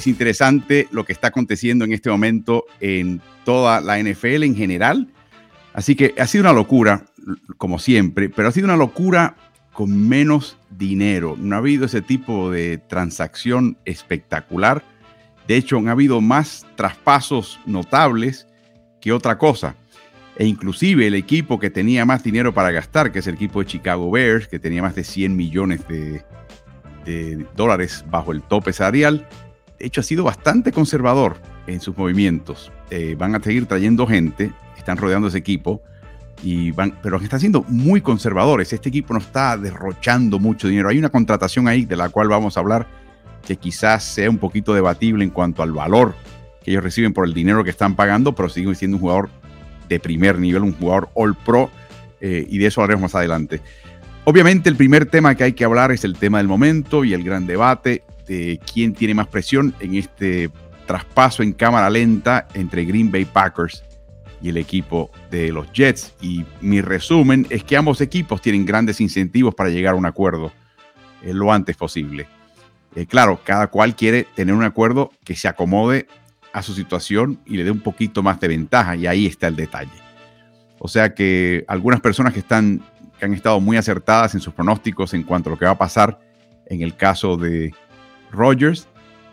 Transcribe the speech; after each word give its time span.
es 0.00 0.06
interesante 0.06 0.88
lo 0.90 1.04
que 1.04 1.12
está 1.12 1.28
aconteciendo 1.28 1.84
en 1.84 1.92
este 1.92 2.08
momento 2.08 2.64
en 2.80 3.20
toda 3.44 3.82
la 3.82 3.98
NFL 4.02 4.44
en 4.44 4.56
general. 4.56 5.08
Así 5.74 5.94
que 5.94 6.14
ha 6.18 6.26
sido 6.26 6.42
una 6.42 6.54
locura, 6.54 7.04
como 7.58 7.78
siempre, 7.78 8.30
pero 8.30 8.48
ha 8.48 8.52
sido 8.52 8.64
una 8.64 8.76
locura 8.76 9.36
con 9.72 10.08
menos 10.08 10.56
dinero. 10.70 11.36
No 11.38 11.54
ha 11.54 11.58
habido 11.58 11.84
ese 11.84 12.00
tipo 12.00 12.50
de 12.50 12.78
transacción 12.78 13.76
espectacular. 13.84 14.82
De 15.46 15.56
hecho, 15.56 15.76
han 15.76 15.88
habido 15.88 16.22
más 16.22 16.66
traspasos 16.76 17.60
notables 17.66 18.46
que 19.02 19.12
otra 19.12 19.36
cosa. 19.36 19.76
E 20.36 20.46
inclusive 20.46 21.06
el 21.06 21.14
equipo 21.14 21.58
que 21.58 21.68
tenía 21.68 22.06
más 22.06 22.24
dinero 22.24 22.54
para 22.54 22.70
gastar, 22.70 23.12
que 23.12 23.18
es 23.18 23.26
el 23.26 23.34
equipo 23.34 23.60
de 23.60 23.66
Chicago 23.66 24.10
Bears, 24.10 24.48
que 24.48 24.58
tenía 24.58 24.80
más 24.80 24.94
de 24.94 25.04
100 25.04 25.36
millones 25.36 25.82
de, 25.88 26.24
dólares 27.56 28.04
bajo 28.08 28.32
el 28.32 28.40
tope 28.42 28.72
salarial, 28.72 29.28
de 29.80 29.86
hecho 29.86 30.02
ha 30.02 30.04
sido 30.04 30.24
bastante 30.24 30.72
conservador 30.72 31.38
en 31.66 31.80
sus 31.80 31.96
movimientos. 31.96 32.70
Eh, 32.90 33.16
van 33.18 33.34
a 33.34 33.40
seguir 33.40 33.66
trayendo 33.66 34.06
gente, 34.06 34.52
están 34.76 34.98
rodeando 34.98 35.28
ese 35.28 35.38
equipo, 35.38 35.82
y 36.42 36.70
van, 36.70 36.98
pero 37.02 37.16
están 37.16 37.40
siendo 37.40 37.64
muy 37.68 38.02
conservadores. 38.02 38.72
Este 38.72 38.90
equipo 38.90 39.14
no 39.14 39.20
está 39.20 39.56
derrochando 39.56 40.38
mucho 40.38 40.68
dinero. 40.68 40.90
Hay 40.90 40.98
una 40.98 41.08
contratación 41.08 41.66
ahí 41.66 41.86
de 41.86 41.96
la 41.96 42.10
cual 42.10 42.28
vamos 42.28 42.56
a 42.56 42.60
hablar 42.60 42.86
que 43.46 43.56
quizás 43.56 44.04
sea 44.04 44.28
un 44.28 44.38
poquito 44.38 44.74
debatible 44.74 45.24
en 45.24 45.30
cuanto 45.30 45.62
al 45.62 45.72
valor 45.72 46.14
que 46.62 46.70
ellos 46.70 46.84
reciben 46.84 47.14
por 47.14 47.26
el 47.26 47.32
dinero 47.32 47.64
que 47.64 47.70
están 47.70 47.96
pagando, 47.96 48.34
pero 48.34 48.50
siguen 48.50 48.74
siendo 48.74 48.98
un 48.98 49.00
jugador 49.00 49.30
de 49.88 49.98
primer 49.98 50.38
nivel, 50.38 50.62
un 50.62 50.74
jugador 50.74 51.08
All 51.14 51.34
Pro, 51.34 51.70
eh, 52.20 52.46
y 52.48 52.58
de 52.58 52.66
eso 52.66 52.82
hablaremos 52.82 53.04
más 53.04 53.14
adelante. 53.14 53.62
Obviamente 54.24 54.68
el 54.68 54.76
primer 54.76 55.06
tema 55.06 55.34
que 55.34 55.44
hay 55.44 55.52
que 55.54 55.64
hablar 55.64 55.90
es 55.90 56.04
el 56.04 56.18
tema 56.18 56.36
del 56.36 56.48
momento 56.48 57.02
y 57.02 57.14
el 57.14 57.24
gran 57.24 57.46
debate 57.46 58.02
quién 58.26 58.94
tiene 58.94 59.14
más 59.14 59.26
presión 59.26 59.74
en 59.80 59.94
este 59.94 60.50
traspaso 60.86 61.42
en 61.42 61.52
cámara 61.52 61.88
lenta 61.88 62.48
entre 62.54 62.84
Green 62.84 63.10
Bay 63.12 63.24
Packers 63.24 63.84
y 64.42 64.48
el 64.48 64.56
equipo 64.56 65.10
de 65.30 65.52
los 65.52 65.70
Jets. 65.72 66.14
Y 66.20 66.44
mi 66.60 66.80
resumen 66.80 67.46
es 67.50 67.64
que 67.64 67.76
ambos 67.76 68.00
equipos 68.00 68.40
tienen 68.42 68.66
grandes 68.66 69.00
incentivos 69.00 69.54
para 69.54 69.70
llegar 69.70 69.94
a 69.94 69.96
un 69.96 70.06
acuerdo 70.06 70.52
eh, 71.22 71.32
lo 71.32 71.52
antes 71.52 71.76
posible. 71.76 72.26
Eh, 72.96 73.06
claro, 73.06 73.40
cada 73.44 73.68
cual 73.68 73.94
quiere 73.94 74.26
tener 74.34 74.54
un 74.54 74.64
acuerdo 74.64 75.12
que 75.24 75.36
se 75.36 75.46
acomode 75.46 76.08
a 76.52 76.62
su 76.62 76.74
situación 76.74 77.40
y 77.46 77.56
le 77.56 77.64
dé 77.64 77.70
un 77.70 77.80
poquito 77.80 78.22
más 78.22 78.40
de 78.40 78.48
ventaja 78.48 78.96
y 78.96 79.06
ahí 79.06 79.26
está 79.26 79.46
el 79.46 79.56
detalle. 79.56 79.90
O 80.78 80.88
sea 80.88 81.14
que 81.14 81.64
algunas 81.68 82.00
personas 82.00 82.32
que 82.32 82.40
están 82.40 82.82
que 83.18 83.26
han 83.26 83.34
estado 83.34 83.60
muy 83.60 83.76
acertadas 83.76 84.34
en 84.34 84.40
sus 84.40 84.54
pronósticos 84.54 85.12
en 85.12 85.22
cuanto 85.22 85.50
a 85.50 85.52
lo 85.52 85.58
que 85.58 85.66
va 85.66 85.72
a 85.72 85.78
pasar 85.78 86.18
en 86.66 86.80
el 86.80 86.96
caso 86.96 87.36
de 87.36 87.74
Rodgers, 88.30 88.88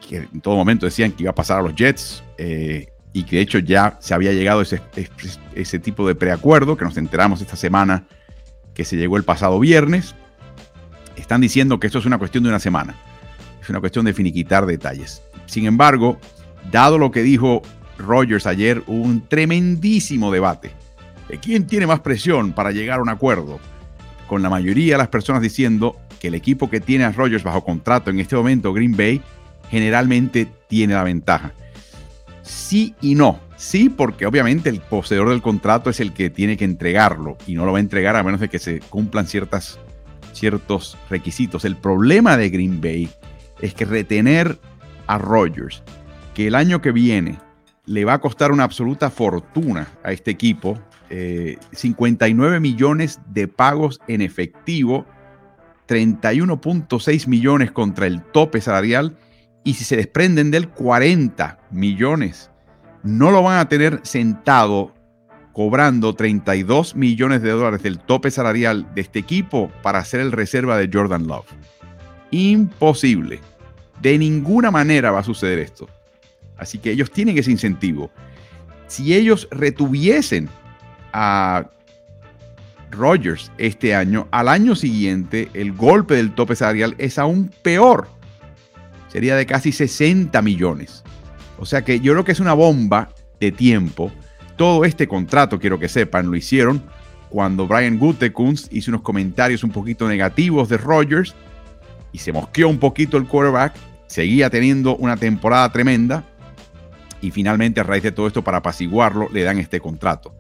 que 0.08 0.18
en 0.18 0.42
todo 0.42 0.56
momento 0.56 0.86
decían 0.86 1.12
que 1.12 1.24
iba 1.24 1.32
a 1.32 1.36
pasar 1.36 1.60
a 1.60 1.62
los 1.62 1.76
Jets 1.76 2.24
eh, 2.38 2.88
y 3.14 3.24
que 3.24 3.38
de 3.38 3.42
hecho 3.42 3.60
ya 3.60 3.98
se 4.00 4.14
había 4.14 4.32
llegado 4.32 4.62
ese, 4.62 4.82
ese 5.56 5.80
tipo 5.80 6.08
de 6.08 6.16
preacuerdo 6.16 6.78
que 6.78 6.86
nos 6.86 6.98
enteramos 6.98 7.42
esta 7.42 7.56
semana 7.56 8.06
que 8.74 8.86
se 8.86 8.96
llegó 8.96 9.18
el 9.18 9.24
pasado 9.24 9.60
viernes. 9.60 10.16
Están 11.16 11.42
diciendo 11.42 11.80
que 11.80 11.88
esto 11.88 12.00
es 12.00 12.06
una 12.06 12.20
cuestión 12.20 12.44
de 12.44 12.50
una 12.50 12.60
semana, 12.60 12.96
es 13.62 13.70
una 13.70 13.80
cuestión 13.80 14.06
de 14.06 14.14
finiquitar 14.14 14.66
detalles. 14.66 15.24
Sin 15.48 15.66
embargo, 15.66 16.20
dado 16.72 16.98
lo 16.98 17.10
que 17.12 17.24
dijo 17.24 17.64
Rogers 17.98 18.46
ayer, 18.46 18.84
hubo 18.86 19.04
un 19.04 19.28
tremendísimo 19.28 20.32
debate 20.32 20.72
de 21.28 21.40
quién 21.40 21.68
tiene 21.68 21.88
más 21.88 22.02
presión 22.02 22.54
para 22.54 22.72
llegar 22.72 23.00
a 23.00 23.02
un 23.02 23.10
acuerdo, 23.10 23.60
con 24.28 24.42
la 24.42 24.50
mayoría 24.50 24.94
de 24.94 25.00
las 25.00 25.08
personas 25.08 25.42
diciendo 25.42 25.98
que 26.20 26.30
el 26.30 26.36
equipo 26.36 26.70
que 26.70 26.80
tiene 26.80 27.04
a 27.04 27.12
Rogers 27.12 27.44
bajo 27.44 27.64
contrato 27.64 28.10
en 28.10 28.20
este 28.20 28.36
momento, 28.36 28.74
Green 28.74 28.96
Bay, 28.96 29.22
generalmente 29.70 30.48
tiene 30.68 30.94
la 30.94 31.04
ventaja. 31.04 31.54
Sí 32.44 32.96
y 33.02 33.16
no. 33.16 33.40
Sí, 33.58 33.90
porque 33.90 34.26
obviamente 34.26 34.70
el 34.70 34.80
poseedor 34.80 35.30
del 35.30 35.42
contrato 35.42 35.90
es 35.90 36.00
el 36.00 36.14
que 36.14 36.30
tiene 36.30 36.58
que 36.58 36.66
entregarlo 36.66 37.38
y 37.48 37.56
no 37.56 37.66
lo 37.66 37.72
va 37.72 37.80
a 37.80 37.82
entregar 37.82 38.16
a 38.16 38.24
menos 38.24 38.40
de 38.40 38.50
que 38.50 38.60
se 38.60 38.80
cumplan 38.82 39.28
ciertas, 39.28 39.80
ciertos 40.32 40.98
requisitos. 41.10 41.66
El 41.66 41.76
problema 41.76 42.38
de 42.38 42.50
Green 42.50 42.80
Bay 42.80 43.10
es 43.60 43.74
que 43.74 43.86
retener 43.86 44.60
a 45.08 45.18
Rogers 45.18 45.82
que 46.36 46.48
el 46.48 46.56
año 46.56 46.82
que 46.82 46.92
viene 46.92 47.40
le 47.88 48.06
va 48.06 48.14
a 48.14 48.22
costar 48.22 48.52
una 48.52 48.64
absoluta 48.64 49.10
fortuna 49.10 49.88
a 50.04 50.12
este 50.12 50.30
equipo, 50.30 50.78
59 51.72 52.58
eh, 52.58 52.60
millones 52.60 53.20
de 53.30 53.48
pagos 53.48 54.00
en 54.08 54.22
efectivo, 54.22 55.06
31.6 55.88 57.28
millones 57.28 57.72
contra 57.72 58.08
el 58.08 58.22
tope 58.24 58.62
salarial 58.62 59.18
y 59.64 59.74
si 59.74 59.84
se 59.84 59.98
desprenden 59.98 60.52
del 60.52 60.70
40 60.70 61.60
millones, 61.72 62.52
no 63.04 63.32
lo 63.32 63.44
van 63.44 63.60
a 63.60 63.70
tener 63.70 64.02
sentado 64.04 64.94
cobrando 65.54 66.14
32 66.14 66.96
millones 66.96 67.42
de 67.42 67.50
dólares 67.50 67.82
del 67.82 68.00
tope 68.00 68.30
salarial 68.30 68.94
de 68.94 69.02
este 69.02 69.20
equipo 69.20 69.72
para 69.82 70.00
hacer 70.00 70.20
el 70.20 70.32
reserva 70.32 70.78
de 70.78 70.90
Jordan 70.92 71.26
Love. 71.26 71.48
Imposible. 72.32 73.40
De 74.02 74.18
ninguna 74.18 74.70
manera 74.70 75.12
va 75.12 75.22
a 75.22 75.24
suceder 75.24 75.58
esto. 75.60 75.90
Así 76.58 76.78
que 76.78 76.92
ellos 76.92 77.12
tienen 77.12 77.38
ese 77.38 77.52
incentivo. 77.52 78.12
Si 78.88 79.16
ellos 79.16 79.48
retuviesen 79.52 80.50
a 81.12 81.72
Rogers 82.92 83.52
este 83.58 83.96
año, 83.96 84.28
al 84.32 84.48
año 84.48 84.76
siguiente 84.76 85.50
el 85.54 85.74
golpe 85.74 86.16
del 86.16 86.34
tope 86.34 86.56
salarial 86.56 86.96
es 86.98 87.18
aún 87.18 87.52
peor. 87.62 88.08
Sería 89.08 89.36
de 89.36 89.46
casi 89.46 89.72
60 89.72 90.42
millones. 90.42 91.04
O 91.58 91.66
sea 91.66 91.84
que 91.84 92.00
yo 92.00 92.14
creo 92.14 92.24
que 92.24 92.32
es 92.32 92.40
una 92.40 92.54
bomba 92.54 93.10
de 93.40 93.52
tiempo. 93.52 94.12
Todo 94.56 94.86
este 94.86 95.08
contrato, 95.08 95.60
quiero 95.60 95.80
que 95.80 95.90
sepan, 95.90 96.30
lo 96.30 96.36
hicieron 96.36 96.82
cuando 97.30 97.68
Brian 97.68 97.98
Gutekunst 97.98 98.72
hizo 98.74 98.92
unos 98.92 99.02
comentarios 99.02 99.64
un 99.64 99.72
poquito 99.72 100.08
negativos 100.08 100.70
de 100.70 100.78
Rogers 100.78 101.36
y 102.12 102.20
se 102.20 102.32
mosqueó 102.32 102.70
un 102.70 102.80
poquito 102.80 103.18
el 103.18 103.28
quarterback. 103.28 103.74
Seguía 104.08 104.50
teniendo 104.50 104.96
una 104.96 105.18
temporada 105.18 105.70
tremenda, 105.72 106.24
y 107.22 107.32
finalmente 107.32 107.80
a 107.80 107.84
raíz 107.84 108.04
de 108.04 108.12
todo 108.12 108.28
esto 108.28 108.44
para 108.44 108.58
apaciguarlo 108.58 109.28
le 109.32 109.44
dan 109.44 109.58
este 109.58 109.80
contrato. 109.80 110.34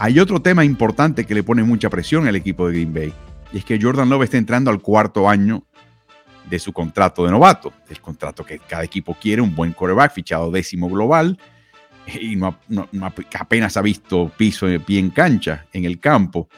Hay 0.00 0.20
otro 0.20 0.40
tema 0.40 0.64
importante 0.64 1.26
que 1.26 1.34
le 1.34 1.42
pone 1.42 1.64
mucha 1.64 1.90
presión 1.90 2.28
al 2.28 2.36
equipo 2.36 2.68
de 2.68 2.74
Green 2.74 2.94
Bay 2.94 3.12
y 3.52 3.58
es 3.58 3.64
que 3.64 3.80
Jordan 3.82 4.08
Love 4.08 4.22
está 4.22 4.36
entrando 4.36 4.70
al 4.70 4.80
cuarto 4.80 5.28
año 5.28 5.64
de 6.48 6.60
su 6.60 6.72
contrato 6.72 7.24
de 7.24 7.32
novato, 7.32 7.72
el 7.88 8.00
contrato 8.00 8.46
que 8.46 8.60
cada 8.60 8.84
equipo 8.84 9.16
quiere, 9.20 9.42
un 9.42 9.56
buen 9.56 9.72
quarterback 9.72 10.12
fichado 10.12 10.52
décimo 10.52 10.88
global 10.88 11.36
y 12.06 12.38
apenas 13.36 13.76
ha 13.76 13.82
visto 13.82 14.30
piso 14.36 14.66
de 14.66 14.78
pie 14.78 15.00
en 15.00 15.10
cancha 15.10 15.66
en 15.72 15.84
el 15.84 15.98
campo. 15.98 16.48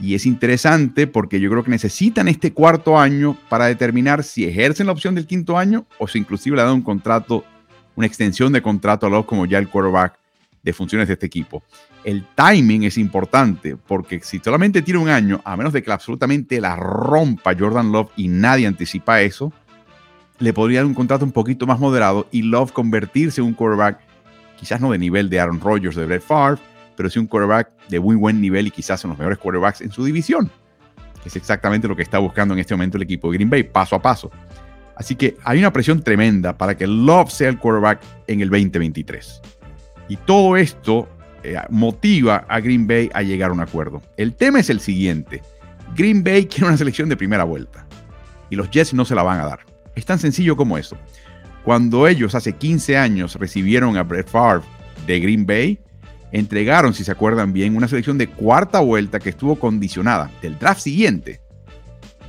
Y 0.00 0.14
es 0.14 0.24
interesante 0.24 1.08
porque 1.08 1.40
yo 1.40 1.50
creo 1.50 1.64
que 1.64 1.72
necesitan 1.72 2.28
este 2.28 2.52
cuarto 2.52 3.00
año 3.00 3.36
para 3.48 3.66
determinar 3.66 4.22
si 4.22 4.44
ejercen 4.44 4.86
la 4.86 4.92
opción 4.92 5.16
del 5.16 5.26
quinto 5.26 5.58
año 5.58 5.86
o 5.98 6.06
si 6.06 6.18
inclusive 6.18 6.54
le 6.54 6.62
dan 6.62 6.74
un 6.74 6.82
contrato 6.82 7.44
una 7.96 8.06
extensión 8.06 8.52
de 8.52 8.62
contrato 8.62 9.06
a 9.06 9.10
Love 9.10 9.26
como 9.26 9.44
ya 9.44 9.58
el 9.58 9.68
quarterback 9.68 10.20
de 10.62 10.72
funciones 10.72 11.08
de 11.08 11.14
este 11.14 11.26
equipo. 11.26 11.64
El 12.06 12.24
timing 12.36 12.84
es 12.84 12.98
importante 12.98 13.76
porque 13.76 14.20
si 14.20 14.38
solamente 14.38 14.80
tiene 14.80 15.00
un 15.00 15.08
año, 15.08 15.40
a 15.44 15.56
menos 15.56 15.72
de 15.72 15.82
que 15.82 15.90
absolutamente 15.90 16.60
la 16.60 16.76
rompa 16.76 17.52
Jordan 17.58 17.90
Love 17.90 18.12
y 18.14 18.28
nadie 18.28 18.68
anticipa 18.68 19.22
eso, 19.22 19.52
le 20.38 20.52
podría 20.52 20.78
dar 20.78 20.86
un 20.86 20.94
contrato 20.94 21.24
un 21.24 21.32
poquito 21.32 21.66
más 21.66 21.80
moderado 21.80 22.28
y 22.30 22.42
Love 22.42 22.70
convertirse 22.70 23.40
en 23.40 23.48
un 23.48 23.54
quarterback, 23.54 23.98
quizás 24.56 24.80
no 24.80 24.92
de 24.92 24.98
nivel 24.98 25.28
de 25.28 25.40
Aaron 25.40 25.60
Rodgers, 25.60 25.96
de 25.96 26.06
Brett 26.06 26.22
Favre, 26.22 26.62
pero 26.96 27.10
sí 27.10 27.18
un 27.18 27.26
quarterback 27.26 27.72
de 27.88 27.98
muy 27.98 28.14
buen 28.14 28.40
nivel 28.40 28.68
y 28.68 28.70
quizás 28.70 29.02
en 29.02 29.10
los 29.10 29.18
mejores 29.18 29.38
quarterbacks 29.38 29.80
en 29.80 29.90
su 29.90 30.04
división. 30.04 30.48
Es 31.24 31.34
exactamente 31.34 31.88
lo 31.88 31.96
que 31.96 32.02
está 32.02 32.18
buscando 32.18 32.54
en 32.54 32.60
este 32.60 32.72
momento 32.74 32.98
el 32.98 33.02
equipo 33.02 33.32
de 33.32 33.38
Green 33.38 33.50
Bay, 33.50 33.64
paso 33.64 33.96
a 33.96 34.00
paso. 34.00 34.30
Así 34.94 35.16
que 35.16 35.36
hay 35.42 35.58
una 35.58 35.72
presión 35.72 36.00
tremenda 36.04 36.56
para 36.56 36.76
que 36.76 36.86
Love 36.86 37.32
sea 37.32 37.48
el 37.48 37.58
quarterback 37.58 38.00
en 38.28 38.42
el 38.42 38.48
2023. 38.48 39.42
Y 40.08 40.16
todo 40.18 40.56
esto 40.56 41.08
eh, 41.54 41.60
motiva 41.70 42.44
a 42.48 42.60
Green 42.60 42.86
Bay 42.86 43.10
a 43.14 43.22
llegar 43.22 43.50
a 43.50 43.52
un 43.52 43.60
acuerdo. 43.60 44.02
El 44.16 44.34
tema 44.34 44.60
es 44.60 44.70
el 44.70 44.80
siguiente. 44.80 45.42
Green 45.94 46.24
Bay 46.24 46.46
quiere 46.50 46.66
una 46.66 46.76
selección 46.76 47.08
de 47.08 47.16
primera 47.16 47.44
vuelta 47.44 47.86
y 48.50 48.56
los 48.56 48.70
Jets 48.70 48.94
no 48.94 49.04
se 49.04 49.14
la 49.14 49.22
van 49.22 49.40
a 49.40 49.46
dar. 49.46 49.60
Es 49.94 50.04
tan 50.04 50.18
sencillo 50.18 50.56
como 50.56 50.78
eso. 50.78 50.96
Cuando 51.64 52.06
ellos 52.06 52.34
hace 52.34 52.52
15 52.52 52.96
años 52.96 53.34
recibieron 53.36 53.96
a 53.96 54.02
Brett 54.02 54.28
Favre 54.28 54.64
de 55.06 55.20
Green 55.20 55.46
Bay, 55.46 55.80
entregaron, 56.32 56.94
si 56.94 57.02
se 57.02 57.12
acuerdan 57.12 57.52
bien, 57.52 57.76
una 57.76 57.88
selección 57.88 58.18
de 58.18 58.28
cuarta 58.28 58.80
vuelta 58.80 59.18
que 59.18 59.30
estuvo 59.30 59.56
condicionada 59.56 60.30
del 60.42 60.58
draft 60.58 60.80
siguiente 60.80 61.40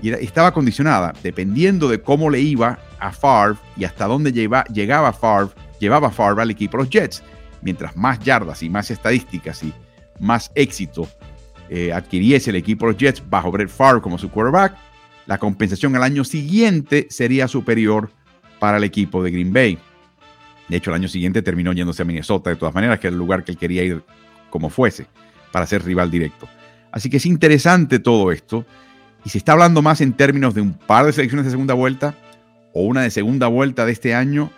y 0.01 0.11
estaba 0.11 0.53
condicionada 0.53 1.13
dependiendo 1.23 1.89
de 1.89 2.01
cómo 2.01 2.29
le 2.29 2.39
iba 2.39 2.79
a 2.99 3.11
Favre 3.11 3.57
y 3.75 3.83
hasta 3.83 4.05
dónde 4.05 4.31
llegaba 4.31 5.13
Favre, 5.13 5.53
llevaba 5.79 6.11
Favre 6.11 6.41
al 6.41 6.51
equipo 6.51 6.77
los 6.77 6.89
Jets. 6.89 7.23
Mientras 7.61 7.95
más 7.95 8.19
yardas 8.19 8.63
y 8.63 8.69
más 8.69 8.91
estadísticas 8.91 9.63
y 9.63 9.73
más 10.19 10.51
éxito 10.55 11.07
eh, 11.69 11.91
adquiriese 11.91 12.49
el 12.49 12.55
equipo 12.55 12.85
de 12.85 12.93
los 12.93 12.99
Jets 12.99 13.23
bajo 13.29 13.51
Brett 13.51 13.69
Favre 13.69 14.01
como 14.01 14.17
su 14.17 14.29
quarterback, 14.29 14.75
la 15.25 15.37
compensación 15.37 15.95
al 15.95 16.03
año 16.03 16.23
siguiente 16.23 17.07
sería 17.09 17.47
superior 17.47 18.11
para 18.59 18.77
el 18.77 18.83
equipo 18.83 19.21
de 19.23 19.31
Green 19.31 19.51
Bay. 19.51 19.77
De 20.69 20.77
hecho, 20.77 20.89
el 20.91 20.95
año 20.95 21.07
siguiente 21.07 21.41
terminó 21.41 21.73
yéndose 21.73 22.01
a 22.01 22.05
Minnesota 22.05 22.49
de 22.49 22.55
todas 22.55 22.73
maneras, 22.73 22.99
que 22.99 23.07
era 23.07 23.13
el 23.13 23.19
lugar 23.19 23.43
que 23.43 23.51
él 23.51 23.57
quería 23.57 23.83
ir 23.83 24.03
como 24.49 24.69
fuese, 24.69 25.07
para 25.51 25.65
ser 25.65 25.83
rival 25.83 26.09
directo. 26.09 26.47
Así 26.91 27.09
que 27.09 27.17
es 27.17 27.25
interesante 27.25 27.99
todo 27.99 28.31
esto. 28.31 28.65
Y 29.25 29.29
se 29.29 29.37
está 29.37 29.51
hablando 29.53 29.81
más 29.81 29.99
en 30.01 30.13
términos 30.13 30.53
de 30.53 30.61
un 30.61 30.73
par 30.73 31.05
de 31.05 31.13
selecciones 31.13 31.45
de 31.45 31.51
segunda 31.51 31.73
vuelta 31.73 32.15
o 32.73 32.83
una 32.83 33.01
de 33.01 33.11
segunda 33.11 33.47
vuelta 33.47 33.85
de 33.85 33.91
este 33.91 34.15
año, 34.15 34.51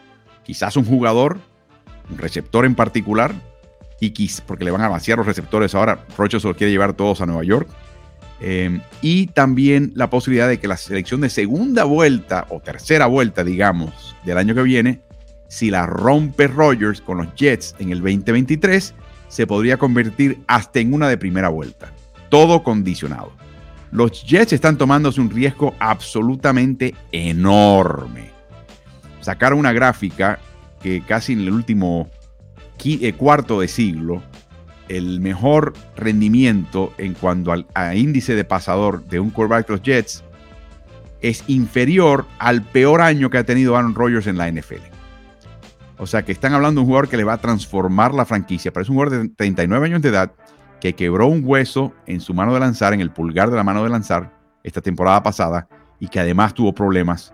quizás 0.44 0.78
un 0.78 0.86
jugador, 0.86 1.40
receptor 2.18 2.66
en 2.66 2.76
particular, 2.76 3.34
y 4.00 4.30
porque 4.46 4.64
le 4.64 4.72
van 4.72 4.82
a 4.82 4.88
vaciar 4.88 5.18
los 5.18 5.28
receptores 5.28 5.76
ahora, 5.76 6.06
Rocho 6.18 6.40
se 6.40 6.48
los 6.48 6.56
quiere 6.56 6.72
llevar 6.72 6.94
todos 6.94 7.22
a 7.22 7.26
Nueva 7.26 7.44
York. 7.44 7.70
Em, 8.42 8.82
y 9.02 9.28
también 9.28 9.92
la 9.96 10.10
posibilidad 10.10 10.48
de 10.48 10.60
que 10.60 10.68
la 10.70 10.78
selección 10.78 11.20
de 11.20 11.30
segunda 11.30 11.84
vuelta 11.84 12.48
o 12.50 12.62
tercera 12.62 13.06
vuelta, 13.06 13.44
digamos, 13.44 14.16
del 14.24 14.38
año 14.38 14.56
que 14.56 14.64
viene, 14.64 15.02
si 15.50 15.70
la 15.70 15.86
rompe 15.86 16.48
Rogers 16.48 17.02
con 17.02 17.18
los 17.18 17.36
Jets 17.36 17.76
en 17.80 17.92
el 17.92 18.00
2023, 18.00 18.94
se 19.28 19.48
podría 19.48 19.78
convertir 19.78 20.40
hasta 20.48 20.80
en 20.80 20.94
una 20.94 21.10
de 21.10 21.18
primera 21.18 21.50
vuelta. 21.50 21.92
Todo 22.30 22.64
condicionado. 22.64 23.34
Los 23.92 24.24
Jets 24.24 24.54
están 24.54 24.78
tomándose 24.78 25.20
un 25.20 25.32
riesgo 25.32 25.76
absolutamente 25.80 26.96
enorme. 27.12 28.30
Sacaron 29.20 29.60
una 29.60 29.74
gráfica 29.74 30.40
que 30.82 31.02
casi 31.02 31.34
en 31.34 31.42
el 31.42 31.52
último 31.52 32.10
eh, 32.84 33.14
cuarto 33.14 33.60
de 33.60 33.68
siglo 33.68 34.24
el 34.88 35.20
mejor 35.20 35.74
rendimiento 35.96 36.94
en 36.98 37.14
cuanto 37.14 37.52
al 37.52 37.98
índice 37.98 38.36
de 38.36 38.44
pasador 38.44 39.06
de 39.06 39.20
un 39.20 39.30
quarterback 39.30 39.68
de 39.68 39.74
los 39.74 39.82
Jets 39.84 40.24
es 41.22 41.44
inferior 41.48 42.26
al 42.40 42.64
peor 42.64 43.02
año 43.02 43.30
que 43.30 43.38
ha 43.38 43.44
tenido 43.44 43.76
Aaron 43.76 43.94
Rodgers 43.94 44.28
en 44.28 44.38
la 44.38 44.52
NFL. 44.52 44.82
O 45.98 46.08
sea 46.08 46.24
que 46.24 46.32
están 46.32 46.54
hablando 46.54 46.80
de 46.80 46.84
un 46.84 46.88
jugador 46.88 47.10
que 47.10 47.18
le 47.18 47.26
va 47.26 47.34
a 47.34 47.38
transformar 47.42 48.14
la 48.14 48.26
franquicia, 48.26 48.72
pero 48.72 48.84
es 48.84 48.90
un 48.90 48.96
jugador 48.96 49.22
de 49.22 49.30
39 49.30 49.86
años 49.86 50.02
de 50.02 50.10
edad 50.10 50.32
que 50.80 50.94
quebró 50.96 51.28
un 51.28 51.42
hueso 51.44 51.94
en 52.06 52.22
su 52.22 52.34
mano 52.34 52.54
de 52.54 52.62
lanzar, 52.62 52.94
en 52.94 53.02
el 53.02 53.12
pulgar 53.12 53.50
de 53.50 53.58
la 53.58 53.66
mano 53.66 53.84
de 53.84 53.90
lanzar, 53.90 54.34
esta 54.64 54.82
temporada 54.82 55.22
pasada, 55.22 55.68
y 56.00 56.08
que 56.08 56.20
además 56.20 56.54
tuvo 56.54 56.74
problemas 56.74 57.34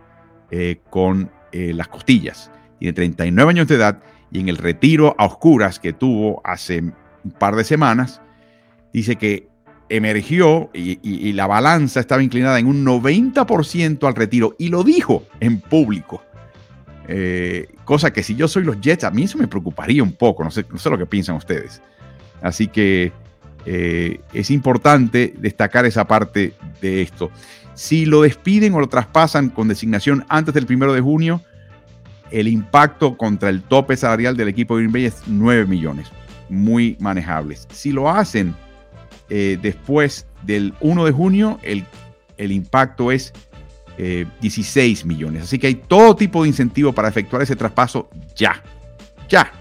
eh, 0.50 0.82
con 0.90 1.32
eh, 1.52 1.74
las 1.74 1.88
costillas. 1.88 2.52
Tiene 2.80 2.94
39 2.94 3.50
años 3.50 3.68
de 3.68 3.75
edad 3.75 4.00
y 4.31 4.39
en 4.39 4.50
el 4.50 4.57
retiro 4.57 5.16
a 5.18 5.25
oscuras 5.25 5.80
que 5.80 5.94
tuvo 5.94 6.42
hace 6.44 6.81
un 6.81 7.31
par 7.31 7.56
de 7.56 7.63
semanas, 7.63 8.22
dice 8.92 9.16
que 9.16 9.48
emergió 9.89 10.69
y, 10.74 11.31
la 11.33 11.48
balanza 11.48 12.00
estaba 12.00 12.24
inclinada 12.24 12.60
en 12.60 12.68
un 12.68 12.86
90% 12.86 14.07
al 14.07 14.16
retiro 14.16 14.56
y 14.57 14.69
lo 14.69 14.83
dijo 14.83 15.24
en 15.39 15.60
público. 15.60 16.24
Eh, 17.07 17.68
cosa 17.83 18.12
que 18.12 18.24
si 18.24 18.36
yo 18.36 18.48
soy 18.48 18.63
los 18.63 18.81
Jets, 18.81 19.04
a 19.04 19.12
mí 19.12 19.24
eso 19.24 19.38
me 19.38 19.48
preocuparía 19.48 20.01
un 20.01 20.13
poco, 20.13 20.44
no 20.44 20.50
sé, 20.50 20.66
no 20.72 20.77
sé 20.77 20.89
lo 20.89 20.98
que 20.98 21.06
piensan 21.06 21.36
ustedes. 21.36 21.81
Así 22.42 22.68
que 22.68 23.12
eh, 23.66 24.19
es 24.33 24.51
importante 24.51 25.33
destacar 25.38 25.86
esa 25.86 26.06
parte 26.06 26.54
de 26.81 27.01
esto. 27.01 27.31
Si 27.74 28.06
lo 28.06 28.22
despiden 28.22 28.74
o 28.74 28.80
lo 28.80 28.88
traspasan 28.88 29.50
con 29.50 29.68
designación 29.68 30.25
antes 30.30 30.54
del 30.54 30.66
primero 30.66 30.94
de 30.94 31.01
junio, 31.01 31.42
el 32.31 32.48
impacto 32.48 33.18
contra 33.18 33.50
el 33.50 33.62
tope 33.62 33.95
salarial 33.95 34.36
del 34.36 34.48
equipo 34.48 34.75
de 34.75 34.83
Green 34.83 34.94
Bay 34.94 35.06
es 35.06 35.22
9 35.27 35.66
millones 35.66 36.12
muy 36.50 36.98
manejables. 37.00 37.68
Si 37.72 37.92
lo 37.92 38.10
hacen 38.10 38.56
eh, 39.30 39.57
después 39.62 40.27
del 40.44 40.74
1 40.80 41.06
de 41.06 41.12
junio, 41.12 41.60
el, 41.63 41.86
impacto 42.51 43.12
es 43.12 43.33
16 43.98 45.01
eh, 45.01 45.06
millones. 45.06 45.44
Así 45.44 45.57
que 45.57 45.68
hay 45.68 45.75
todo 45.75 46.16
tipo 46.16 46.44
de 46.44 46.50
incentivo 46.50 46.94
para 46.94 47.07
efectuar 47.07 47.42
ese 47.42 47.56
traspaso 47.56 48.10
ya. 48.36 48.62
Ya. 49.30 49.51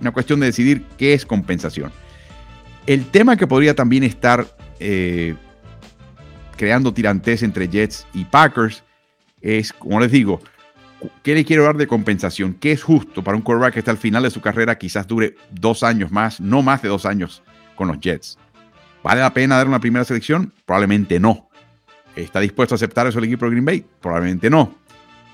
una 0.00 0.12
cuestión 0.12 0.40
de 0.40 0.46
decidir 0.46 0.84
qué 0.96 1.14
es 1.14 1.26
compensación. 1.26 1.90
El 2.86 3.06
tema 3.06 3.36
que 3.36 3.46
podría 3.46 3.74
también 3.74 4.02
estar 4.02 4.46
eh, 4.80 5.34
creando 6.56 6.92
tirantes 6.92 7.42
entre 7.42 7.68
Jets 7.68 8.06
y 8.12 8.24
Packers 8.24 8.82
es, 9.40 9.72
como 9.72 10.00
les 10.00 10.10
digo, 10.10 10.40
¿Qué 11.22 11.34
le 11.34 11.44
quiero 11.44 11.64
dar 11.64 11.76
de 11.76 11.86
compensación? 11.86 12.54
¿Qué 12.54 12.72
es 12.72 12.82
justo 12.82 13.22
para 13.22 13.36
un 13.36 13.42
quarterback 13.42 13.74
que 13.74 13.78
está 13.80 13.90
al 13.90 13.98
final 13.98 14.22
de 14.22 14.30
su 14.30 14.40
carrera? 14.40 14.78
Quizás 14.78 15.06
dure 15.06 15.36
dos 15.50 15.82
años 15.82 16.10
más, 16.10 16.40
no 16.40 16.62
más 16.62 16.82
de 16.82 16.88
dos 16.88 17.06
años 17.06 17.42
con 17.74 17.88
los 17.88 18.00
Jets. 18.00 18.38
¿Vale 19.02 19.20
la 19.20 19.34
pena 19.34 19.56
dar 19.56 19.68
una 19.68 19.80
primera 19.80 20.04
selección? 20.04 20.52
Probablemente 20.64 21.18
no. 21.18 21.48
¿Está 22.14 22.40
dispuesto 22.40 22.74
a 22.74 22.76
aceptar 22.76 23.06
eso 23.06 23.18
el 23.18 23.24
equipo 23.24 23.46
de 23.46 23.52
Green 23.52 23.64
Bay? 23.64 23.84
Probablemente 24.00 24.50
no. 24.50 24.74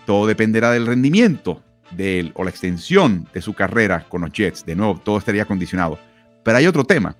Todo 0.06 0.26
dependerá 0.26 0.70
del 0.70 0.86
rendimiento 0.86 1.62
de 1.90 2.20
él 2.20 2.32
o 2.34 2.44
la 2.44 2.50
extensión 2.50 3.28
de 3.32 3.42
su 3.42 3.54
carrera 3.54 4.06
con 4.08 4.22
los 4.22 4.32
Jets. 4.32 4.64
De 4.64 4.76
nuevo, 4.76 4.98
todo 4.98 5.18
estaría 5.18 5.44
condicionado. 5.44 5.98
Pero 6.44 6.56
hay 6.56 6.66
otro 6.66 6.84
tema. 6.84 7.16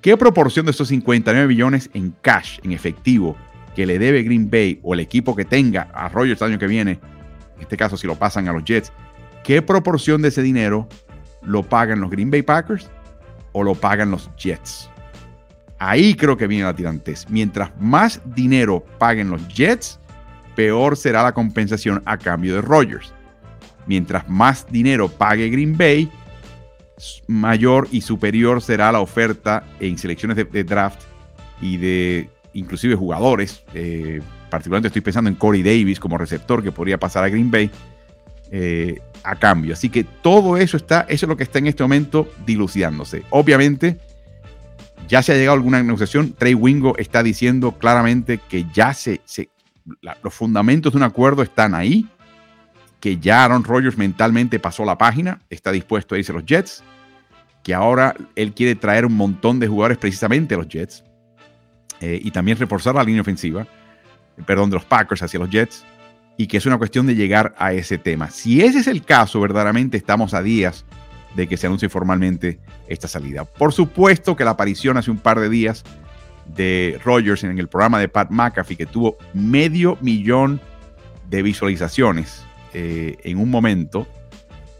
¿Qué 0.00 0.16
proporción 0.16 0.66
de 0.66 0.70
estos 0.70 0.88
59 0.88 1.48
millones 1.48 1.90
en 1.94 2.14
cash, 2.22 2.60
en 2.62 2.72
efectivo, 2.72 3.36
que 3.74 3.86
le 3.86 3.98
debe 3.98 4.22
Green 4.22 4.48
Bay 4.48 4.78
o 4.82 4.94
el 4.94 5.00
equipo 5.00 5.34
que 5.34 5.44
tenga 5.44 5.88
a 5.92 6.08
Rogers 6.08 6.40
el 6.40 6.48
año 6.48 6.58
que 6.58 6.66
viene 6.66 7.00
en 7.58 7.62
este 7.62 7.76
caso 7.76 7.96
si 7.96 8.06
lo 8.06 8.16
pasan 8.16 8.48
a 8.48 8.52
los 8.52 8.64
Jets, 8.64 8.92
¿qué 9.44 9.60
proporción 9.60 10.22
de 10.22 10.28
ese 10.28 10.42
dinero 10.42 10.88
lo 11.42 11.62
pagan 11.62 12.00
los 12.00 12.10
Green 12.10 12.30
Bay 12.30 12.42
Packers 12.42 12.88
o 13.52 13.62
lo 13.62 13.74
pagan 13.74 14.10
los 14.10 14.30
Jets? 14.36 14.88
Ahí 15.80 16.14
creo 16.14 16.36
que 16.36 16.46
viene 16.46 16.64
la 16.64 16.74
tirantez. 16.74 17.26
Mientras 17.28 17.70
más 17.78 18.20
dinero 18.24 18.84
paguen 18.98 19.30
los 19.30 19.46
Jets, 19.48 20.00
peor 20.56 20.96
será 20.96 21.22
la 21.22 21.32
compensación 21.32 22.02
a 22.04 22.16
cambio 22.18 22.54
de 22.54 22.62
Rodgers. 22.62 23.12
Mientras 23.86 24.28
más 24.28 24.66
dinero 24.70 25.08
pague 25.08 25.48
Green 25.48 25.76
Bay, 25.76 26.10
mayor 27.26 27.88
y 27.90 28.00
superior 28.00 28.60
será 28.60 28.90
la 28.92 29.00
oferta 29.00 29.64
en 29.80 29.96
selecciones 29.98 30.36
de, 30.36 30.64
draft 30.64 31.02
y 31.60 31.76
de 31.76 32.28
inclusive 32.52 32.94
jugadores. 32.94 33.64
Eh, 33.74 34.20
particularmente 34.48 34.88
estoy 34.88 35.02
pensando 35.02 35.30
en 35.30 35.36
Corey 35.36 35.62
Davis 35.62 36.00
como 36.00 36.18
receptor 36.18 36.62
que 36.62 36.72
podría 36.72 36.98
pasar 36.98 37.24
a 37.24 37.28
Green 37.28 37.50
Bay 37.50 37.70
eh, 38.50 39.00
a 39.24 39.36
cambio. 39.36 39.74
Así 39.74 39.90
que 39.90 40.04
todo 40.04 40.56
eso 40.56 40.76
está, 40.76 41.02
eso 41.08 41.26
es 41.26 41.28
lo 41.28 41.36
que 41.36 41.42
está 41.42 41.58
en 41.58 41.66
este 41.66 41.82
momento 41.82 42.30
dilucidándose. 42.46 43.22
Obviamente, 43.30 43.98
ya 45.08 45.22
se 45.22 45.32
ha 45.32 45.34
llegado 45.36 45.52
a 45.52 45.58
alguna 45.58 45.82
negociación. 45.82 46.32
Trey 46.32 46.54
Wingo 46.54 46.96
está 46.96 47.22
diciendo 47.22 47.72
claramente 47.72 48.38
que 48.48 48.66
ya 48.72 48.94
se, 48.94 49.20
los 50.22 50.34
fundamentos 50.34 50.92
de 50.92 50.98
un 50.98 51.02
acuerdo 51.02 51.42
están 51.42 51.74
ahí, 51.74 52.06
que 53.00 53.18
ya 53.18 53.44
Aaron 53.44 53.64
Rodgers 53.64 53.96
mentalmente 53.96 54.58
pasó 54.58 54.84
la 54.84 54.98
página, 54.98 55.40
está 55.50 55.70
dispuesto 55.70 56.14
a 56.14 56.18
irse 56.18 56.32
a 56.32 56.34
los 56.34 56.44
Jets, 56.44 56.82
que 57.62 57.74
ahora 57.74 58.14
él 58.34 58.54
quiere 58.54 58.74
traer 58.74 59.06
un 59.06 59.14
montón 59.14 59.60
de 59.60 59.68
jugadores 59.68 59.98
precisamente 59.98 60.54
a 60.54 60.58
los 60.58 60.68
Jets 60.68 61.04
eh, 62.00 62.18
y 62.22 62.30
también 62.30 62.58
reforzar 62.58 62.94
la 62.94 63.04
línea 63.04 63.22
ofensiva 63.22 63.66
perdón, 64.46 64.70
de 64.70 64.76
los 64.76 64.84
Packers 64.84 65.22
hacia 65.22 65.38
los 65.38 65.50
Jets, 65.50 65.84
y 66.36 66.46
que 66.46 66.56
es 66.56 66.66
una 66.66 66.78
cuestión 66.78 67.06
de 67.06 67.14
llegar 67.14 67.54
a 67.58 67.72
ese 67.72 67.98
tema. 67.98 68.30
Si 68.30 68.62
ese 68.62 68.78
es 68.78 68.86
el 68.86 69.02
caso, 69.02 69.40
verdaderamente 69.40 69.96
estamos 69.96 70.34
a 70.34 70.42
días 70.42 70.84
de 71.34 71.48
que 71.48 71.56
se 71.56 71.66
anuncie 71.66 71.88
formalmente 71.88 72.58
esta 72.86 73.08
salida. 73.08 73.44
Por 73.44 73.72
supuesto 73.72 74.36
que 74.36 74.44
la 74.44 74.52
aparición 74.52 74.96
hace 74.96 75.10
un 75.10 75.18
par 75.18 75.40
de 75.40 75.48
días 75.48 75.84
de 76.46 76.98
Rogers 77.04 77.44
en 77.44 77.58
el 77.58 77.68
programa 77.68 77.98
de 77.98 78.08
Pat 78.08 78.30
McAfee, 78.30 78.76
que 78.76 78.86
tuvo 78.86 79.18
medio 79.34 79.98
millón 80.00 80.60
de 81.28 81.42
visualizaciones 81.42 82.44
eh, 82.72 83.16
en 83.24 83.38
un 83.38 83.50
momento, 83.50 84.06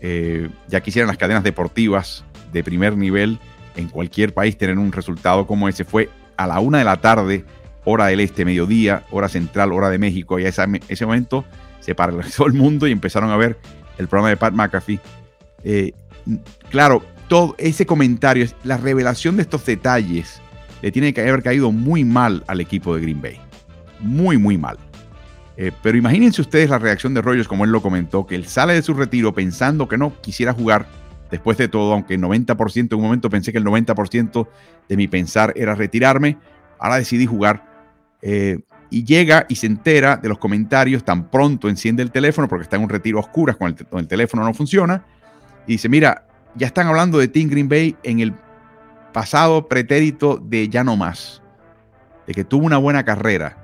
eh, 0.01 0.49
ya 0.69 0.81
quisieran 0.81 1.09
las 1.09 1.19
cadenas 1.19 1.43
deportivas 1.43 2.25
de 2.53 2.63
primer 2.65 2.97
nivel 2.97 3.39
en 3.77 3.89
cualquier 3.89 4.33
país 4.33 4.57
tener 4.57 4.79
un 4.79 4.93
resultado 4.93 5.47
como 5.47 5.69
ese, 5.69 5.85
fue 5.85 6.09
a 6.37 6.47
la 6.47 6.61
una 6.61 6.79
de 6.79 6.85
la 6.85 7.01
tarde 7.01 7.45
hora 7.91 8.07
del 8.07 8.21
este, 8.21 8.45
mediodía, 8.45 9.05
hora 9.11 9.29
central, 9.29 9.73
hora 9.73 9.89
de 9.89 9.99
México, 9.99 10.39
y 10.39 10.45
a 10.45 10.49
ese, 10.49 11.07
momento 11.07 11.45
se 11.81 11.95
paralizó 11.95 12.47
el 12.47 12.53
mundo 12.53 12.87
y 12.87 12.93
empezaron 12.93 13.31
a 13.31 13.37
ver 13.37 13.59
el 13.97 14.09
programa 14.09 14.29
de 14.29 14.37
Pat 14.37 14.53
McAfee. 14.53 15.01
Eh, 15.65 15.93
claro, 16.71 17.03
todo 17.29 17.55
ese 17.59 17.87
comentario, 17.87 18.47
la 18.63 18.77
revelación 18.77 19.37
de 19.37 19.43
estos 19.43 19.65
detalles, 19.65 20.41
le 20.83 20.93
tiene 20.93 21.13
que 21.13 21.23
haber 21.23 21.43
caído 21.43 21.73
muy 21.73 22.05
mal 22.05 22.45
al 22.47 22.61
equipo 22.61 22.95
de 22.95 23.03
Green 23.03 23.21
Bay. 23.21 23.41
Muy, 24.01 24.37
muy 24.37 24.59
mal. 24.59 24.79
Eh, 25.57 25.73
pero 25.83 25.99
imagínense 25.99 26.41
ustedes 26.41 26.71
la 26.71 26.79
reacción 26.79 27.15
de 27.15 27.23
Rogers, 27.23 27.49
como 27.49 27.65
él 27.65 27.73
lo 27.73 27.83
comentó, 27.83 28.27
que 28.27 28.37
él 28.37 28.47
sale 28.47 28.75
de 28.75 28.83
su 28.83 28.95
retiro 28.95 29.35
pensando 29.35 29.89
que 29.89 29.99
no 29.99 30.13
quisiera 30.21 30.53
jugar 30.53 30.87
después 31.31 31.59
de 31.59 31.69
todo, 31.69 31.93
aunque 31.95 32.15
el 32.15 32.21
90%, 32.21 32.93
en 32.93 32.95
un 32.95 33.03
momento 33.03 33.29
pensé 33.29 33.51
que 33.51 33.59
el 33.59 33.65
90% 33.65 34.47
de 34.89 34.97
mi 34.97 35.09
pensar 35.09 35.53
era 35.57 35.75
retirarme, 35.75 36.39
ahora 36.79 36.97
decidí 36.97 37.27
jugar 37.27 37.69
eh, 38.23 38.61
y 38.91 39.05
llega 39.05 39.47
y 39.49 39.57
se 39.57 39.67
entera 39.67 40.17
de 40.17 40.29
los 40.29 40.39
comentarios, 40.39 41.05
tan 41.05 41.31
pronto 41.31 41.69
enciende 41.69 42.03
el 42.03 42.11
teléfono 42.11 42.49
porque 42.49 42.63
está 42.63 42.77
en 42.77 42.83
un 42.83 42.89
retiro 42.89 43.19
a 43.19 43.21
oscuras 43.21 43.57
cuando 43.57 43.85
el, 43.91 43.99
el 43.99 44.09
teléfono 44.09 44.45
no 44.45 44.55
funciona, 44.55 45.05
y 45.67 45.73
dice, 45.73 45.89
mira, 45.89 46.27
ya 46.55 46.67
están 46.67 46.87
hablando 46.87 47.19
de 47.19 47.29
Team 47.29 47.49
Green 47.49 47.69
Bay 47.69 47.97
en 48.03 48.21
el 48.21 48.35
pasado 49.13 49.69
pretérito 49.69 50.39
de 50.43 50.69
ya 50.69 50.85
no 50.85 50.97
más, 50.97 51.43
de 52.27 52.35
que 52.35 52.45
tuvo 52.45 52.67
una 52.67 52.79
buena 52.79 53.05
carrera, 53.05 53.57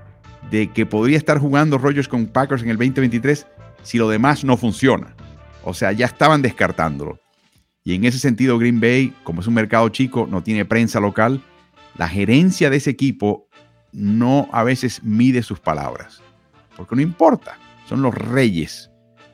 de 0.51 0.71
que 0.71 0.87
podría 0.87 1.17
estar 1.17 1.39
jugando 1.39 1.79
Rogers 1.79 2.09
con 2.09 2.27
Packers 2.27 2.63
en 2.63 2.71
el 2.71 2.77
2023 2.77 3.47
si 3.83 3.99
lo 3.99 4.09
demás 4.09 4.45
no 4.45 4.57
funciona. 4.57 5.15
O 5.63 5.73
sea, 5.73 5.93
ya 5.93 6.07
estaban 6.07 6.43
descartándolo. 6.43 7.19
Y 7.85 7.95
en 7.95 8.05
ese 8.05 8.19
sentido, 8.19 8.59
Green 8.59 8.81
Bay, 8.81 9.15
como 9.25 9.41
es 9.41 9.47
un 9.47 9.55
mercado 9.55 9.89
chico, 9.91 10.27
no 10.31 10.43
tiene 10.43 10.65
prensa 10.65 11.01
local, 11.01 11.43
la 11.97 12.09
gerencia 12.09 12.71
de 12.71 12.79
ese 12.79 12.91
equipo 12.91 13.47
no 13.95 14.49
a 14.53 14.65
veces 14.65 15.03
mide 15.03 15.43
sus 15.43 15.61
palabras. 15.61 16.21
Porque 16.77 16.97
no 16.97 17.03
importa, 17.03 17.57
son 17.89 18.03
los 18.03 18.15
reyes 18.15 18.91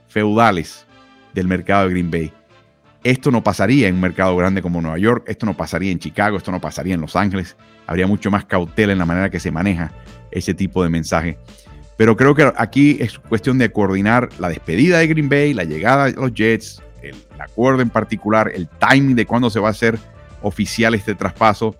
feudales 0.08 0.86
del 1.34 1.48
mercado 1.48 1.84
de 1.84 1.90
Green 1.90 2.10
Bay. 2.10 2.32
Esto 3.02 3.30
no 3.30 3.42
pasaría 3.42 3.88
en 3.88 3.94
un 3.94 4.00
mercado 4.02 4.36
grande 4.36 4.60
como 4.60 4.82
Nueva 4.82 4.98
York, 4.98 5.24
esto 5.26 5.46
no 5.46 5.56
pasaría 5.56 5.90
en 5.90 5.98
Chicago, 5.98 6.36
esto 6.36 6.52
no 6.52 6.60
pasaría 6.60 6.94
en 6.94 7.00
Los 7.00 7.16
Ángeles. 7.16 7.56
Habría 7.86 8.06
mucho 8.06 8.30
más 8.30 8.44
cautela 8.44 8.92
en 8.92 8.98
la 8.98 9.06
manera 9.06 9.30
que 9.30 9.40
se 9.40 9.50
maneja 9.50 9.90
ese 10.30 10.52
tipo 10.52 10.82
de 10.82 10.90
mensaje. 10.90 11.38
Pero 11.96 12.16
creo 12.16 12.34
que 12.34 12.52
aquí 12.56 12.98
es 13.00 13.18
cuestión 13.18 13.58
de 13.58 13.72
coordinar 13.72 14.28
la 14.38 14.48
despedida 14.48 14.98
de 14.98 15.06
Green 15.06 15.28
Bay, 15.28 15.54
la 15.54 15.64
llegada 15.64 16.06
de 16.06 16.12
los 16.12 16.32
Jets, 16.34 16.82
el, 17.02 17.14
acuerdo 17.38 17.80
en 17.80 17.90
particular, 17.90 18.50
el 18.54 18.68
timing 18.68 19.16
de 19.16 19.26
cuándo 19.26 19.48
se 19.48 19.60
va 19.60 19.68
a 19.68 19.72
hacer 19.72 19.98
oficial 20.42 20.94
este 20.94 21.14
traspaso. 21.14 21.76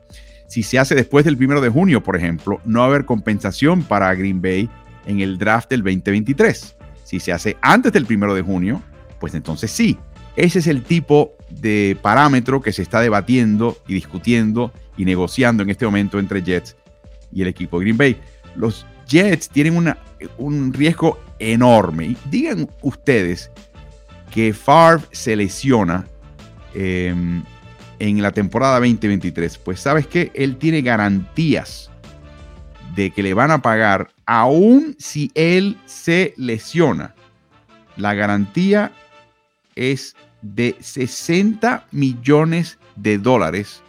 Si 0.51 0.65
se 0.65 0.81
hace 0.81 0.97
después 0.97 1.25
del 1.25 1.37
primero 1.37 1.61
de 1.61 1.69
junio, 1.69 2.03
por 2.03 2.17
ejemplo, 2.17 2.61
no 2.65 2.81
va 2.81 2.87
a 2.87 2.89
haber 2.89 3.05
compensación 3.05 3.85
para 3.85 4.13
Green 4.17 4.43
Bay 4.43 4.69
en 5.07 5.21
el 5.21 5.39
draft 5.39 5.71
del 5.71 5.81
2023. 5.85 6.77
Si 7.05 7.21
se 7.21 7.33
hace 7.33 7.57
antes 7.63 7.93
del 7.93 8.05
primero 8.05 8.35
de 8.35 8.43
junio, 8.43 8.83
pues 9.21 9.33
entonces 9.35 9.71
sí. 9.71 9.97
Ese 10.35 10.59
es 10.59 10.67
el 10.67 10.83
tipo 10.83 11.37
de 11.51 11.97
parámetro 12.03 12.61
que 12.61 12.73
se 12.73 12.83
está 12.83 13.01
debatiendo 13.01 13.79
y 13.87 13.95
discutiendo 13.95 14.73
y 14.97 15.05
negociando 15.05 15.63
en 15.63 15.71
este 15.71 15.85
momento 15.85 16.19
entre 16.19 16.43
Jets 16.43 16.75
y 17.33 17.43
el 17.43 17.47
equipo 17.47 17.79
de 17.79 17.85
Green 17.85 17.97
Bay. 17.97 18.21
Los 18.57 18.85
Jets 19.07 19.49
tienen 19.51 19.95
un 20.37 20.73
riesgo 20.73 21.21
enorme. 21.39 22.17
digan 22.29 22.69
ustedes 22.83 23.53
que 24.33 24.53
Favre 24.53 25.05
se 25.13 25.37
lesiona 25.37 26.09
em, 26.75 27.45
en 28.01 28.21
la 28.21 28.33
temporada 28.33 28.81
2023. 28.81 29.59
Pues 29.59 29.81
sabes 29.81 30.07
que 30.07 30.33
él 30.35 30.57
tiene 30.57 30.83
garantías 30.83 31.91
de 32.97 33.13
que 33.13 33.23
le 33.23 33.35
van 33.35 33.53
a 33.53 33.63
pagar 33.63 34.09
aún 34.27 34.97
si 34.99 35.31
él 35.35 35.77
se 35.87 36.35
lesiona. 36.37 37.15
La 37.97 38.15
garantía 38.15 38.91
es 39.77 40.17
de 40.43 40.77
60 40.81 41.87
millones 41.93 42.79
de 42.97 43.19
dólares 43.19 43.83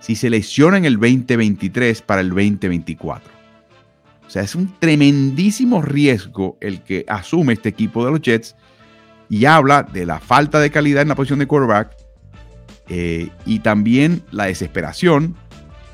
si 0.00 0.14
se 0.14 0.30
lesiona 0.30 0.76
en 0.76 0.84
el 0.84 0.94
2023 0.94 2.02
para 2.02 2.20
el 2.20 2.28
2024. 2.28 3.32
O 4.26 4.30
sea, 4.30 4.42
es 4.42 4.54
un 4.54 4.74
tremendísimo 4.78 5.80
riesgo 5.82 6.58
el 6.60 6.82
que 6.82 7.04
asume 7.08 7.54
este 7.54 7.70
equipo 7.70 8.04
de 8.04 8.10
los 8.10 8.20
Jets 8.20 8.54
y 9.30 9.46
habla 9.46 9.82
de 9.82 10.04
la 10.04 10.20
falta 10.20 10.60
de 10.60 10.70
calidad 10.70 11.02
en 11.02 11.08
la 11.08 11.14
posición 11.14 11.38
de 11.38 11.46
quarterback 11.46 12.03
eh, 12.88 13.30
y 13.46 13.60
también 13.60 14.22
la 14.30 14.46
desesperación, 14.46 15.36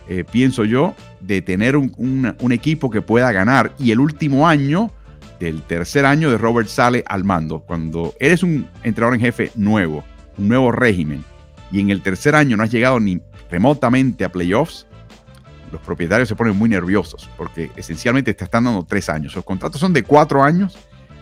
eh, 0.09 0.25
pienso 0.31 0.65
yo, 0.65 0.95
de 1.21 1.43
tener 1.43 1.77
un, 1.77 2.37
equipo 2.51 2.91
que 2.91 3.03
pueda 3.03 3.31
ganar. 3.33 3.73
Y 3.79 3.93
el 3.93 4.01
último 4.01 4.49
año, 4.49 4.91
del 5.39 5.63
tercer 5.63 6.05
año 6.05 6.31
de 6.31 6.39
Robert 6.39 6.69
Sale 6.69 7.05
al 7.07 7.25
mando, 7.25 7.61
cuando 7.61 8.15
eres 8.19 8.43
un 8.43 8.69
entrenador 8.83 9.15
en 9.15 9.21
jefe 9.21 9.53
nuevo, 9.55 10.05
un 10.37 10.49
nuevo 10.49 10.73
régimen, 10.73 11.25
y 11.71 11.81
en 11.81 11.91
el 11.91 12.03
tercer 12.03 12.35
año 12.35 12.57
no 12.57 12.65
has 12.65 12.71
llegado 12.71 12.99
ni 12.99 13.21
remotamente 13.51 14.25
a 14.25 14.33
playoffs, 14.33 14.87
los 15.71 15.81
propietarios 15.81 16.29
se 16.29 16.35
ponen 16.35 16.57
muy 16.57 16.69
nerviosos 16.69 17.31
porque 17.37 17.71
esencialmente 17.77 18.35
te 18.35 18.45
están 18.45 18.65
dando 18.65 18.85
tres 18.85 19.09
años. 19.09 19.35
Los 19.37 19.45
contratos 19.45 19.81
son 19.81 19.93
de 19.93 20.03
cuatro 20.03 20.43
años, 20.43 20.77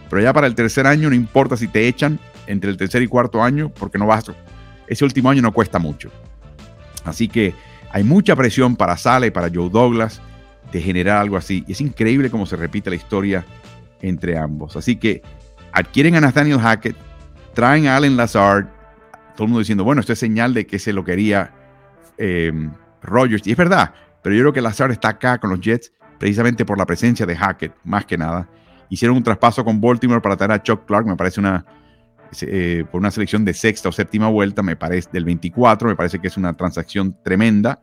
pero 0.09 0.23
ya 0.23 0.33
para 0.33 0.47
el 0.47 0.55
tercer 0.55 0.87
año 0.87 1.11
no 1.11 1.15
importa 1.15 1.57
si 1.57 1.69
te 1.69 1.87
echan 1.87 2.19
entre 2.47 2.71
el 2.71 2.77
tercer 2.77 3.03
y 3.03 3.09
cuarto 3.09 3.43
año 3.43 3.71
porque 3.71 3.99
no 3.99 4.07
vas. 4.07 4.25
Ese 4.89 5.05
último 5.05 5.31
año 5.31 5.43
no 5.43 5.53
cuesta 5.53 5.79
mucho. 5.79 6.11
Así 7.05 7.29
que 7.29 7.55
hay 7.91 8.05
mucha 8.05 8.37
presión 8.37 8.77
para 8.77 8.97
Sale 8.97 9.31
para 9.31 9.49
Joe 9.53 9.71
Douglas 9.71 10.21
de 10.73 10.81
generar 10.81 11.19
algo 11.19 11.37
así. 11.37 11.65
Y 11.67 11.73
es 11.73 11.81
increíble 11.81 12.31
cómo 12.31 12.47
se 12.47 12.57
repite 12.57 12.91
la 12.91 12.97
historia 12.97 13.45
entre 14.01 14.37
ambos. 14.37 14.77
Así 14.77 14.97
que 14.97 15.23
adquieren 15.73 16.15
a 16.17 16.21
Nathaniel 16.21 16.61
Hackett, 16.61 16.97
traen 17.55 17.87
a 17.87 17.97
Allen 17.97 18.17
Lazard, 18.17 18.67
todo 19.35 19.45
el 19.45 19.49
mundo 19.49 19.61
diciendo, 19.61 19.85
bueno, 19.85 20.01
esto 20.01 20.13
es 20.13 20.19
señal 20.19 20.55
de 20.55 20.67
que 20.67 20.79
se 20.79 20.93
lo 20.93 21.05
quería 21.05 21.53
eh, 22.19 22.53
Rogers. 23.03 23.47
Y 23.47 23.53
es 23.53 23.57
verdad, 23.57 23.95
pero 24.23 24.35
yo 24.35 24.43
creo 24.43 24.53
que 24.53 24.61
Lazard 24.61 24.91
está 24.91 25.09
acá 25.09 25.39
con 25.39 25.51
los 25.51 25.61
Jets 25.61 25.93
precisamente 26.19 26.65
por 26.65 26.77
la 26.77 26.85
presencia 26.85 27.25
de 27.25 27.37
Hackett, 27.37 27.73
más 27.85 28.05
que 28.05 28.19
nada. 28.19 28.49
Hicieron 28.91 29.17
un 29.17 29.23
traspaso 29.23 29.65
con 29.65 29.81
Baltimore 29.81 30.21
para 30.21 30.37
traer 30.37 30.53
a 30.53 30.63
Chuck 30.63 30.85
Clark, 30.87 31.07
me 31.07 31.17
parece 31.17 31.41
una, 31.41 31.65
eh, 32.43 32.85
por 32.91 33.01
una 33.01 33.11
selección 33.11 33.45
de 33.45 33.55
sexta 33.55 33.89
o 33.89 33.93
séptima 33.93 34.29
vuelta, 34.29 34.63
me 34.63 34.77
parece, 34.77 35.09
del 35.13 35.25
24, 35.25 35.89
me 35.89 35.97
parece 35.97 36.19
que 36.19 36.29
es 36.29 36.37
una 36.37 36.55
transacción 36.55 37.17
tremenda. 37.23 37.81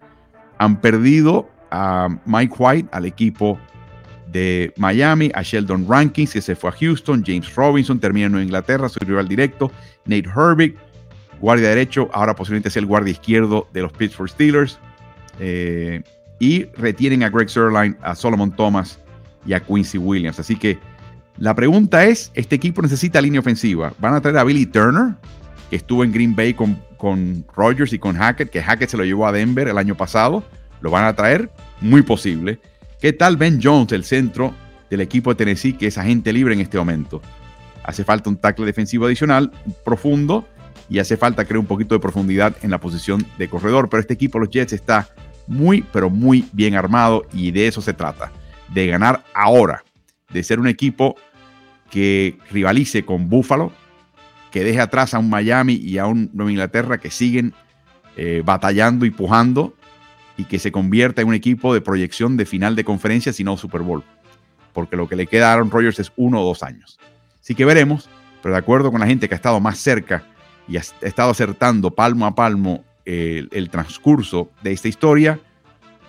Han 0.58 0.82
perdido 0.82 1.50
a 1.72 2.08
Mike 2.26 2.56
White, 2.58 2.90
al 2.92 3.06
equipo 3.06 3.60
de 4.32 4.74
Miami, 4.78 5.32
a 5.34 5.42
Sheldon 5.42 5.88
Rankins, 5.90 6.34
que 6.34 6.42
se 6.42 6.56
fue 6.56 6.70
a 6.70 6.74
Houston, 6.74 7.24
James 7.26 7.54
Robinson 7.56 8.00
termina 8.00 8.28
en 8.28 8.44
Inglaterra, 8.44 8.90
su 8.90 9.00
rival 9.00 9.28
directo, 9.28 9.72
Nate 10.06 10.30
Herbig, 10.30 10.76
guardia 11.40 11.70
derecho, 11.70 12.10
ahora 12.14 12.36
posiblemente 12.36 12.70
sea 12.70 12.82
el 12.82 12.86
guardia 12.86 13.12
izquierdo 13.12 13.68
de 13.74 13.82
los 13.82 13.92
Pittsburgh 13.94 14.30
Steelers. 14.30 14.80
Eh, 15.40 16.02
y 16.40 16.66
retienen 16.78 17.24
a 17.24 17.30
Greg 17.30 17.50
Sirline, 17.50 17.98
a 18.02 18.16
Solomon 18.16 18.56
Thomas 18.56 19.00
y 19.46 19.54
a 19.54 19.60
Quincy 19.60 19.98
Williams. 19.98 20.40
Así 20.40 20.56
que 20.56 20.78
la 21.38 21.54
pregunta 21.54 22.06
es, 22.06 22.32
¿este 22.34 22.56
equipo 22.56 22.82
necesita 22.82 23.22
línea 23.22 23.42
ofensiva? 23.42 23.94
¿Van 24.00 24.14
a 24.14 24.22
traer 24.22 24.38
a 24.38 24.44
Billy 24.44 24.66
Turner, 24.66 25.16
que 25.70 25.76
estuvo 25.76 26.04
en 26.04 26.12
Green 26.12 26.36
Bay 26.36 26.54
con, 26.54 26.82
con 26.98 27.46
Rodgers 27.54 27.92
y 27.94 28.00
con 28.00 28.16
Hackett, 28.16 28.50
que 28.50 28.62
Hackett 28.62 28.90
se 28.90 28.98
lo 28.98 29.04
llevó 29.04 29.28
a 29.28 29.32
Denver 29.32 29.68
el 29.68 29.78
año 29.78 29.96
pasado? 29.96 30.44
¿Lo 30.82 30.92
van 30.92 31.06
a 31.06 31.16
traer? 31.16 31.50
Muy 31.82 32.04
posible. 32.04 32.60
¿Qué 33.02 33.12
tal 33.12 33.38
Ben 33.38 33.60
Jones, 33.62 33.92
el 33.92 34.04
centro 34.04 34.54
del 34.90 35.02
equipo 35.02 35.32
de 35.32 35.36
Tennessee, 35.36 35.74
que 35.74 35.88
es 35.88 35.98
agente 35.98 36.32
libre 36.32 36.54
en 36.54 36.62
este 36.62 36.78
momento? 36.78 37.22
Hace 37.84 38.04
falta 38.04 38.30
un 38.30 38.38
tackle 38.38 38.66
defensivo 38.66 39.06
adicional, 39.06 39.52
profundo, 39.84 40.48
y 40.90 41.00
hace 41.00 41.18
falta, 41.18 41.46
creo, 41.46 41.62
un 41.62 41.68
poquito 41.68 41.96
de 41.96 42.00
profundidad 42.00 42.56
en 42.62 42.72
la 42.72 42.80
posición 42.80 43.26
de 43.38 43.50
corredor. 43.50 43.90
Pero 43.90 44.02
este 44.02 44.14
equipo, 44.14 44.40
los 44.40 44.50
Jets, 44.50 44.74
está 44.74 45.10
muy, 45.48 45.84
pero 45.92 46.10
muy 46.10 46.48
bien 46.54 46.76
armado 46.76 47.26
y 47.34 47.52
de 47.52 47.68
eso 47.68 47.82
se 47.82 47.94
trata, 47.94 48.32
de 48.74 48.88
ganar 48.88 49.24
ahora, 49.34 49.84
de 50.32 50.44
ser 50.44 50.60
un 50.60 50.68
equipo 50.68 51.16
que 51.96 52.38
rivalice 52.52 53.06
con 53.06 53.30
Buffalo, 53.30 53.72
que 54.52 54.66
deje 54.66 54.82
atrás 54.82 55.14
a 55.14 55.20
un 55.20 55.30
Miami 55.30 55.76
y 55.76 55.98
a 55.98 56.08
un 56.08 56.30
Nueva 56.34 56.52
Inglaterra 56.52 56.98
que 56.98 57.10
siguen 57.10 57.54
eh, 58.18 58.42
batallando 58.44 59.06
y 59.06 59.12
pujando 59.12 59.74
y 60.36 60.44
que 60.44 60.60
se 60.60 60.74
convierta 60.74 61.22
en 61.22 61.30
un 61.30 61.36
equipo 61.36 61.74
de 61.74 61.80
proyección 61.80 62.36
de 62.36 62.46
final 62.46 62.76
de 62.76 62.84
conferencia, 62.84 63.32
si 63.32 63.46
no 63.46 63.56
Super 63.56 63.80
Bowl. 63.80 64.04
Porque 64.74 64.98
lo 64.98 65.08
que 65.08 65.16
le 65.16 65.26
queda 65.26 65.52
a 65.52 65.54
Aaron 65.54 65.72
Rodgers 65.72 65.98
es 66.00 66.12
uno 66.18 66.42
o 66.42 66.46
dos 66.46 66.64
años. 66.64 67.00
Así 67.42 67.56
que 67.56 67.64
veremos, 67.64 68.10
pero 68.44 68.56
de 68.56 68.60
acuerdo 68.60 68.92
con 68.92 69.00
la 69.00 69.08
gente 69.08 69.30
que 69.30 69.36
ha 69.36 69.38
estado 69.38 69.62
más 69.62 69.78
cerca 69.78 70.26
y 70.68 70.76
ha 70.76 70.82
estado 71.00 71.32
acertando 71.32 71.92
palmo 71.92 72.26
a 72.26 72.36
palmo 72.36 72.84
el, 73.06 73.70
transcurso 73.70 74.52
de 74.64 74.74
esta 74.74 74.90
historia, 74.90 75.40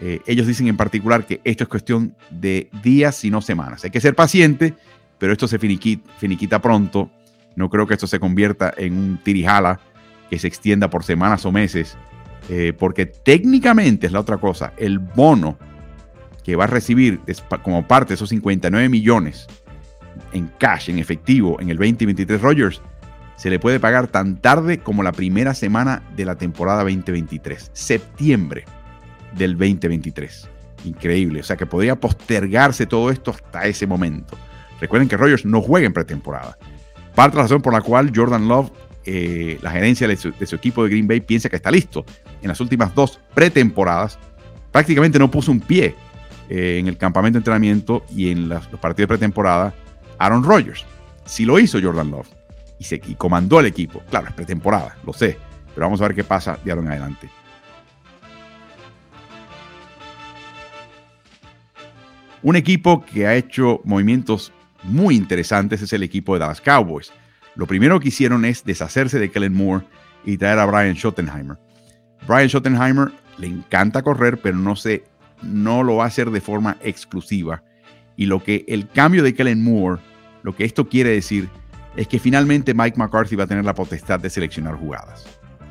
eh, 0.00 0.18
ellos 0.26 0.48
dicen 0.48 0.66
en 0.66 0.76
particular 0.76 1.26
que 1.26 1.40
esto 1.44 1.62
es 1.62 1.68
cuestión 1.68 2.16
de 2.30 2.70
días 2.82 3.24
y 3.24 3.30
no 3.30 3.40
semanas. 3.40 3.84
Hay 3.84 3.92
que 3.92 4.00
ser 4.00 4.16
paciente, 4.16 4.74
pero 5.18 5.32
esto 5.32 5.48
se 5.48 5.58
finiquita, 5.58 6.60
pronto. 6.60 7.10
No 7.54 7.70
creo 7.70 7.86
que 7.86 7.94
esto 7.94 8.06
se 8.06 8.20
convierta 8.20 8.72
en 8.76 8.96
un 8.96 9.18
tirijala 9.18 9.80
que 10.28 10.38
se 10.38 10.46
extienda 10.46 10.90
por 10.90 11.04
semanas 11.04 11.46
o 11.46 11.52
meses, 11.52 11.96
eh, 12.48 12.72
porque 12.78 13.06
técnicamente 13.06 14.06
es 14.06 14.12
la 14.12 14.20
otra 14.20 14.36
cosa. 14.36 14.72
El 14.76 14.98
bono 14.98 15.58
que 16.44 16.54
va 16.54 16.64
a 16.64 16.68
recibir 16.68 17.20
como 17.62 17.86
parte 17.86 18.10
de 18.10 18.14
esos 18.14 18.28
59 18.28 18.88
millones 18.88 19.46
en 20.32 20.50
cash, 20.58 20.90
en 20.90 20.98
efectivo, 20.98 21.60
en 21.60 21.70
el 21.70 21.76
2023 21.76 22.40
Rogers, 22.40 22.82
se 23.36 23.50
le 23.50 23.58
puede 23.58 23.80
pagar 23.80 24.08
tan 24.08 24.36
tarde 24.36 24.78
como 24.78 25.02
la 25.02 25.12
primera 25.12 25.54
semana 25.54 26.02
de 26.16 26.24
la 26.24 26.36
temporada 26.36 26.82
2023, 26.82 27.70
septiembre 27.72 28.64
del 29.36 29.52
2023. 29.52 30.48
Increíble, 30.84 31.40
o 31.40 31.42
sea 31.42 31.56
que 31.56 31.66
podría 31.66 31.96
postergarse 31.96 32.86
todo 32.86 33.10
esto 33.10 33.32
hasta 33.32 33.66
ese 33.66 33.86
momento. 33.86 34.38
Recuerden 34.80 35.08
que 35.08 35.16
Rogers 35.16 35.44
no 35.44 35.60
juega 35.60 35.86
en 35.86 35.92
pretemporada. 35.92 36.58
Parte 37.14 37.36
de 37.36 37.38
la 37.38 37.42
razón 37.44 37.62
por 37.62 37.72
la 37.72 37.80
cual 37.80 38.12
Jordan 38.14 38.46
Love, 38.46 38.70
eh, 39.04 39.58
la 39.62 39.70
gerencia 39.70 40.06
de 40.06 40.16
su, 40.16 40.28
equipo 40.54 40.84
de 40.84 40.90
Green 40.90 41.06
Bay, 41.06 41.20
piensa 41.20 41.48
que 41.48 41.56
está 41.56 41.70
listo. 41.70 42.04
En 42.42 42.48
las 42.48 42.60
últimas 42.60 42.94
dos 42.94 43.20
pretemporadas, 43.34 44.18
prácticamente 44.70 45.18
no 45.18 45.30
puso 45.30 45.50
un 45.50 45.60
pie 45.60 45.94
eh, 46.48 46.78
en 46.78 46.88
el 46.88 46.98
campamento 46.98 47.36
de 47.36 47.40
entrenamiento 47.40 48.04
y 48.14 48.30
en 48.30 48.48
los 48.48 48.66
partidos 48.66 49.08
de 49.08 49.08
pretemporada 49.08 49.74
Aaron 50.18 50.44
Rodgers. 50.44 50.84
Sí 51.24 51.44
lo 51.44 51.58
hizo 51.58 51.80
Jordan 51.80 52.10
Love 52.10 52.28
y, 52.78 52.84
se, 52.84 53.00
comandó 53.16 53.60
el 53.60 53.66
equipo. 53.66 54.02
Claro, 54.10 54.28
es 54.28 54.34
pretemporada, 54.34 54.96
lo 55.04 55.12
sé, 55.12 55.38
pero 55.74 55.86
vamos 55.86 56.00
a 56.00 56.08
ver 56.08 56.14
qué 56.14 56.24
pasa 56.24 56.58
de 56.62 56.70
ahora 56.70 56.82
en 56.82 56.88
adelante. 56.88 57.30
Un 62.42 62.54
equipo 62.54 63.04
que 63.04 63.26
ha 63.26 63.34
hecho 63.34 63.80
movimientos 63.84 64.52
muy 64.82 65.16
interesantes 65.16 65.82
es 65.82 65.92
el 65.92 66.02
equipo 66.02 66.34
de 66.34 66.40
Dallas 66.40 66.60
Cowboys. 66.60 67.12
lo 67.54 67.66
primero 67.66 67.98
que 68.00 68.08
hicieron 68.08 68.44
es 68.44 68.64
deshacerse 68.64 69.18
de 69.18 69.30
Kellen 69.30 69.54
Moore 69.54 69.86
y 70.26 70.36
traer 70.36 70.58
a 70.58 70.66
Brian 70.66 70.94
Schottenheimer. 70.94 71.56
Brian 72.26 72.48
Schottenheimer 72.48 73.12
le 73.38 73.46
encanta 73.46 74.02
correr, 74.02 74.38
pero 74.38 74.58
no, 74.58 74.76
se, 74.76 75.04
no 75.42 75.82
lo 75.82 75.96
va 75.96 76.04
a 76.04 76.08
hacer 76.08 76.30
de 76.30 76.40
forma 76.40 76.76
exclusiva. 76.82 77.62
Y 78.16 78.26
lo 78.26 78.42
que 78.42 78.64
el 78.68 78.88
cambio 78.88 79.22
de 79.22 79.34
Kellen 79.34 79.62
Moore, 79.62 80.02
lo 80.42 80.54
que 80.54 80.64
esto 80.64 80.88
quiere 80.88 81.10
decir 81.10 81.48
es 81.96 82.08
que 82.08 82.18
finalmente 82.18 82.74
Mike 82.74 82.98
McCarthy 82.98 83.36
va 83.36 83.44
a 83.44 83.46
tener 83.46 83.64
la 83.64 83.74
potestad 83.74 84.20
de 84.20 84.30
seleccionar 84.30 84.74
jugadas. 84.74 85.26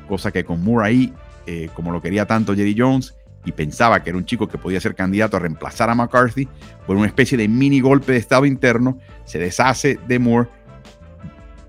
Cosa 0.08 0.32
que 0.32 0.44
con 0.44 0.62
Moore 0.62 0.88
ahí, 0.88 1.14
eh, 1.46 1.68
como 1.74 1.92
lo 1.92 2.00
quería 2.02 2.26
tanto 2.26 2.54
Jerry 2.54 2.74
Jones, 2.76 3.14
y 3.46 3.52
pensaba 3.52 4.02
que 4.02 4.10
era 4.10 4.18
un 4.18 4.26
chico 4.26 4.48
que 4.48 4.58
podía 4.58 4.80
ser 4.80 4.94
candidato 4.94 5.38
a 5.38 5.40
reemplazar 5.40 5.88
a 5.88 5.94
McCarthy, 5.94 6.48
por 6.86 6.96
una 6.96 7.06
especie 7.06 7.38
de 7.38 7.48
mini 7.48 7.80
golpe 7.80 8.12
de 8.12 8.18
estado 8.18 8.44
interno, 8.44 8.98
se 9.24 9.38
deshace 9.38 9.98
de 10.06 10.18
Moore, 10.18 10.50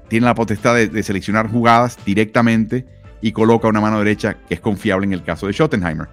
tiene 0.10 0.26
la 0.26 0.36
potestad 0.36 0.76
de, 0.76 1.04
seleccionar 1.04 1.50
jugadas 1.50 1.98
directamente 2.06 2.86
y 3.22 3.32
coloca 3.32 3.68
una 3.68 3.80
mano 3.80 4.00
derecha 4.00 4.38
que 4.48 4.56
es 4.56 4.60
confiable 4.60 5.06
en 5.06 5.14
el 5.14 5.24
caso 5.24 5.48
de 5.48 5.54
Schottenheimer. 5.54 6.10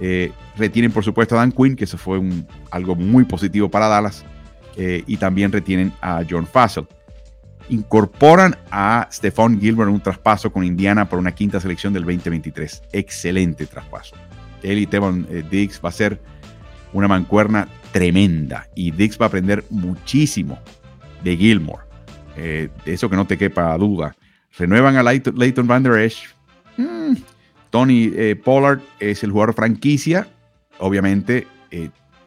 Eh, 0.00 0.32
retienen, 0.56 0.90
por 0.90 1.04
supuesto, 1.04 1.36
a 1.36 1.38
Dan 1.38 1.52
Quinn, 1.52 1.76
que 1.76 1.84
eso 1.84 1.98
fue 1.98 2.20
algo 2.70 2.96
muy 2.96 3.24
positivo 3.24 3.70
para 3.70 3.88
Dallas, 3.88 4.24
eh, 4.76 5.04
y 5.06 5.18
también 5.18 5.52
retienen 5.52 5.92
a 6.00 6.22
John 6.28 6.46
Fassel 6.46 6.86
incorporan 7.68 8.56
a 8.70 9.08
Stephon 9.10 9.60
Gilbert 9.60 9.88
en 9.88 9.94
un 9.94 10.00
traspaso 10.00 10.52
con 10.52 10.64
Indiana 10.64 11.08
por 11.08 11.18
una 11.18 11.34
quinta 11.34 11.60
selección 11.60 11.92
del 11.92 12.04
2023. 12.04 12.82
Excelente 12.92 13.66
traspaso. 13.66 14.16
Él 14.64 14.78
y 14.78 14.86
Tevon 14.86 15.26
eh, 15.30 15.44
Diggs 15.48 15.80
va 15.84 15.90
a 15.90 15.92
ser 15.92 16.20
una 16.92 17.08
mancuerna 17.08 17.68
tremenda 17.92 18.68
y 18.74 18.90
Diggs 18.90 19.18
va 19.20 19.26
a 19.26 19.28
aprender 19.28 19.64
muchísimo 19.70 20.58
de 21.22 21.36
Gilmore. 21.36 21.84
Eh, 22.36 22.68
eso 22.84 23.08
que 23.08 23.16
no 23.16 23.26
te 23.26 23.38
quepa 23.38 23.76
duda. 23.78 24.16
Renuevan 24.58 24.96
a 24.96 25.02
Leighton, 25.02 25.66
Van 25.66 25.82
Der 25.82 25.98
Esch. 25.98 26.34
Mm, 26.76 27.14
Tony 27.70 28.12
eh, 28.14 28.36
Pollard 28.36 28.80
es 28.98 29.22
el 29.22 29.30
jugador 29.30 29.54
franquicia. 29.54 30.26
Obviamente, 30.78 31.46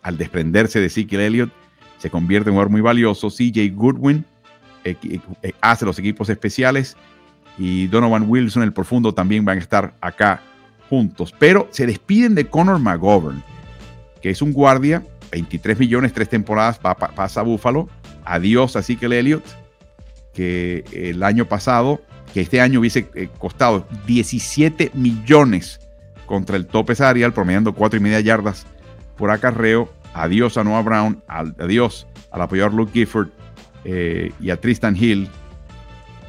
al 0.01 0.17
desprenderse 0.17 0.79
de 0.79 0.85
Ezekiel 0.85 1.21
Elliott, 1.21 1.51
se 1.97 2.09
convierte 2.09 2.49
en 2.49 2.53
un 2.53 2.55
jugador 2.55 2.71
muy 2.71 2.81
valioso. 2.81 3.29
CJ 3.29 3.73
Goodwin 3.73 4.25
eh, 4.83 5.51
hace 5.61 5.85
los 5.85 5.99
equipos 5.99 6.29
especiales 6.29 6.95
y 7.57 7.87
Donovan 7.87 8.25
Wilson, 8.27 8.63
el 8.63 8.71
profundo, 8.71 9.13
también 9.13 9.43
van 9.43 9.57
a 9.57 9.61
estar 9.61 9.93
acá 9.99 10.41
juntos. 10.89 11.33
Pero 11.37 11.67
se 11.71 11.85
despiden 11.85 12.35
de 12.35 12.47
Connor 12.47 12.79
McGovern, 12.79 13.43
que 14.21 14.29
es 14.29 14.41
un 14.41 14.53
guardia, 14.53 15.03
23 15.31 15.79
millones, 15.79 16.13
tres 16.13 16.29
temporadas, 16.29 16.79
pasa 16.79 17.41
a 17.41 17.43
Buffalo. 17.43 17.89
Adiós 18.25 18.75
así 18.75 18.95
que 18.95 19.05
el 19.05 19.13
Elliott, 19.13 19.45
que 20.33 20.83
el 20.91 21.23
año 21.23 21.45
pasado, 21.45 22.01
que 22.33 22.41
este 22.41 22.61
año 22.61 22.79
hubiese 22.79 23.09
eh, 23.15 23.29
costado 23.37 23.87
17 24.05 24.91
millones 24.93 25.79
contra 26.25 26.57
el 26.57 26.67
tope 26.67 26.93
salarial, 26.95 27.33
promediando 27.33 27.73
cuatro 27.73 27.97
y 27.97 28.03
media 28.03 28.19
yardas 28.19 28.65
por 29.17 29.31
acarreo. 29.31 29.91
Adiós 30.13 30.57
a 30.57 30.63
Noah 30.63 30.81
Brown, 30.81 31.23
adiós 31.27 32.07
al 32.31 32.41
apoyador 32.41 32.73
Luke 32.73 32.91
Gifford 32.93 33.29
eh, 33.85 34.31
y 34.39 34.49
a 34.49 34.57
Tristan 34.57 34.95
Hill, 34.95 35.29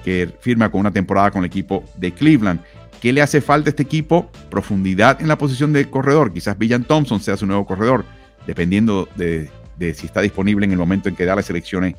que 0.04 0.30
firma 0.40 0.70
con 0.70 0.80
una 0.80 0.90
temporada 0.90 1.30
con 1.30 1.42
el 1.42 1.46
equipo 1.46 1.84
de 1.96 2.12
Cleveland. 2.12 2.60
¿Qué 3.00 3.12
le 3.12 3.22
hace 3.22 3.40
falta 3.40 3.68
a 3.68 3.70
este 3.70 3.84
equipo? 3.84 4.30
Profundidad 4.50 5.20
en 5.20 5.28
la 5.28 5.38
posición 5.38 5.72
de 5.72 5.88
corredor. 5.88 6.32
Quizás 6.32 6.58
Villan 6.58 6.84
Thompson 6.84 7.20
sea 7.20 7.36
su 7.36 7.46
nuevo 7.46 7.64
corredor, 7.64 8.04
dependiendo 8.46 9.08
de, 9.14 9.50
si 9.94 10.06
está 10.06 10.20
disponible 10.20 10.66
en 10.66 10.72
el 10.72 10.78
momento 10.78 11.08
en 11.08 11.14
que 11.14 11.24
da 11.24 11.36
las 11.36 11.46
selecciones 11.46 11.94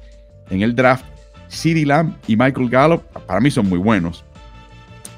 en 0.49 0.61
el 0.61 0.75
draft. 0.75 1.05
CeeDee 1.49 1.85
Lamb 1.85 2.15
y 2.27 2.35
Michael 2.35 2.69
Gallup, 2.69 3.01
para 3.25 3.39
mí 3.39 3.49
son 3.49 3.67
muy 3.67 3.79
buenos, 3.79 4.23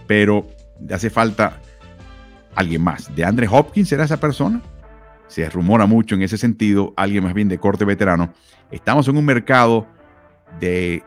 pero 0.07 0.47
le 0.79 0.93
hace 0.93 1.09
falta 1.09 1.59
alguien 2.55 2.81
más. 2.83 3.13
¿De 3.15 3.25
Andre 3.25 3.47
Hopkins 3.49 3.89
será 3.89 4.05
esa 4.05 4.17
persona? 4.17 4.61
Se 5.27 5.49
rumora 5.49 5.87
mucho 5.87 6.15
en 6.15 6.21
ese 6.21 6.37
sentido, 6.37 6.93
alguien 6.95 7.23
más 7.23 7.33
bien 7.33 7.49
de 7.49 7.57
corte 7.57 7.85
veterano. 7.85 8.33
Estamos 8.69 9.07
en 9.07 9.17
un 9.17 9.25
mercado 9.25 9.87
de 10.59 11.03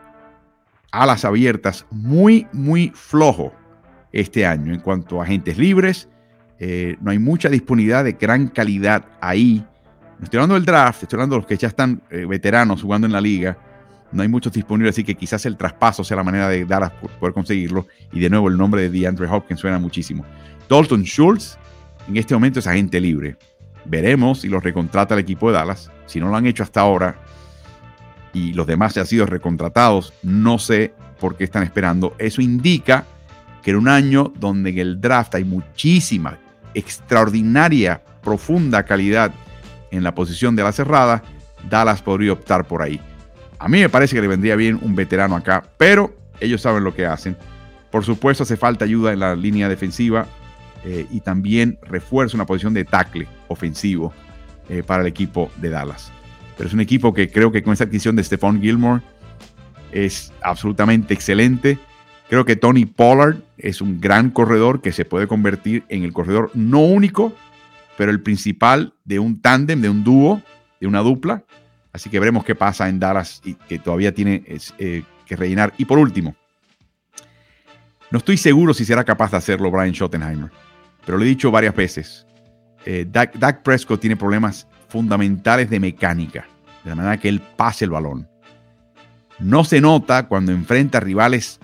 alas 0.91 1.25
abiertas 1.25 1.85
muy, 1.89 2.47
muy 2.51 2.91
flojo 2.93 3.53
este 4.15 4.45
año 4.45 4.73
en 4.73 4.79
cuanto 4.79 5.19
a 5.19 5.25
agentes 5.25 5.57
libres. 5.57 6.07
Eh, 6.57 6.95
no 7.01 7.11
hay 7.11 7.19
mucha 7.19 7.49
disponibilidad 7.49 8.03
de 8.03 8.13
gran 8.13 8.47
calidad 8.47 9.03
ahí. 9.19 9.63
No 10.17 10.23
estoy 10.23 10.37
hablando 10.37 10.55
del 10.55 10.65
draft, 10.65 11.03
estoy 11.03 11.17
hablando 11.17 11.35
de 11.35 11.41
los 11.41 11.47
que 11.47 11.57
ya 11.57 11.67
están 11.67 12.01
eh, 12.09 12.25
veteranos 12.25 12.81
jugando 12.81 13.05
en 13.05 13.13
la 13.13 13.19
liga. 13.19 13.57
No 14.13 14.21
hay 14.21 14.29
muchos 14.29 14.53
disponibles, 14.53 14.95
así 14.95 15.03
que 15.03 15.15
quizás 15.15 15.45
el 15.45 15.57
traspaso 15.57 16.05
sea 16.05 16.15
la 16.15 16.23
manera 16.23 16.47
de 16.47 16.63
Dallas 16.63 16.91
poder 17.19 17.33
conseguirlo. 17.33 17.87
Y 18.13 18.21
de 18.21 18.29
nuevo, 18.29 18.47
el 18.47 18.57
nombre 18.57 18.83
de 18.83 18.89
DeAndre 18.89 19.27
Hopkins 19.27 19.59
suena 19.59 19.77
muchísimo. 19.79 20.25
Dalton 20.69 21.03
Schultz 21.03 21.57
en 22.07 22.15
este 22.15 22.33
momento 22.33 22.59
es 22.59 22.67
agente 22.67 23.01
libre. 23.01 23.35
Veremos 23.83 24.41
si 24.41 24.47
lo 24.47 24.61
recontrata 24.61 25.13
el 25.15 25.19
equipo 25.19 25.51
de 25.51 25.57
Dallas. 25.57 25.91
Si 26.05 26.21
no 26.21 26.29
lo 26.29 26.37
han 26.37 26.45
hecho 26.45 26.63
hasta 26.63 26.79
ahora, 26.79 27.17
y 28.31 28.53
los 28.53 28.65
demás 28.65 28.93
ya 28.93 29.01
han 29.01 29.07
sido 29.07 29.25
recontratados, 29.25 30.13
no 30.23 30.57
sé 30.57 30.93
por 31.19 31.35
qué 31.35 31.43
están 31.43 31.63
esperando. 31.63 32.15
Eso 32.17 32.41
indica 32.41 33.05
que 33.65 33.71
en 33.71 33.77
un 33.77 33.87
año 33.87 34.31
donde 34.39 34.69
en 34.69 34.77
el 34.77 35.01
draft 35.01 35.35
hay 35.35 35.43
muchísima, 35.43 36.37
extraordinaria, 36.73 38.01
profunda 38.23 38.85
calidad 38.85 39.33
en 39.91 40.03
la 40.03 40.15
posición 40.15 40.55
de 40.55 40.63
la 40.63 40.71
cerrada, 40.71 41.23
Dallas 41.69 42.01
podría 42.01 42.31
optar 42.31 42.65
por 42.65 42.81
ahí. 42.81 43.01
A 43.59 43.67
mí 43.67 43.79
me 43.79 43.89
parece 43.89 44.15
que 44.15 44.21
le 44.21 44.27
vendría 44.27 44.55
bien 44.55 44.79
un 44.81 44.95
veterano 44.95 45.35
acá, 45.35 45.63
pero 45.77 46.15
ellos 46.39 46.61
saben 46.61 46.83
lo 46.83 46.93
que 46.93 47.05
hacen. 47.05 47.35
Por 47.91 48.05
supuesto, 48.05 48.43
hace 48.43 48.55
falta 48.55 48.85
ayuda 48.85 49.11
en 49.11 49.19
la 49.19 49.35
línea 49.35 49.67
defensiva 49.67 50.27
eh, 50.83 51.07
y 51.09 51.21
también 51.21 51.77
refuerza 51.81 52.37
una 52.37 52.45
posición 52.45 52.73
de 52.73 52.85
tackle 52.85 53.27
ofensivo 53.47 54.13
eh, 54.69 54.83
para 54.83 55.01
el 55.01 55.07
equipo 55.07 55.51
de 55.57 55.71
Dallas 55.71 56.11
pero 56.57 56.67
es 56.67 56.73
un 56.73 56.79
equipo 56.79 57.13
que 57.13 57.29
creo 57.29 57.51
que 57.51 57.63
con 57.63 57.73
esa 57.73 57.85
adquisición 57.85 58.15
de 58.15 58.23
Stephon 58.23 58.61
Gilmore 58.61 59.01
es 59.91 60.31
absolutamente 60.41 61.13
excelente. 61.13 61.77
Creo 62.29 62.45
que 62.45 62.55
Tony 62.55 62.85
Pollard 62.85 63.37
es 63.57 63.81
un 63.81 64.01
gran 64.01 64.31
corredor 64.31 64.81
que 64.81 64.91
se 64.91 65.05
puede 65.05 65.27
convertir 65.27 65.83
en 65.89 66.03
el 66.03 66.11
corredor 66.11 66.51
no 66.53 66.79
único, 66.79 67.33
pero 67.97 68.11
el 68.11 68.21
principal 68.21 68.93
de 69.03 69.19
un 69.19 69.41
tándem, 69.41 69.81
de 69.81 69.89
un 69.89 70.03
dúo, 70.03 70.41
de 70.79 70.87
una 70.87 71.01
dupla. 71.01 71.43
Así 71.93 72.09
que 72.09 72.19
veremos 72.19 72.43
qué 72.43 72.55
pasa 72.55 72.89
en 72.89 72.99
Dallas 72.99 73.41
y 73.45 73.53
que 73.53 73.79
todavía 73.79 74.13
tiene 74.13 74.43
eh, 74.79 75.03
que 75.25 75.35
rellenar. 75.35 75.73
Y 75.77 75.85
por 75.85 75.99
último, 75.99 76.35
no 78.11 78.17
estoy 78.17 78.37
seguro 78.37 78.73
si 78.73 78.85
será 78.85 79.03
capaz 79.03 79.31
de 79.31 79.37
hacerlo 79.37 79.71
Brian 79.71 79.93
Schottenheimer, 79.93 80.51
pero 81.05 81.17
lo 81.17 81.23
he 81.23 81.27
dicho 81.27 81.51
varias 81.51 81.75
veces. 81.75 82.25
Eh, 82.85 83.05
Dak 83.09 83.61
Prescott 83.63 84.01
tiene 84.01 84.15
problemas 84.15 84.67
fundamentales 84.89 85.69
de 85.69 85.79
mecánica, 85.79 86.45
de 86.83 86.89
la 86.89 86.95
manera 86.95 87.17
que 87.17 87.29
él 87.29 87.41
pase 87.55 87.85
el 87.85 87.91
balón. 87.91 88.27
No 89.39 89.63
se 89.63 89.81
nota 89.81 90.27
cuando 90.27 90.51
enfrenta 90.51 90.99
rivales 90.99 91.59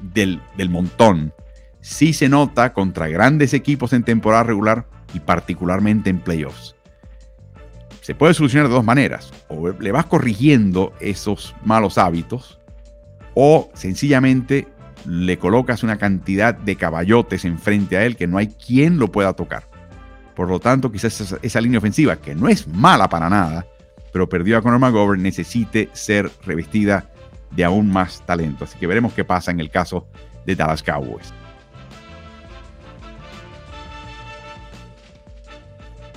del, 0.00 0.40
del 0.56 0.70
montón. 0.70 1.32
Sí 1.80 2.12
se 2.12 2.28
nota 2.28 2.72
contra 2.72 3.08
grandes 3.08 3.54
equipos 3.54 3.92
en 3.92 4.02
temporada 4.04 4.42
regular 4.42 4.86
y 5.14 5.20
particularmente 5.20 6.10
en 6.10 6.20
playoffs. 6.20 6.74
Se 8.00 8.14
puede 8.14 8.34
solucionar 8.34 8.68
de 8.68 8.74
dos 8.74 8.84
maneras. 8.84 9.32
O 9.48 9.68
le 9.68 9.92
vas 9.92 10.06
corrigiendo 10.06 10.92
esos 11.00 11.54
malos 11.64 11.98
hábitos 11.98 12.58
o 13.34 13.70
sencillamente 13.74 14.66
le 15.06 15.38
colocas 15.38 15.82
una 15.82 15.96
cantidad 15.96 16.54
de 16.54 16.76
caballotes 16.76 17.44
enfrente 17.44 17.96
a 17.96 18.04
él 18.04 18.16
que 18.16 18.26
no 18.26 18.38
hay 18.38 18.48
quien 18.48 18.98
lo 18.98 19.12
pueda 19.12 19.32
tocar. 19.34 19.64
Por 20.34 20.48
lo 20.48 20.58
tanto, 20.60 20.90
quizás 20.90 21.36
esa, 21.42 21.60
línea 21.60 21.78
ofensiva, 21.78 22.16
que 22.16 22.34
no 22.34 22.48
es 22.48 22.66
mala 22.66 23.08
para 23.08 23.28
nada, 23.28 23.66
pero 24.12 24.28
perdió 24.28 24.56
a 24.56 24.62
Conor 24.62 24.78
McGovern, 24.78 25.22
necesite 25.22 25.88
ser 25.92 26.30
revestida 26.44 27.10
de 27.50 27.64
aún 27.64 27.90
más 27.90 28.24
talento. 28.26 28.64
Así 28.64 28.78
que 28.78 28.86
veremos 28.86 29.12
qué 29.12 29.24
pasa 29.24 29.50
en 29.50 29.60
el 29.60 29.70
caso 29.70 30.06
de 30.46 30.56
Dallas 30.56 30.82
Cowboys. 30.82 31.32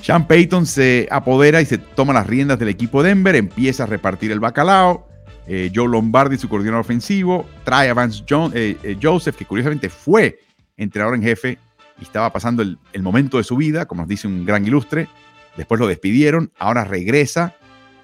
Sean 0.01 0.25
Payton 0.25 0.65
se 0.65 1.07
apodera 1.11 1.61
y 1.61 1.65
se 1.65 1.77
toma 1.77 2.13
las 2.13 2.25
riendas 2.25 2.57
del 2.57 2.69
equipo 2.69 3.03
Denver, 3.03 3.35
empieza 3.35 3.83
a 3.83 3.85
repartir 3.85 4.31
el 4.31 4.39
bacalao. 4.39 5.07
Eh, 5.47 5.71
Joe 5.73 5.87
Lombardi, 5.87 6.37
su 6.37 6.49
coordinador 6.49 6.81
ofensivo, 6.81 7.45
trae 7.63 7.89
a 7.89 7.93
Vance 7.93 8.23
eh, 8.53 8.77
eh, 8.83 8.97
Joseph, 9.01 9.35
que 9.35 9.45
curiosamente 9.45 9.89
fue 9.89 10.39
entrenador 10.77 11.15
en 11.15 11.23
jefe 11.23 11.59
estaba 11.99 12.33
pasando 12.33 12.63
el, 12.63 13.03
momento 13.03 13.37
de 13.37 13.43
su 13.43 13.55
vida, 13.55 13.85
como 13.85 14.01
nos 14.01 14.09
dice 14.09 14.27
un 14.27 14.43
gran 14.43 14.65
ilustre. 14.65 15.07
Después 15.55 15.79
lo 15.79 15.85
despidieron, 15.85 16.51
ahora 16.57 16.83
regresa. 16.83 17.55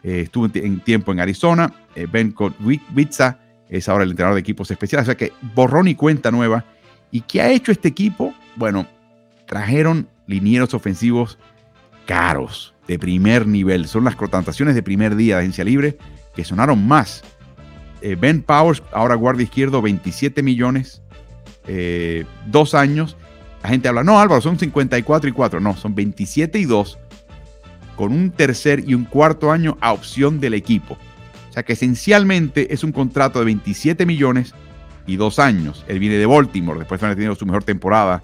Estuvo 0.03 0.47
en 0.53 0.81
tiempo 0.81 1.11
en 1.11 1.19
Arizona. 1.19 1.73
Eh, 1.97 2.07
ben 2.09 2.35
Witza 2.95 3.39
es 3.69 3.89
ahora 3.89 4.03
el 4.03 4.11
entrenador 4.11 4.35
de 4.35 4.41
equipos 4.41 4.69
especiales. 4.69 5.05
O 5.05 5.07
sea 5.07 5.17
que 5.17 5.33
borrón 5.55 5.87
y 5.87 5.95
cuenta 5.95 6.29
nueva. 6.29 6.63
¿Y 7.09 7.21
qué 7.21 7.41
ha 7.41 7.51
hecho 7.51 7.71
este 7.71 7.87
equipo? 7.87 8.35
Bueno, 8.55 8.85
trajeron 9.47 10.07
linieros 10.27 10.75
ofensivos 10.75 11.39
caros, 12.05 12.75
de 12.87 12.99
primer 12.99 13.47
nivel. 13.47 13.87
Son 13.87 14.03
las 14.03 14.15
contrataciones 14.15 14.75
de 14.75 14.83
primer 14.83 15.15
día 15.15 15.35
de 15.35 15.41
agencia 15.41 15.63
libre 15.63 15.97
que 16.35 16.43
sonaron 16.43 16.87
más 16.87 17.23
Eh, 18.01 18.15
ben 18.15 18.43
Powers, 18.43 18.83
ahora 18.91 19.15
guardia 19.15 19.45
izquierdo, 19.45 19.81
27 19.81 20.43
millones, 20.43 21.01
eh, 21.65 22.25
dos 22.45 22.75
años. 22.75 23.17
La 23.63 23.69
gente 23.69 23.87
habla, 23.87 24.03
no 24.03 24.19
Álvaro, 24.19 24.39
son 24.39 24.59
54 24.59 25.27
y 25.27 25.33
4. 25.33 25.59
No, 25.59 25.75
son 25.75 25.95
27 25.95 26.59
y 26.59 26.65
2 26.65 26.99
con 27.95 28.11
un 28.13 28.29
tercer 28.29 28.87
y 28.87 28.93
un 28.93 29.05
cuarto 29.05 29.51
año 29.51 29.79
a 29.81 29.93
opción 29.93 30.39
del 30.39 30.53
equipo. 30.53 30.95
Sea 31.57 31.63
que 31.63 31.73
esencialmente 31.73 32.71
es 32.71 32.83
un 32.83 32.91
contrato 32.91 33.39
de 33.39 33.45
27 33.45 34.05
millones 34.05 34.53
y 35.07 35.15
dos 35.15 35.39
años. 35.39 35.83
Él 35.87 35.97
viene 35.97 36.17
de 36.17 36.27
Baltimore, 36.27 36.77
después 36.77 37.01
de 37.01 37.07
haber 37.07 37.17
tenido 37.17 37.33
su 37.33 37.47
mejor 37.47 37.63
temporada 37.63 38.21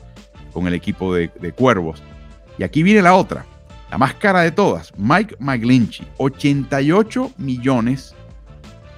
con 0.52 0.68
el 0.68 0.76
equipo 0.76 1.16
de, 1.16 1.32
de 1.42 1.52
Cuervos. 1.52 2.04
Y 2.60 2.64
aquí 2.64 2.84
viene 2.84 3.02
la 3.02 3.16
otra, 3.16 3.44
la 3.90 3.98
más 3.98 4.14
cara 4.14 4.42
de 4.42 4.52
todas, 4.52 4.94
Mike 4.98 5.38
McGlinchey, 5.40 6.08
88 6.18 7.32
millones 7.40 8.14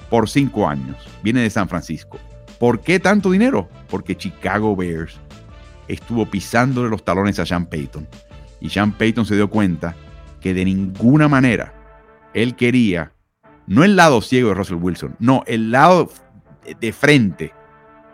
por 0.09 0.27
cinco 0.29 0.67
años. 0.67 0.97
Viene 1.23 1.39
de 1.39 1.49
San 1.49 1.69
Francisco. 1.69 2.19
¿Por 2.59 2.81
qué 2.81 2.99
tanto 2.99 3.31
dinero? 3.31 3.69
Porque 3.89 4.17
Chicago 4.17 4.75
Bears 4.75 5.17
estuvo 5.87 6.29
pisándole 6.29 6.89
los 6.89 7.05
talones 7.05 7.39
a 7.39 7.45
Sean 7.45 7.67
Payton. 7.67 8.05
Y 8.59 8.69
Sean 8.69 8.91
Payton 8.91 9.25
se 9.25 9.35
dio 9.35 9.49
cuenta 9.49 9.95
que 10.41 10.53
de 10.53 10.65
ninguna 10.65 11.29
manera 11.29 11.73
él 12.33 12.57
quería, 12.57 13.13
no 13.67 13.83
el 13.83 13.95
lado 13.95 14.21
ciego 14.21 14.49
de 14.49 14.55
Russell 14.55 14.77
Wilson, 14.77 15.15
no, 15.19 15.43
el 15.47 15.71
lado 15.71 16.09
de 16.79 16.93
frente. 16.93 17.53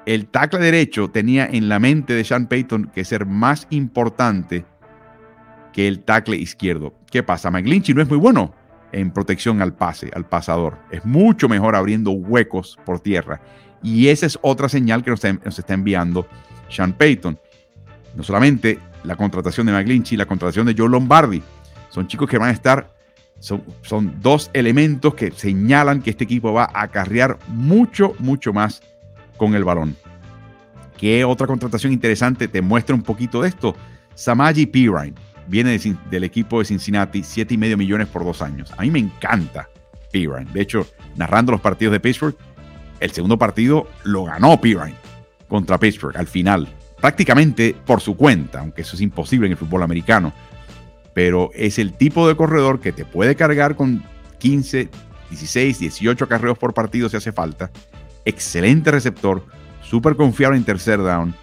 El 0.05 0.27
tackle 0.27 0.59
derecho 0.59 1.09
tenía 1.09 1.45
en 1.45 1.69
la 1.69 1.79
mente 1.79 2.13
de 2.13 2.23
Sean 2.23 2.47
Payton 2.47 2.91
que 2.93 3.05
ser 3.05 3.25
más 3.25 3.67
importante 3.69 4.65
que 5.73 5.87
el 5.87 6.03
tackle 6.03 6.37
izquierdo. 6.37 6.93
¿Qué 7.09 7.23
pasa? 7.23 7.51
McGlinchey 7.51 7.93
no 7.93 8.01
es 8.01 8.09
muy 8.09 8.17
bueno 8.17 8.53
en 8.91 9.11
protección 9.11 9.61
al 9.61 9.73
pase, 9.73 10.11
al 10.13 10.25
pasador. 10.25 10.77
Es 10.91 11.05
mucho 11.05 11.47
mejor 11.47 11.75
abriendo 11.75 12.11
huecos 12.11 12.77
por 12.85 12.99
tierra. 12.99 13.41
Y 13.83 14.07
esa 14.09 14.25
es 14.25 14.37
otra 14.41 14.69
señal 14.69 15.03
que 15.03 15.11
nos 15.11 15.23
está, 15.23 15.73
enviando 15.73 16.27
Sean 16.69 16.93
Payton. 16.93 17.39
No 18.15 18.23
solamente 18.23 18.79
la 19.03 19.15
contratación 19.15 19.67
de 19.67 19.73
McGlinchey, 19.73 20.17
la 20.17 20.25
contratación 20.25 20.65
de 20.65 20.75
Joe 20.77 20.89
Lombardi. 20.89 21.41
Son 21.89 22.07
chicos 22.07 22.29
que 22.29 22.37
van 22.37 22.49
a 22.49 22.53
estar, 22.53 22.93
son, 23.41 24.21
dos 24.21 24.51
elementos 24.53 25.15
que 25.15 25.31
señalan 25.31 26.01
que 26.01 26.11
este 26.11 26.23
equipo 26.23 26.53
va 26.53 26.65
a 26.65 26.83
acarrear 26.83 27.39
mucho, 27.47 28.13
mucho 28.19 28.53
más 28.53 28.81
con 29.35 29.55
el 29.55 29.63
balón. 29.63 29.95
¿Qué 30.97 31.25
otra 31.25 31.47
contratación 31.47 31.91
interesante 31.91 32.47
te 32.47 32.61
muestra 32.61 32.95
un 32.95 33.01
poquito 33.01 33.41
de 33.41 33.49
esto? 33.49 33.75
Samaji 34.13 34.67
Pirine 34.67 35.13
viene 35.47 35.79
del 36.11 36.23
equipo 36.23 36.59
de 36.59 36.65
Cincinnati, 36.65 37.23
siete 37.23 37.55
y 37.55 37.57
medio 37.57 37.77
millones 37.77 38.07
por 38.07 38.23
dos 38.23 38.43
años. 38.43 38.71
A 38.77 38.83
mí 38.83 38.91
me 38.91 38.99
encanta 38.99 39.67
Pirine. 40.11 40.45
De 40.53 40.61
hecho, 40.61 40.87
narrando 41.15 41.51
los 41.51 41.61
partidos 41.61 41.93
de 41.93 41.99
Pittsburgh, 41.99 42.35
el 42.99 43.11
segundo 43.11 43.39
partido 43.39 43.87
lo 44.03 44.25
ganó 44.25 44.61
Pirine 44.61 44.93
contra 45.47 45.79
Pittsburgh 45.79 46.15
al 46.15 46.27
final, 46.27 46.67
prácticamente 46.99 47.75
por 47.85 47.99
su 47.99 48.15
cuenta, 48.15 48.59
aunque 48.59 48.83
eso 48.83 48.95
es 48.95 49.01
imposible 49.01 49.47
en 49.47 49.53
el 49.53 49.57
fútbol 49.57 49.81
americano. 49.81 50.31
Pero 51.13 51.51
es 51.53 51.79
el 51.79 51.93
tipo 51.93 52.27
de 52.27 52.35
corredor 52.35 52.79
que 52.79 52.91
te 52.91 53.05
puede 53.05 53.35
cargar 53.35 53.75
con 53.75 54.03
15, 54.39 54.89
16, 55.29 55.79
18 55.79 56.27
carreos 56.27 56.57
por 56.57 56.73
partido 56.73 57.09
si 57.09 57.17
hace 57.17 57.31
falta. 57.31 57.71
Excelente 58.25 58.91
receptor, 58.91 59.45
súper 59.81 60.15
confiable 60.15 60.57
en 60.57 60.63
tercer 60.63 60.99
down. 60.99 61.35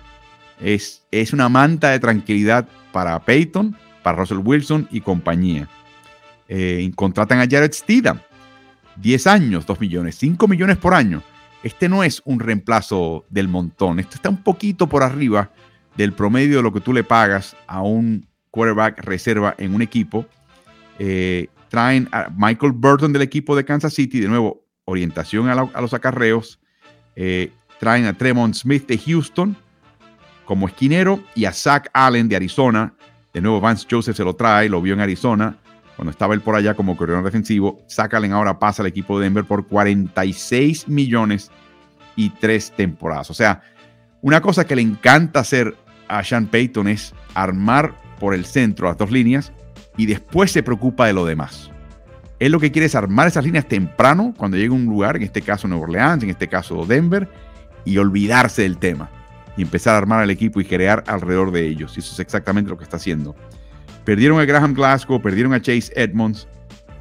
Es, 0.61 1.05
es 1.11 1.33
una 1.33 1.49
manta 1.49 1.91
de 1.91 2.01
tranquilidad 2.01 2.67
para 2.93 3.19
Peyton 3.25 3.77
para 4.03 4.19
Russell 4.19 4.39
Wilson 4.39 4.89
y 4.91 5.01
compañía. 5.01 5.69
Eh, 6.49 6.91
contratan 6.95 7.41
a 7.41 7.47
Jared 7.49 7.73
Steedham, 7.73 8.21
10 8.97 9.27
años, 9.27 9.67
2 9.67 9.81
millones, 9.81 10.17
5 10.17 10.49
millones 10.49 10.79
por 10.79 10.95
año. 10.95 11.23
Este 11.63 11.89
no 11.89 12.03
es 12.03 12.23
un 12.25 12.41
reemplazo 12.41 13.27
del 13.29 13.49
montón, 13.49 13.99
esto 13.99 14.15
está 14.15 14.31
un 14.31 14.43
poquito 14.43 14.89
por 14.89 15.03
arriba 15.03 15.51
del 15.97 16.13
promedio 16.13 16.59
de 16.59 16.63
lo 16.63 16.73
que 16.73 16.81
tú 16.81 16.93
le 16.93 17.03
pagas 17.05 17.57
a 17.67 17.83
un 17.83 18.28
quarterback 18.59 19.05
reserva 19.05 19.55
en 19.59 19.75
un 19.75 19.83
equipo. 19.83 20.27
Eh, 20.99 21.49
traen 21.69 22.09
a 22.11 22.29
Michael 22.37 22.73
Burton 22.73 23.13
del 23.13 23.23
equipo 23.23 23.55
de 23.55 23.65
Kansas 23.65 23.95
City, 23.95 24.21
de 24.21 24.29
nuevo, 24.29 24.65
orientación 24.85 25.49
a, 25.49 25.81
los 25.81 25.95
acarreos. 25.95 26.59
Eh, 27.15 27.53
traen 27.79 28.07
a 28.07 28.15
Tremont 28.15 28.55
Smith 28.55 28.87
de 28.87 28.99
Houston 28.99 29.57
como 30.45 30.67
esquinero 30.67 31.23
y 31.35 31.45
a 31.45 31.53
Zach 31.53 31.89
Allen 31.93 32.29
de 32.29 32.37
Arizona 32.37 32.95
de 33.33 33.43
nuevo, 33.43 33.61
Vance 33.61 33.87
Joseph 33.89 34.17
se 34.17 34.25
lo 34.25 34.35
trae, 34.35 34.69
lo 34.69 34.81
vio 34.81 34.95
en 34.95 35.01
Arizona, 35.01 35.57
cuando 35.97 36.11
estaba 36.11 36.35
él 36.35 36.41
por 36.41 36.55
allá 36.55 36.75
como 36.75 36.97
corredor 36.97 37.25
defensivo. 37.25 37.81
Allen 38.11 38.33
ahora 38.33 38.59
pasa 38.59 38.83
al 38.83 38.89
equipo 38.89 39.19
de 39.19 39.25
Denver 39.25 39.45
por 39.45 39.67
46 39.67 40.89
millones 40.89 41.51
y 42.17 42.31
tres 42.31 42.73
temporadas. 42.77 43.31
O 43.31 43.35
sea, 43.35 43.63
una 44.23 44.41
cosa 44.41 44.67
que 44.67 44.77
le 44.77 44.83
encanta 44.83 45.41
hacer 45.41 45.77
a 46.09 46.25
Sean 46.25 46.47
Payton 46.47 46.89
es 46.89 47.15
armar 47.35 47.95
por 48.19 48.35
el 48.35 48.45
centro 48.45 48.89
las 48.89 48.99
dos 48.99 49.11
líneas 49.11 49.53
y 49.97 50.07
después 50.07 50.51
se 50.51 50.63
preocupa 50.63 51.07
de 51.07 51.13
lo 51.13 51.25
demás. 51.25 51.71
Él 52.39 52.53
lo 52.53 52.61
que 52.61 52.71
quiere 52.71 52.87
es 52.87 52.95
armar 52.95 53.27
esas 53.27 53.45
líneas 53.45 53.67
temprano 53.67 54.33
cuando 54.37 54.57
llegue 54.57 54.69
a 54.69 54.77
un 54.77 54.87
lugar, 54.87 55.17
en 55.17 55.23
este 55.23 55.43
caso 55.43 55.67
Nueva 55.67 55.85
Orleans, 55.85 56.23
en 56.23 56.31
este 56.31 56.47
caso 56.47 56.87
Denver, 56.87 57.29
y 57.85 57.99
olvidarse 57.99 58.63
del 58.63 58.79
tema 58.79 59.11
y 59.57 59.63
empezar 59.63 59.97
a 59.97 59.99
armar 59.99 60.23
al 60.23 60.31
equipo 60.31 60.61
y 60.61 60.65
crear 60.65 61.03
alrededor 61.09 61.51
de 61.51 61.67
ellos. 61.67 61.97
Y 61.97 62.01
eso 62.01 62.13
es 62.13 62.21
exactamente 62.21 62.71
lo 62.71 62.79
que 62.79 62.85
está 62.85 62.97
haciendo. 62.97 63.35
Perdieron 64.05 64.39
a 64.39 64.45
Graham 64.45 64.73
Glasgow, 64.73 65.21
perdieron 65.21 65.53
a 65.53 65.61
Chase 65.61 65.93
Edmonds, 65.97 66.47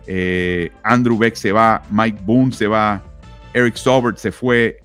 eh, 0.08 0.72
Andrew 0.84 1.18
Beck 1.18 1.36
se 1.36 1.52
va, 1.52 1.84
Mike 1.92 2.20
Boone 2.24 2.52
se 2.52 2.66
va, 2.66 3.04
Eric 3.54 3.76
Sobert 3.76 4.18
se 4.18 4.32
fue, 4.32 4.80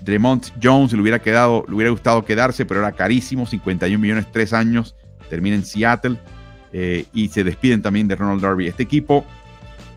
Dremont 0.00 0.48
Jones 0.62 0.92
le 0.92 1.00
hubiera 1.00 1.20
quedado, 1.20 1.64
le 1.68 1.74
hubiera 1.74 1.90
gustado 1.90 2.24
quedarse, 2.24 2.66
pero 2.66 2.80
era 2.80 2.92
carísimo, 2.92 3.46
51 3.46 3.98
millones, 3.98 4.26
tres 4.32 4.52
años, 4.52 4.96
termina 5.34 5.56
en 5.56 5.64
Seattle 5.64 6.16
eh, 6.72 7.06
y 7.12 7.28
se 7.28 7.44
despiden 7.44 7.82
también 7.82 8.08
de 8.08 8.16
Ronald 8.16 8.42
Darby. 8.42 8.66
Este 8.68 8.82
equipo 8.82 9.24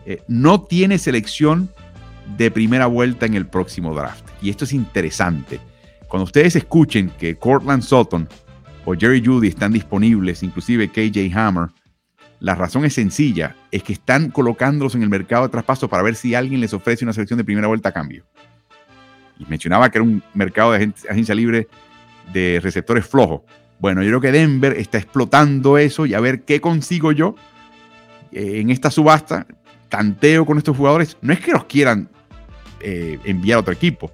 eh, 0.06 0.22
no 0.28 0.62
tiene 0.62 0.98
selección 0.98 1.70
de 2.36 2.50
primera 2.50 2.86
vuelta 2.86 3.26
en 3.26 3.34
el 3.34 3.46
próximo 3.46 3.94
draft 3.94 4.28
y 4.42 4.50
esto 4.50 4.64
es 4.64 4.72
interesante 4.72 5.60
cuando 6.08 6.24
ustedes 6.24 6.56
escuchen 6.56 7.10
que 7.18 7.36
Cortland 7.36 7.82
Sutton 7.82 8.28
o 8.86 8.94
Jerry 8.94 9.22
Judy 9.24 9.48
están 9.48 9.72
disponibles, 9.72 10.42
inclusive 10.42 10.88
KJ 10.88 11.30
Hammer, 11.34 11.68
la 12.40 12.54
razón 12.54 12.84
es 12.86 12.94
sencilla, 12.94 13.54
es 13.70 13.82
que 13.82 13.92
están 13.92 14.30
colocándolos 14.30 14.94
en 14.94 15.02
el 15.02 15.10
mercado 15.10 15.42
de 15.42 15.50
traspaso 15.50 15.88
para 15.88 16.02
ver 16.02 16.14
si 16.14 16.34
alguien 16.34 16.60
les 16.60 16.72
ofrece 16.72 17.04
una 17.04 17.12
selección 17.12 17.36
de 17.36 17.44
primera 17.44 17.68
vuelta 17.68 17.90
a 17.90 17.92
cambio. 17.92 18.24
Y 19.38 19.44
mencionaba 19.46 19.90
que 19.90 19.98
era 19.98 20.04
un 20.04 20.22
mercado 20.32 20.72
de 20.72 20.92
agencia 21.10 21.34
libre 21.34 21.68
de 22.32 22.58
receptores 22.62 23.06
flojos. 23.06 23.42
Bueno, 23.78 24.02
yo 24.02 24.08
creo 24.08 24.20
que 24.20 24.32
Denver 24.32 24.74
está 24.76 24.98
explotando 24.98 25.78
eso 25.78 26.06
y 26.06 26.14
a 26.14 26.20
ver 26.20 26.42
qué 26.42 26.60
consigo 26.60 27.12
yo 27.12 27.34
en 28.32 28.70
esta 28.70 28.90
subasta. 28.90 29.46
Tanteo 29.88 30.44
con 30.44 30.58
estos 30.58 30.76
jugadores. 30.76 31.16
No 31.22 31.32
es 31.32 31.40
que 31.40 31.52
los 31.52 31.64
quieran 31.64 32.10
eh, 32.80 33.18
enviar 33.24 33.56
a 33.56 33.60
otro 33.60 33.72
equipo, 33.72 34.12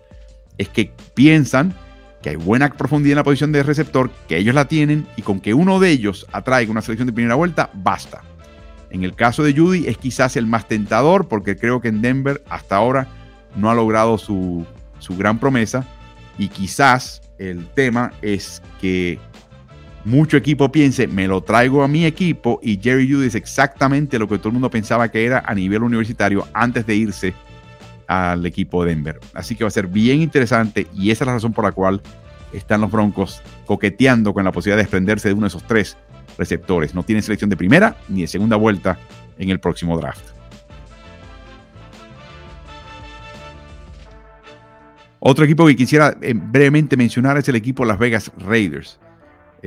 es 0.57 0.71
que 0.71 0.91
piensan 1.15 1.75
que 2.23 2.31
hay 2.31 2.37
buena 2.37 2.71
profundidad 2.71 3.13
en 3.13 3.17
la 3.17 3.25
posición 3.25 3.53
de 3.53 3.63
receptor, 3.63 4.11
que 4.27 4.39
ellos 4.39 4.55
la 4.55 4.67
tienen 4.67 5.07
y 5.17 5.23
con 5.23 5.39
que 5.39 5.53
uno 5.53 5.79
de 5.81 5.91
ellos 5.91 6.27
atraiga 6.33 6.71
una 6.71 6.81
selección 6.81 7.07
de 7.07 7.13
primera 7.13 7.35
vuelta, 7.35 7.69
basta. 7.75 8.23
En 8.89 9.05
el 9.05 9.15
caso 9.15 9.43
de 9.43 9.53
Judy 9.53 9.87
es 9.87 9.99
quizás 9.99 10.37
el 10.37 10.47
más 10.47 10.67
tentador 10.67 11.29
porque 11.29 11.59
creo 11.59 11.83
que 11.83 11.89
en 11.89 12.01
Denver 12.01 12.43
hasta 12.49 12.77
ahora 12.77 13.07
no 13.55 13.71
ha 13.71 13.75
logrado 13.75 14.17
su, 14.17 14.65
gran 15.11 15.39
promesa 15.39 15.85
y 16.39 16.49
quizás 16.49 17.21
el 17.39 17.67
tema 17.67 18.13
es 18.23 18.63
que 18.81 19.19
mucho 20.05 20.37
equipo 20.37 20.71
piense, 20.71 21.07
me 21.07 21.27
lo 21.27 21.43
traigo 21.43 21.83
a 21.83 21.89
mi 21.89 22.05
equipo 22.05 22.61
y 22.63 22.79
Jerry 22.79 23.11
Judy 23.11 23.27
es 23.27 23.35
exactamente 23.35 24.19
lo 24.19 24.29
que 24.29 24.37
todo 24.39 24.49
el 24.49 24.55
mundo 24.55 24.71
pensaba 24.71 25.11
que 25.11 25.25
era 25.25 25.43
a 25.47 25.55
nivel 25.55 25.83
universitario 25.83 26.47
antes 26.53 26.87
de 26.87 26.95
irse 26.95 27.35
al 28.07 28.45
equipo 28.45 28.85
de 28.85 28.91
Denver. 28.95 29.19
Así 29.33 29.57
que 29.57 29.65
va 29.65 29.69
a 29.69 29.71
ser 29.71 29.87
bien 29.87 30.21
interesante 30.21 30.87
y 30.95 31.11
esa 31.11 31.25
es 31.25 31.27
la 31.27 31.35
razón 31.35 31.55
por 31.55 31.65
la 31.65 31.73
cual 31.73 32.03
están 32.53 32.83
los 32.83 32.91
Broncos 32.91 33.41
coqueteando 33.65 34.35
con 34.35 34.45
la 34.45 34.53
posibilidad 34.53 34.77
de 34.77 34.83
desprenderse 34.83 35.29
de 35.29 35.35
uno 35.35 35.43
de 35.45 35.49
esos 35.49 35.65
tres 35.65 35.97
receptores. 36.37 36.95
No 36.95 37.03
tienen 37.03 37.23
selección 37.23 37.49
de 37.49 37.57
primera 37.57 37.97
ni 38.09 38.23
de 38.23 38.27
segunda 38.27 38.57
vuelta 38.57 38.99
en 39.39 39.49
el 39.49 39.59
próximo 39.59 39.99
draft. 39.99 40.35
Otro 45.19 45.47
equipo 45.47 45.67
que 45.67 45.75
quisiera 45.75 46.15
eh, 46.21 46.35
brevemente 46.37 46.99
mencionar 46.99 47.39
es 47.39 47.49
el 47.49 47.57
equipo 47.57 47.87
Las 47.87 47.99
Vegas 47.99 48.31
Raiders. 48.37 48.99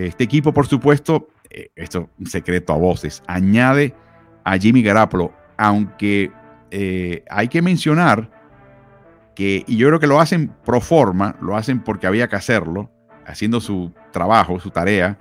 Este 0.05 0.25
equipo, 0.25 0.53
por 0.53 0.67
supuesto, 0.67 1.29
eh, 1.49 1.71
esto 1.75 2.01
es 2.01 2.07
un 2.19 2.27
secreto 2.27 2.71
a 2.71 2.77
voces, 2.77 3.23
añade 3.25 3.95
a 4.43 4.55
Jimmy 4.60 4.83
Garapolo, 4.83 5.33
aunque 5.57 6.31
eh, 6.69 7.23
hay 7.31 7.47
que 7.47 7.63
mencionar 7.63 8.29
que, 9.36 9.63
y 9.65 9.75
yo 9.75 9.88
creo 9.88 9.99
que 9.99 10.05
lo 10.05 10.19
hacen 10.19 10.51
pro 10.63 10.81
forma, 10.81 11.36
lo 11.41 11.57
hacen 11.57 11.79
porque 11.79 12.05
había 12.05 12.27
que 12.27 12.36
hacerlo, 12.36 12.91
haciendo 13.25 13.60
su 13.60 13.91
trabajo, 14.12 14.60
su 14.60 14.69
tarea, 14.69 15.17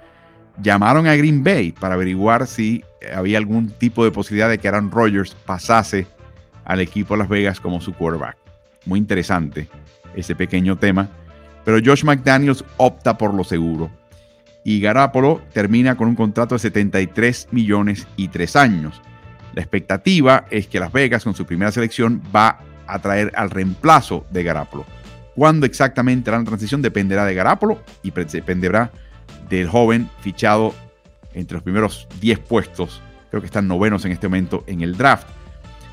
llamaron 0.61 1.07
a 1.07 1.17
Green 1.17 1.43
Bay 1.43 1.73
para 1.73 1.95
averiguar 1.95 2.47
si 2.47 2.85
había 3.15 3.39
algún 3.39 3.71
tipo 3.71 4.05
de 4.05 4.11
posibilidad 4.11 4.51
de 4.51 4.59
que 4.59 4.69
Aaron 4.69 4.91
Rodgers 4.91 5.35
pasase 5.47 6.07
al 6.67 6.81
equipo 6.81 7.15
de 7.15 7.19
Las 7.21 7.29
Vegas 7.31 7.61
como 7.61 7.81
su 7.81 7.95
quarterback. 7.95 8.37
muy 8.85 8.99
interesante 8.99 9.69
ese 10.15 10.37
pequeño 10.37 10.77
tema. 10.77 11.09
Pero 11.65 11.79
Josh 11.83 12.05
McDaniels 12.05 12.63
opta 12.77 13.17
por 13.17 13.33
lo 13.33 13.43
seguro. 13.43 13.91
Y 14.67 14.81
Garapolo 14.81 15.43
termina 15.53 15.97
con 15.97 16.09
un 16.09 16.17
contrato 16.17 16.57
de 16.57 16.59
73 16.59 17.51
millones 17.53 18.09
y 18.17 18.27
3 18.27 18.57
años. 18.57 19.01
La 19.55 19.63
expectativa 19.63 20.47
es 20.51 20.67
que 20.67 20.81
Las 20.81 20.91
Vegas, 20.91 21.23
con 21.23 21.37
su 21.37 21.47
primera 21.47 21.71
selección, 21.71 22.21
va 22.35 22.59
a 22.89 22.99
traer 22.99 23.31
al 23.37 23.51
reemplazo 23.51 24.27
de 24.31 24.43
Garapolo. 24.43 24.85
Cuándo 25.37 25.67
exactamente 25.67 26.33
la 26.33 26.43
transición 26.43 26.83
dependerá 26.83 27.25
de 27.25 27.35
Garapolo 27.35 27.81
y 28.03 28.11
dependerá 28.11 28.91
del 29.49 29.69
joven 29.69 30.11
fichado 30.19 30.75
entre 31.33 31.55
los 31.55 31.63
primeros 31.63 32.09
10 32.21 32.41
puestos. 32.41 33.01
Creo 33.31 33.41
que 33.41 33.47
están 33.47 33.69
novenos 33.69 34.05
en 34.05 34.11
este 34.11 34.27
momento 34.27 34.65
en 34.67 34.81
el 34.81 34.97
draft. 34.97 35.29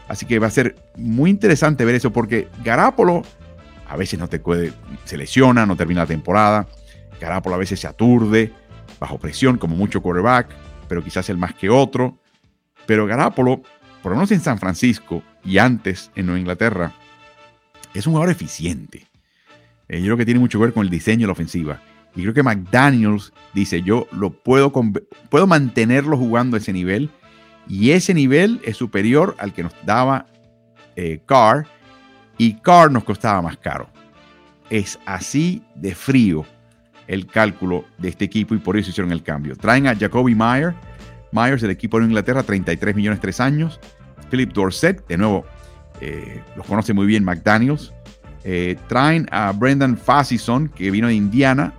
Así 0.08 0.26
que 0.26 0.40
va 0.40 0.48
a 0.48 0.50
ser 0.50 0.78
muy 0.98 1.30
interesante 1.30 1.86
ver 1.86 1.94
eso 1.94 2.12
porque 2.12 2.48
Garapolo 2.64 3.22
a 3.88 3.96
veces 3.98 4.18
no 4.18 4.28
te 4.28 4.40
puede, 4.40 4.74
se 5.06 5.16
lesiona, 5.16 5.68
no 5.68 5.76
termina 5.76 6.02
la 6.02 6.08
temporada. 6.08 6.66
Garapolo 7.22 7.56
a 7.56 7.60
veces 7.60 7.80
se 7.80 7.88
aturde, 7.88 8.52
bajo 9.04 9.18
presión, 9.18 9.58
como 9.58 9.76
mucho 9.76 10.02
quarterback, 10.02 10.48
pero 10.88 11.04
quizás 11.04 11.30
el 11.30 11.38
más 11.38 11.54
que 11.54 11.70
otro. 11.70 12.18
Pero 12.86 13.06
Garapolo, 13.06 13.62
por 14.02 14.14
lo 14.14 14.16
menos 14.16 14.32
en 14.32 14.40
San 14.40 14.58
Francisco 14.60 15.22
y 15.44 15.58
antes 15.58 16.10
en 16.16 16.28
Nueva 16.28 16.40
Inglaterra, 16.40 16.94
es 17.94 18.08
un 18.08 18.14
jugador 18.14 18.32
eficiente. 18.32 19.06
Eh, 19.90 20.00
yo 20.00 20.06
creo 20.06 20.18
que 20.18 20.26
tiene 20.26 20.40
mucho 20.40 20.58
que 20.58 20.64
ver 20.64 20.74
con 20.74 20.86
el 20.86 20.90
diseño 20.90 21.24
de 21.24 21.28
la 21.28 21.34
ofensiva. 21.34 21.82
Y 22.16 22.22
creo 22.22 22.34
que 22.34 22.44
McDaniels 22.44 23.34
dice, 23.54 23.82
yo 23.82 24.08
lo 24.14 24.30
puedo, 24.30 24.72
puedo 25.30 25.48
mantenerlo 25.48 26.18
jugando 26.18 26.56
a 26.56 26.60
ese 26.62 26.72
nivel. 26.72 27.10
Y 27.68 27.92
ese 27.92 28.14
nivel 28.14 28.62
es 28.64 28.78
superior 28.78 29.36
al 29.38 29.54
que 29.54 29.64
nos 29.64 29.74
daba 29.86 30.28
eh, 30.96 31.20
Carr. 31.26 31.68
Y 32.38 32.54
Carr 32.54 32.90
nos 32.90 33.04
costaba 33.04 33.42
más 33.42 33.58
caro. 33.58 33.90
Es 34.70 34.98
así 35.06 35.62
de 35.76 35.94
frío 35.94 36.46
el 37.08 37.28
cálculo 37.28 37.86
de 37.98 38.10
este 38.10 38.26
equipo 38.26 38.56
y 38.56 38.60
por 38.60 38.78
eso 38.78 38.90
hicieron 38.90 39.12
el 39.12 39.24
cambio. 39.24 39.56
Traen 39.56 39.88
a 39.88 39.96
Jacoby 39.96 40.36
Meyer, 40.36 40.74
Myers 41.32 41.62
del 41.62 41.72
equipo 41.72 42.00
de 42.00 42.06
Inglaterra, 42.06 42.44
33 42.44 42.96
millones 42.96 43.20
tres 43.20 43.40
años. 43.40 43.80
Philip 44.30 44.54
Dorset, 44.54 45.06
de 45.08 45.18
nuevo, 45.18 45.46
eh, 46.02 46.42
los 46.56 46.66
conoce 46.66 46.94
muy 46.94 47.06
bien 47.06 47.24
McDaniels. 47.24 47.94
Eh, 48.44 48.78
traen 48.88 49.28
a 49.32 49.52
Brendan 49.52 49.98
Fassison, 49.98 50.68
que 50.68 50.92
vino 50.92 51.08
de 51.08 51.16
Indiana, 51.16 51.74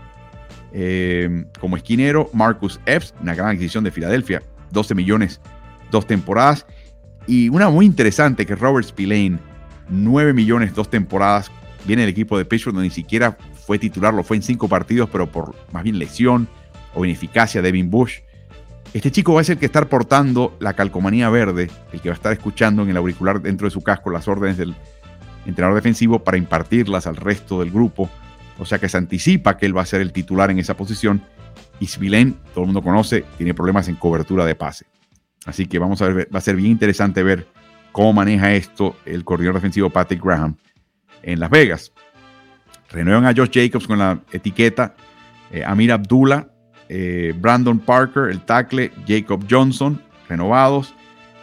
eh, 0.72 1.44
como 1.60 1.76
esquinero. 1.76 2.30
Marcus 2.32 2.80
Epps, 2.87 3.14
una 3.20 3.34
gran 3.34 3.48
adquisición 3.48 3.84
de 3.84 3.90
Filadelfia, 3.90 4.42
12 4.70 4.94
millones, 4.94 5.40
dos 5.90 6.06
temporadas. 6.06 6.66
Y 7.26 7.48
una 7.48 7.68
muy 7.70 7.87
interesante 7.87 8.44
que 8.44 8.54
Robert 8.54 8.87
Spillane, 8.87 9.38
9 9.88 10.32
millones, 10.32 10.74
dos 10.74 10.90
temporadas. 10.90 11.50
Viene 11.87 12.02
del 12.02 12.10
equipo 12.10 12.38
de 12.38 12.44
Pittsburgh, 12.44 12.76
ni 12.76 12.90
siquiera 12.90 13.37
fue 13.66 13.79
titular, 13.79 14.12
lo 14.12 14.22
fue 14.22 14.37
en 14.37 14.42
cinco 14.42 14.68
partidos, 14.68 15.09
pero 15.11 15.27
por 15.31 15.55
más 15.72 15.83
bien 15.83 15.98
lesión 15.98 16.48
o 16.94 17.05
ineficacia 17.05 17.62
de 17.62 17.68
Devin 17.68 17.90
Bush. 17.90 18.20
Este 18.92 19.11
chico 19.11 19.35
va 19.35 19.40
a 19.40 19.44
ser 19.44 19.55
el 19.55 19.61
que 19.61 19.66
estar 19.66 19.88
portando 19.88 20.57
la 20.61 20.74
calcomanía 20.74 21.29
verde, 21.29 21.70
el 21.92 22.00
que 22.00 22.11
va 22.11 22.14
a 22.14 22.16
estar 22.16 22.33
escuchando 22.33 22.83
en 22.83 22.90
el 22.90 22.96
auricular 22.96 23.40
dentro 23.40 23.66
de 23.66 23.72
su 23.72 23.83
casco 23.83 24.11
las 24.11 24.29
órdenes 24.29 24.57
del 24.57 24.74
entrenador 25.46 25.74
defensivo 25.74 26.22
para 26.22 26.37
impartirlas 26.37 27.07
al 27.07 27.16
resto 27.16 27.61
del 27.61 27.70
grupo. 27.70 28.09
O 28.59 28.64
sea 28.64 28.79
que 28.79 28.88
se 28.88 28.96
anticipa 28.96 29.57
que 29.57 29.66
él 29.66 29.77
va 29.77 29.83
a 29.83 29.87
ser 29.87 30.00
el 30.00 30.12
titular 30.12 30.50
en 30.50 30.59
esa 30.59 30.77
posición. 30.77 31.22
Y 31.81 31.87
Svilén, 31.87 32.37
todo 32.53 32.61
el 32.61 32.66
mundo 32.66 32.83
conoce, 32.83 33.24
tiene 33.37 33.53
problemas 33.53 33.88
en 33.88 33.96
cobertura 33.96 34.44
de 34.44 34.55
pase. 34.55 34.87
Así 35.44 35.66
que 35.66 35.79
vamos 35.79 36.00
a 36.03 36.09
ver, 36.09 36.29
va 36.33 36.38
a 36.38 36.42
ser 36.42 36.55
bien 36.55 36.70
interesante 36.70 37.22
ver 37.22 37.48
cómo 37.90 38.12
maneja 38.12 38.55
esto 38.55 38.96
el 39.05 39.24
coordinador 39.24 39.57
defensivo 39.57 39.90
Patrick 39.90 40.22
Graham 40.24 40.57
en 41.22 41.40
Las 41.40 41.50
Vegas. 41.50 41.92
Renuevan 42.94 43.26
a 43.26 43.35
Josh 43.35 43.50
Jacobs 43.52 43.88
con 43.88 43.98
la 43.98 44.20
etiqueta, 44.33 44.94
eh, 45.50 45.64
Amir 45.64 45.90
Abdullah, 45.90 46.46
eh, 46.88 47.35
Brandon 47.37 47.78
Parker, 47.78 48.30
el 48.30 48.40
tackle, 48.42 48.92
Jacob 49.07 49.44
Johnson, 49.50 50.00
renovados. 50.28 50.94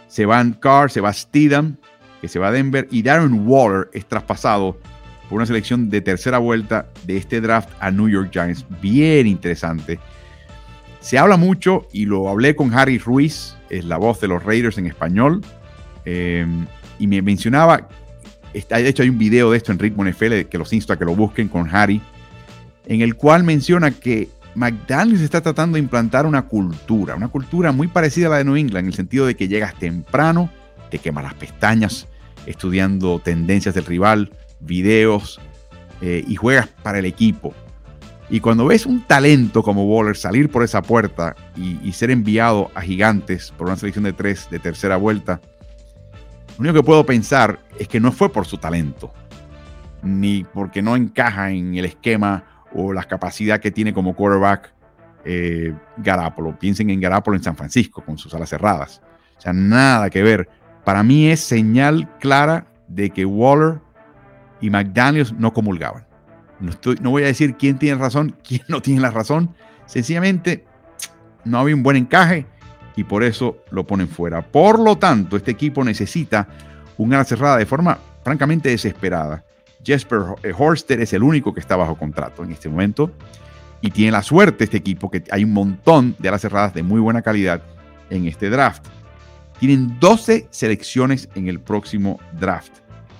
Se 0.07 0.25
van 0.25 0.53
Carr, 0.53 0.89
se 0.89 1.01
va 1.01 1.11
Steedham, 1.11 1.75
que 2.21 2.29
se 2.29 2.39
va 2.39 2.47
a 2.47 2.51
Denver, 2.51 2.87
y 2.89 3.01
Darren 3.01 3.45
Waller 3.45 3.89
es 3.93 4.05
traspasado 4.05 4.79
por 5.27 5.37
una 5.37 5.45
selección 5.45 5.89
de 5.89 6.01
tercera 6.01 6.37
vuelta 6.37 6.87
de 7.03 7.17
este 7.17 7.41
draft 7.41 7.69
a 7.79 7.91
New 7.91 8.07
York 8.07 8.29
Giants. 8.31 8.65
Bien 8.81 9.27
interesante. 9.27 9.99
Se 11.01 11.17
habla 11.17 11.35
mucho, 11.35 11.87
y 11.91 12.05
lo 12.05 12.29
hablé 12.29 12.55
con 12.55 12.73
Harry 12.73 12.97
Ruiz, 12.97 13.57
es 13.69 13.83
la 13.83 13.97
voz 13.97 14.21
de 14.21 14.27
los 14.29 14.43
Raiders 14.43 14.77
en 14.77 14.85
español, 14.85 15.41
eh, 16.05 16.45
y 16.99 17.07
me 17.07 17.21
mencionaba 17.21 17.89
de 18.53 18.87
hecho, 18.87 19.03
hay 19.03 19.09
un 19.09 19.17
video 19.17 19.51
de 19.51 19.57
esto 19.57 19.71
en 19.71 19.79
Ritmo 19.79 20.03
NFL 20.03 20.41
que 20.49 20.57
los 20.57 20.73
insto 20.73 20.93
a 20.93 20.97
que 20.97 21.05
lo 21.05 21.15
busquen 21.15 21.47
con 21.47 21.73
Harry, 21.73 22.01
en 22.85 23.01
el 23.01 23.15
cual 23.15 23.43
menciona 23.43 23.91
que 23.91 24.29
McDaniels 24.55 25.21
está 25.21 25.41
tratando 25.41 25.75
de 25.75 25.79
implantar 25.79 26.25
una 26.25 26.43
cultura, 26.43 27.15
una 27.15 27.29
cultura 27.29 27.71
muy 27.71 27.87
parecida 27.87 28.27
a 28.27 28.31
la 28.31 28.37
de 28.39 28.45
New 28.45 28.55
England, 28.55 28.85
en 28.85 28.87
el 28.87 28.93
sentido 28.93 29.25
de 29.25 29.35
que 29.35 29.47
llegas 29.47 29.75
temprano, 29.75 30.49
te 30.89 30.99
quemas 30.99 31.23
las 31.23 31.33
pestañas 31.35 32.07
estudiando 32.45 33.19
tendencias 33.19 33.75
del 33.75 33.85
rival, 33.85 34.31
videos 34.59 35.39
eh, 36.01 36.23
y 36.27 36.35
juegas 36.35 36.67
para 36.83 36.99
el 36.99 37.05
equipo. 37.05 37.53
Y 38.29 38.39
cuando 38.39 38.65
ves 38.65 38.85
un 38.85 39.05
talento 39.05 39.61
como 39.61 39.85
Waller 39.85 40.15
salir 40.15 40.49
por 40.49 40.63
esa 40.63 40.81
puerta 40.81 41.35
y 41.57 41.91
ser 41.91 42.11
enviado 42.11 42.71
a 42.75 42.81
gigantes 42.81 43.51
por 43.57 43.67
una 43.67 43.75
selección 43.75 44.05
de 44.05 44.13
tres 44.13 44.47
de 44.49 44.57
tercera 44.57 44.95
vuelta, 44.95 45.41
lo 46.57 46.61
único 46.61 46.75
que 46.75 46.83
puedo 46.83 47.05
pensar 47.05 47.59
es 47.79 47.87
que 47.87 47.99
no 47.99 48.11
fue 48.11 48.31
por 48.31 48.45
su 48.45 48.57
talento, 48.57 49.13
ni 50.03 50.43
porque 50.43 50.81
no 50.81 50.95
encaja 50.95 51.51
en 51.51 51.75
el 51.75 51.85
esquema 51.85 52.43
o 52.73 52.93
la 52.93 53.03
capacidad 53.03 53.59
que 53.59 53.71
tiene 53.71 53.93
como 53.93 54.15
quarterback 54.15 54.73
eh, 55.25 55.73
Garapolo. 55.97 56.57
Piensen 56.57 56.89
en 56.89 56.99
Garapolo 56.99 57.37
en 57.37 57.43
San 57.43 57.55
Francisco 57.55 58.03
con 58.03 58.17
sus 58.17 58.33
alas 58.33 58.49
cerradas. 58.49 59.01
O 59.37 59.41
sea, 59.41 59.53
nada 59.53 60.09
que 60.09 60.23
ver. 60.23 60.49
Para 60.83 61.03
mí 61.03 61.27
es 61.27 61.39
señal 61.39 62.09
clara 62.19 62.65
de 62.87 63.09
que 63.09 63.25
Waller 63.25 63.79
y 64.59 64.69
McDaniels 64.69 65.33
no 65.33 65.53
comulgaban. 65.53 66.05
No, 66.59 66.71
no 67.01 67.09
voy 67.11 67.23
a 67.23 67.27
decir 67.27 67.55
quién 67.55 67.77
tiene 67.79 67.99
razón, 67.99 68.35
quién 68.47 68.61
no 68.67 68.81
tiene 68.81 69.01
la 69.01 69.11
razón. 69.11 69.55
Sencillamente 69.85 70.65
no 71.43 71.59
había 71.59 71.75
un 71.75 71.83
buen 71.83 71.97
encaje 71.97 72.45
y 72.95 73.03
por 73.03 73.23
eso 73.23 73.57
lo 73.71 73.85
ponen 73.85 74.07
fuera. 74.07 74.41
Por 74.41 74.79
lo 74.79 74.97
tanto, 74.97 75.37
este 75.37 75.51
equipo 75.51 75.83
necesita 75.83 76.47
un 76.97 77.13
ala 77.13 77.23
cerrada 77.23 77.57
de 77.57 77.65
forma 77.65 77.97
francamente 78.23 78.69
desesperada. 78.69 79.43
Jesper 79.83 80.21
eh, 80.43 80.53
Horster 80.55 81.01
es 81.01 81.13
el 81.13 81.23
único 81.23 81.53
que 81.53 81.59
está 81.59 81.75
bajo 81.75 81.95
contrato 81.95 82.43
en 82.43 82.51
este 82.51 82.69
momento 82.69 83.11
y 83.81 83.89
tiene 83.89 84.11
la 84.11 84.21
suerte 84.21 84.65
este 84.65 84.77
equipo 84.77 85.09
que 85.09 85.23
hay 85.31 85.43
un 85.43 85.53
montón 85.53 86.15
de 86.19 86.29
alas 86.29 86.41
cerradas 86.41 86.73
de 86.73 86.83
muy 86.83 86.99
buena 86.99 87.21
calidad 87.21 87.61
en 88.09 88.27
este 88.27 88.49
draft. 88.49 88.85
Tienen 89.59 89.99
12 89.99 90.47
selecciones 90.51 91.29
en 91.35 91.47
el 91.47 91.59
próximo 91.59 92.19
draft. 92.39 92.71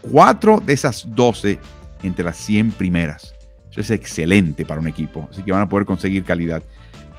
Cuatro 0.01 0.59
de 0.59 0.73
esas 0.73 1.05
12 1.07 1.59
entre 2.03 2.25
las 2.25 2.37
100 2.37 2.71
primeras. 2.71 3.35
Eso 3.71 3.81
es 3.81 3.91
excelente 3.91 4.65
para 4.65 4.81
un 4.81 4.87
equipo. 4.87 5.27
Así 5.31 5.43
que 5.43 5.51
van 5.51 5.61
a 5.61 5.69
poder 5.69 5.85
conseguir 5.85 6.23
calidad 6.23 6.61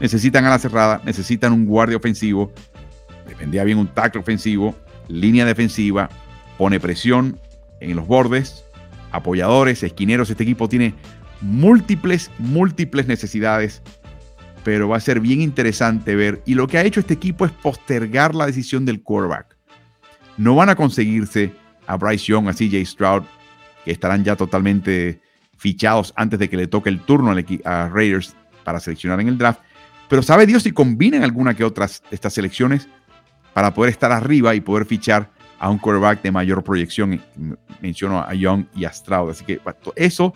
necesitan 0.03 0.45
a 0.45 0.51
la 0.51 0.59
cerrada, 0.59 1.01
necesitan 1.05 1.53
un 1.53 1.65
guardia 1.65 1.97
ofensivo, 1.97 2.53
defendía 3.29 3.63
bien 3.63 3.79
un 3.79 3.87
tackle 3.87 4.21
ofensivo, 4.21 4.75
línea 5.07 5.47
defensiva, 5.47 6.11
pone 6.59 6.81
presión 6.81 7.39
en 7.81 7.95
los 7.95 8.09
bordes, 8.09 8.65
apoyadores, 9.13 9.85
esquineros. 9.85 10.29
Este 10.29 10.43
equipo 10.43 10.69
tiene 10.69 10.93
múltiples, 11.41 12.33
múltiples 12.39 13.07
necesidades, 13.07 13.81
pero 14.65 14.89
va 14.89 14.97
a 14.97 15.01
ser 15.01 15.21
bien 15.21 15.41
interesante 15.41 16.17
ver. 16.17 16.43
Y 16.47 16.57
lo 16.57 16.67
que 16.67 16.79
ha 16.79 16.85
hecho 16.85 16.99
este 16.99 17.15
equipo 17.15 17.47
es 17.47 17.53
postergar 17.53 18.35
la 18.35 18.47
decisión 18.47 18.85
del 18.85 19.03
quarterback. 19.03 19.57
No 20.37 20.57
van 20.57 20.69
a 20.69 20.75
conseguirse 20.75 21.53
a 21.87 21.97
Bryce 21.97 22.25
Young, 22.25 22.49
a 22.49 22.53
CJ 22.53 22.85
Stroud, 22.85 23.23
que 23.85 23.93
estarán 23.93 24.25
ya 24.25 24.35
totalmente 24.35 25.21
fichados 25.57 26.13
antes 26.17 26.41
de 26.41 26.51
que 26.51 26.57
le 26.57 26.67
toque 26.67 26.89
el 26.89 27.01
turno 27.03 27.33
a 27.65 27.89
Raiders 27.89 28.35
para 28.65 28.81
seleccionar 28.81 29.21
en 29.21 29.29
el 29.29 29.39
draft. 29.39 29.61
Pero 30.13 30.23
sabe 30.23 30.45
Dios 30.45 30.63
si 30.63 30.73
combinan 30.73 31.23
alguna 31.23 31.55
que 31.55 31.65
otras 31.65 32.03
estas 32.11 32.35
selecciones 32.35 32.87
para 33.55 33.73
poder 33.73 33.91
estar 33.91 34.13
arriba 34.13 34.55
y 34.55 34.61
poder 34.61 34.85
fichar 34.85 35.31
a 35.59 35.71
un 35.71 35.79
quarterback 35.79 36.21
de 36.21 36.31
mayor 36.31 36.63
proyección. 36.63 37.19
Menciono 37.81 38.21
a 38.21 38.35
Young 38.35 38.67
y 38.75 38.85
a 38.85 38.93
Stroud. 38.93 39.31
Así 39.31 39.43
que 39.43 39.59
eso 39.97 40.35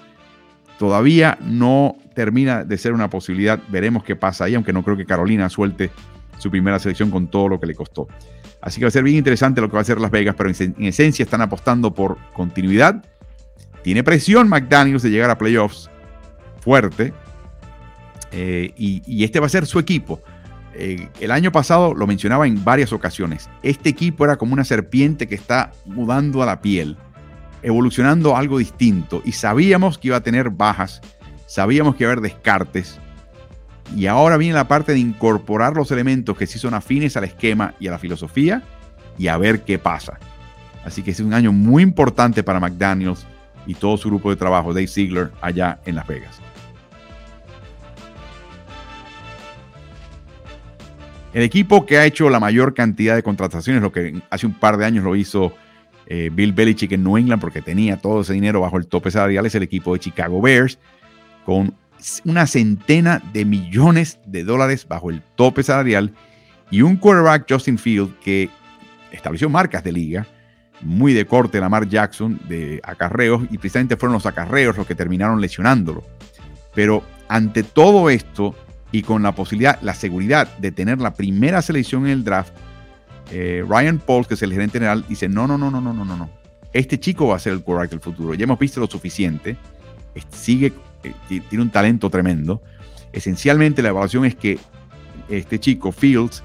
todavía 0.79 1.37
no 1.43 1.99
termina 2.15 2.65
de 2.65 2.79
ser 2.79 2.95
una 2.95 3.11
posibilidad. 3.11 3.61
Veremos 3.69 4.03
qué 4.03 4.17
pasa 4.17 4.45
ahí, 4.45 4.55
aunque 4.55 4.73
no 4.73 4.83
creo 4.83 4.97
que 4.97 5.05
Carolina 5.05 5.51
suelte 5.51 5.91
su 6.39 6.51
primera 6.51 6.79
selección 6.79 7.11
con 7.11 7.29
todo 7.29 7.51
lo 7.51 7.61
que 7.61 7.67
le 7.67 7.75
costó. 7.75 8.09
Así 8.63 8.81
que 8.81 8.87
va 8.87 8.89
a 8.89 8.93
ser 8.93 9.03
bien 9.03 9.19
interesante 9.19 9.61
lo 9.61 9.69
que 9.69 9.75
va 9.75 9.81
a 9.81 9.83
hacer 9.83 10.01
Las 10.01 10.11
Vegas, 10.11 10.37
pero 10.39 10.49
en, 10.49 10.87
esencia 10.87 11.23
están 11.23 11.43
apostando 11.43 11.93
por 11.93 12.17
continuidad. 12.33 13.05
Tiene 13.83 14.03
presión 14.03 14.49
McDaniels 14.49 15.03
de 15.03 15.11
llegar 15.11 15.29
a 15.29 15.37
playoffs 15.37 15.91
fuerte, 16.63 17.13
eh, 18.33 18.73
y, 18.77 19.25
este 19.25 19.41
va 19.41 19.47
a 19.47 19.51
ser 19.51 19.67
su 19.67 19.79
equipo. 19.79 20.21
Eh, 20.75 21.09
el 21.21 21.31
año 21.31 21.53
pasado 21.53 21.95
lo 21.95 22.07
mencionaba 22.07 22.47
en 22.47 22.63
varias 22.63 22.93
ocasiones. 22.93 23.49
Este 23.63 23.89
equipo 23.89 24.25
era 24.25 24.37
como 24.37 24.53
una 24.53 24.65
serpiente 24.65 25.27
que 25.27 25.35
está 25.35 25.73
mudando 25.85 26.43
a 26.43 26.47
la 26.47 26.61
piel. 26.61 26.97
evolucionando 27.63 28.37
algo 28.37 28.59
distinto 28.59 29.23
y 29.25 29.33
sabíamos 29.33 29.99
que 29.99 30.09
iba 30.09 30.19
a 30.19 30.23
tener 30.23 30.51
bajas, 30.51 31.01
sabíamos 31.47 31.97
que 31.97 32.05
iba 32.05 32.11
a 32.11 32.13
haber 32.13 32.23
descartes 32.23 33.01
y 33.95 34.07
ahora 34.07 34.37
viene 34.37 34.55
la 34.55 34.69
parte 34.69 34.93
de 34.93 34.99
incorporar 34.99 35.75
los 35.75 35.91
elementos 35.91 36.37
que 36.37 36.47
sí 36.47 36.59
son 36.59 36.75
afines 36.75 37.17
al 37.17 37.25
esquema 37.25 37.75
y 37.79 37.89
a 37.89 37.93
la 37.93 37.99
filosofía 37.99 38.63
y 39.19 39.29
a 39.29 39.37
ver 39.37 39.63
qué 39.63 39.79
pasa. 39.79 40.19
Así 40.85 41.03
que 41.03 41.13
es 41.13 41.21
un 41.21 41.35
año 41.35 41.53
muy 41.53 41.83
importante 41.83 42.43
para 42.43 42.61
McDaniels 42.61 43.27
y 43.67 43.75
todo 43.75 43.97
su 43.97 44.09
grupo 44.09 44.31
de 44.31 44.37
trabajo, 44.37 44.73
Dave 44.73 44.87
Ziegler, 44.87 45.33
allá 45.41 45.79
en 45.85 45.97
Las 45.97 46.07
Vegas. 46.07 46.41
El 51.37 51.43
equipo 51.43 51.85
que 51.85 51.99
ha 51.99 52.07
hecho 52.07 52.31
la 52.31 52.41
mayor 52.41 52.73
cantidad 52.73 53.15
de 53.15 53.23
contrataciones, 53.23 53.83
lo 53.83 53.93
que 53.93 54.23
hace 54.31 54.47
un 54.47 54.55
par 54.55 54.79
de 54.79 54.87
años 54.87 55.05
lo 55.05 55.15
hizo 55.15 55.53
eh, 56.07 56.31
Bill 56.33 56.55
Belichick 56.55 56.93
en 56.93 57.05
New 57.05 57.19
England 57.19 57.43
porque 57.43 57.61
tenía 57.61 57.99
todo 57.99 58.23
ese 58.23 58.33
dinero 58.33 58.63
bajo 58.63 58.79
el 58.79 58.87
tope 58.87 59.11
salarial, 59.11 59.45
es 59.45 59.55
el 59.55 59.63
equipo 59.63 59.93
de 59.93 60.01
Chicago 60.01 60.41
Bears, 60.41 60.79
con 61.45 61.75
una 62.25 62.47
centena 62.47 63.21
de 63.35 63.45
millones 63.45 64.19
de 64.25 64.45
dólares 64.45 64.89
bajo 64.89 65.11
el 65.11 65.21
tope 65.35 65.63
salarial 65.63 66.15
y 66.71 66.81
un 66.81 66.97
quarterback, 66.97 67.45
Justin 67.53 67.77
Field, 67.77 68.19
que 68.21 68.49
estableció 69.13 69.51
marcas 69.51 69.85
de 69.85 69.93
liga, 69.93 70.27
muy 70.81 71.13
de 71.13 71.27
corte 71.27 71.61
Lamar 71.61 71.87
Jackson, 71.87 72.41
de 72.49 72.81
acarreos, 72.83 73.43
y 73.51 73.59
precisamente 73.59 73.99
fueron 73.99 74.15
los 74.15 74.25
acarreos 74.25 74.79
los 74.79 74.87
que 74.87 74.95
terminaron 74.95 75.43
lesionándolo. 75.43 76.03
Pero 76.75 77.03
ante 77.29 77.63
todo 77.63 78.09
esto, 78.09 78.55
y 78.97 79.03
con 79.03 79.23
la 79.23 79.33
posibilidad, 79.33 79.79
la 79.83 79.93
seguridad 79.93 80.49
de 80.57 80.73
tener 80.73 81.03
la 81.03 81.13
primera 81.13 81.61
selección 81.61 82.07
en 82.07 82.13
el 82.13 82.25
draft, 82.25 82.55
eh, 83.31 83.63
Ryan 83.69 83.99
Pauls, 83.99 84.27
que 84.27 84.33
es 84.33 84.43
el 84.43 84.51
gerente 84.51 84.79
general, 84.79 85.05
dice, 85.07 85.29
no, 85.29 85.47
no, 85.47 85.59
no, 85.59 85.71
no, 85.71 85.83
no, 85.83 85.93
no, 85.93 86.03
no, 86.03 86.17
no. 86.17 86.31
Este 86.73 86.99
chico 86.99 87.27
va 87.27 87.37
a 87.37 87.39
ser 87.39 87.53
el 87.53 87.61
quarterback 87.61 87.91
del 87.91 88.01
futuro. 88.01 88.33
Ya 88.33 88.45
hemos 88.45 88.59
visto 88.59 88.81
lo 88.81 88.87
suficiente. 88.87 89.59
Sigue, 90.31 90.73
eh, 91.05 91.13
tiene 91.29 91.63
un 91.63 91.69
talento 91.69 92.09
tremendo. 92.09 92.63
Esencialmente 93.13 93.83
la 93.83 93.91
evaluación 93.91 94.25
es 94.25 94.35
que 94.35 94.59
este 95.29 95.61
chico, 95.61 95.93
Fields, 95.93 96.43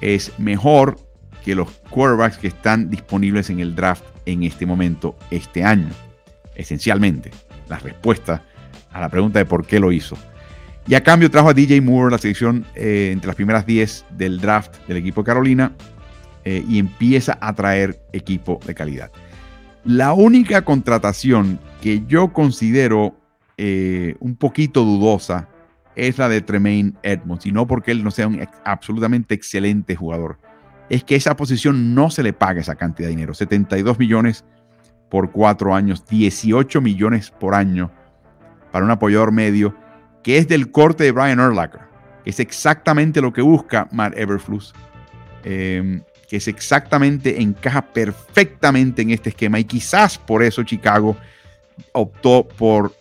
es 0.00 0.32
mejor 0.38 0.96
que 1.44 1.54
los 1.54 1.68
quarterbacks 1.90 2.38
que 2.38 2.48
están 2.48 2.88
disponibles 2.88 3.50
en 3.50 3.60
el 3.60 3.74
draft 3.74 4.04
en 4.24 4.42
este 4.42 4.64
momento, 4.64 5.18
este 5.30 5.62
año. 5.62 5.90
Esencialmente, 6.54 7.30
la 7.68 7.78
respuesta 7.78 8.42
a 8.90 9.00
la 9.02 9.10
pregunta 9.10 9.38
de 9.38 9.44
por 9.44 9.66
qué 9.66 9.78
lo 9.78 9.92
hizo. 9.92 10.16
Y 10.86 10.94
a 10.94 11.02
cambio 11.02 11.30
trajo 11.30 11.48
a 11.48 11.54
DJ 11.54 11.80
Moore, 11.80 12.10
la 12.10 12.18
selección 12.18 12.66
eh, 12.74 13.10
entre 13.12 13.28
las 13.28 13.36
primeras 13.36 13.64
10 13.64 14.04
del 14.10 14.38
draft 14.38 14.76
del 14.86 14.98
equipo 14.98 15.22
de 15.22 15.26
Carolina, 15.26 15.72
eh, 16.44 16.62
y 16.68 16.78
empieza 16.78 17.38
a 17.40 17.54
traer 17.54 17.98
equipo 18.12 18.60
de 18.66 18.74
calidad. 18.74 19.10
La 19.84 20.12
única 20.12 20.62
contratación 20.62 21.58
que 21.80 22.04
yo 22.06 22.32
considero 22.34 23.16
eh, 23.56 24.16
un 24.20 24.36
poquito 24.36 24.84
dudosa 24.84 25.48
es 25.96 26.18
la 26.18 26.28
de 26.28 26.42
Tremaine 26.42 26.92
Edmonds, 27.02 27.46
y 27.46 27.52
no 27.52 27.66
porque 27.66 27.92
él 27.92 28.04
no 28.04 28.10
sea 28.10 28.28
un 28.28 28.46
absolutamente 28.64 29.34
excelente 29.34 29.96
jugador, 29.96 30.38
es 30.90 31.02
que 31.02 31.16
esa 31.16 31.34
posición 31.34 31.94
no 31.94 32.10
se 32.10 32.22
le 32.22 32.34
paga 32.34 32.60
esa 32.60 32.74
cantidad 32.74 33.08
de 33.08 33.14
dinero, 33.14 33.32
72 33.32 33.98
millones 33.98 34.44
por 35.10 35.30
cuatro 35.30 35.74
años, 35.74 36.04
18 36.06 36.82
millones 36.82 37.30
por 37.30 37.54
año 37.54 37.90
para 38.70 38.84
un 38.84 38.90
apoyador 38.90 39.32
medio 39.32 39.74
que 40.24 40.38
es 40.38 40.48
del 40.48 40.72
corte 40.72 41.04
de 41.04 41.12
Brian 41.12 41.38
Urlacher, 41.38 41.82
que 42.24 42.30
es 42.30 42.40
exactamente 42.40 43.20
lo 43.20 43.32
que 43.32 43.42
busca 43.42 43.86
Matt 43.92 44.16
Everfluss, 44.16 44.72
em, 45.44 46.02
que 46.28 46.38
es 46.38 46.48
exactamente, 46.48 47.40
encaja 47.40 47.82
perfectamente 47.82 49.02
en 49.02 49.10
este 49.10 49.28
esquema. 49.28 49.60
Y 49.60 49.64
quizás 49.64 50.18
por 50.18 50.42
eso 50.42 50.64
Chicago 50.64 51.16
optó 51.92 52.48
por 52.56 52.94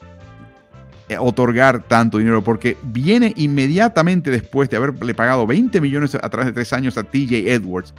eh, 1.07 1.17
otorgar 1.17 1.83
tanto 1.83 2.17
dinero, 2.17 2.43
porque 2.43 2.77
viene 2.83 3.33
inmediatamente 3.37 4.29
después 4.29 4.69
de 4.69 4.77
haberle 4.77 5.13
pagado 5.13 5.47
20 5.47 5.79
millones 5.79 6.15
a 6.15 6.29
través 6.29 6.47
de 6.47 6.53
tres 6.53 6.73
años 6.73 6.97
a 6.97 7.03
TJ 7.03 7.53
Edwards, 7.53 7.93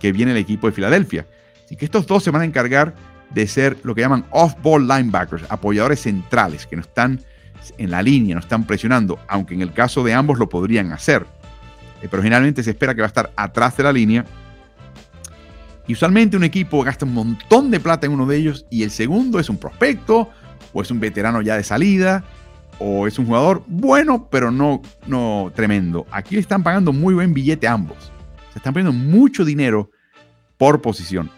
que 0.00 0.12
viene 0.12 0.30
el 0.30 0.38
equipo 0.38 0.68
de 0.68 0.72
Filadelfia. 0.72 1.26
Así 1.64 1.74
que 1.76 1.84
estos 1.84 2.06
dos 2.06 2.22
se 2.22 2.30
van 2.30 2.42
a 2.42 2.44
encargar 2.44 2.94
de 3.30 3.46
ser 3.48 3.78
lo 3.82 3.94
que 3.94 4.00
llaman 4.00 4.24
off-ball 4.30 4.86
linebackers, 4.86 5.44
apoyadores 5.48 6.00
centrales, 6.00 6.66
que 6.66 6.76
no 6.76 6.82
están 6.82 7.20
en 7.78 7.90
la 7.90 8.02
línea, 8.02 8.34
no 8.34 8.40
están 8.40 8.64
presionando, 8.64 9.18
aunque 9.28 9.54
en 9.54 9.62
el 9.62 9.72
caso 9.72 10.02
de 10.04 10.14
ambos 10.14 10.38
lo 10.38 10.48
podrían 10.48 10.92
hacer. 10.92 11.26
Eh, 12.02 12.08
pero 12.10 12.22
generalmente 12.22 12.62
se 12.62 12.70
espera 12.70 12.94
que 12.94 13.00
va 13.00 13.06
a 13.06 13.08
estar 13.08 13.32
atrás 13.36 13.76
de 13.76 13.82
la 13.82 13.92
línea. 13.92 14.24
Y 15.86 15.92
usualmente 15.92 16.36
un 16.36 16.44
equipo 16.44 16.82
gasta 16.82 17.04
un 17.04 17.14
montón 17.14 17.70
de 17.70 17.80
plata 17.80 18.06
en 18.06 18.12
uno 18.12 18.26
de 18.26 18.36
ellos 18.36 18.66
y 18.70 18.84
el 18.84 18.90
segundo 18.90 19.40
es 19.40 19.48
un 19.48 19.56
prospecto 19.56 20.30
o 20.72 20.82
es 20.82 20.90
un 20.90 21.00
veterano 21.00 21.42
ya 21.42 21.56
de 21.56 21.64
salida 21.64 22.22
o 22.78 23.08
es 23.08 23.18
un 23.18 23.26
jugador 23.26 23.64
bueno 23.66 24.28
pero 24.30 24.52
no, 24.52 24.82
no 25.06 25.50
tremendo. 25.54 26.06
Aquí 26.12 26.36
le 26.36 26.42
están 26.42 26.62
pagando 26.62 26.92
muy 26.92 27.14
buen 27.14 27.34
billete 27.34 27.66
a 27.66 27.72
ambos. 27.72 28.12
Se 28.52 28.58
están 28.58 28.72
poniendo 28.72 28.92
mucho 28.92 29.44
dinero 29.44 29.90
por 30.58 30.80
posición. 30.80 31.28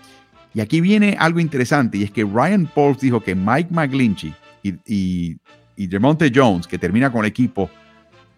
Y 0.55 0.61
aquí 0.61 0.83
viene 0.83 1.17
algo 1.19 1.41
interesante 1.41 1.97
y 1.97 2.03
es 2.03 2.11
que 2.11 2.25
Ryan 2.25 2.67
Pauls 2.67 3.01
dijo 3.01 3.23
que 3.23 3.35
Mike 3.35 3.69
McGlinchey 3.71 4.35
y, 4.63 4.75
y 4.85 5.39
y 5.77 5.87
Demonte 5.87 6.31
Jones, 6.35 6.67
que 6.67 6.79
termina 6.79 7.11
con 7.11 7.21
el 7.21 7.31
equipo 7.31 7.71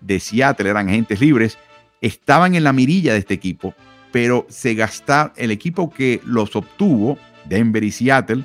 de 0.01 0.21
Seattle, 0.21 0.71
eran 0.71 0.89
agentes 0.89 1.21
libres, 1.21 1.59
estaban 2.01 2.55
en 2.55 2.65
la 2.65 2.73
mirilla 2.73 3.13
de 3.13 3.19
este 3.19 3.35
equipo, 3.35 3.75
pero 4.13 4.47
se 4.49 4.75
gastaron, 4.75 5.33
el 5.37 5.51
equipo 5.51 5.91
que 5.91 6.21
los 6.25 6.55
obtuvo, 6.55 7.19
Denver 7.47 7.83
y 7.83 7.91
Seattle, 7.91 8.45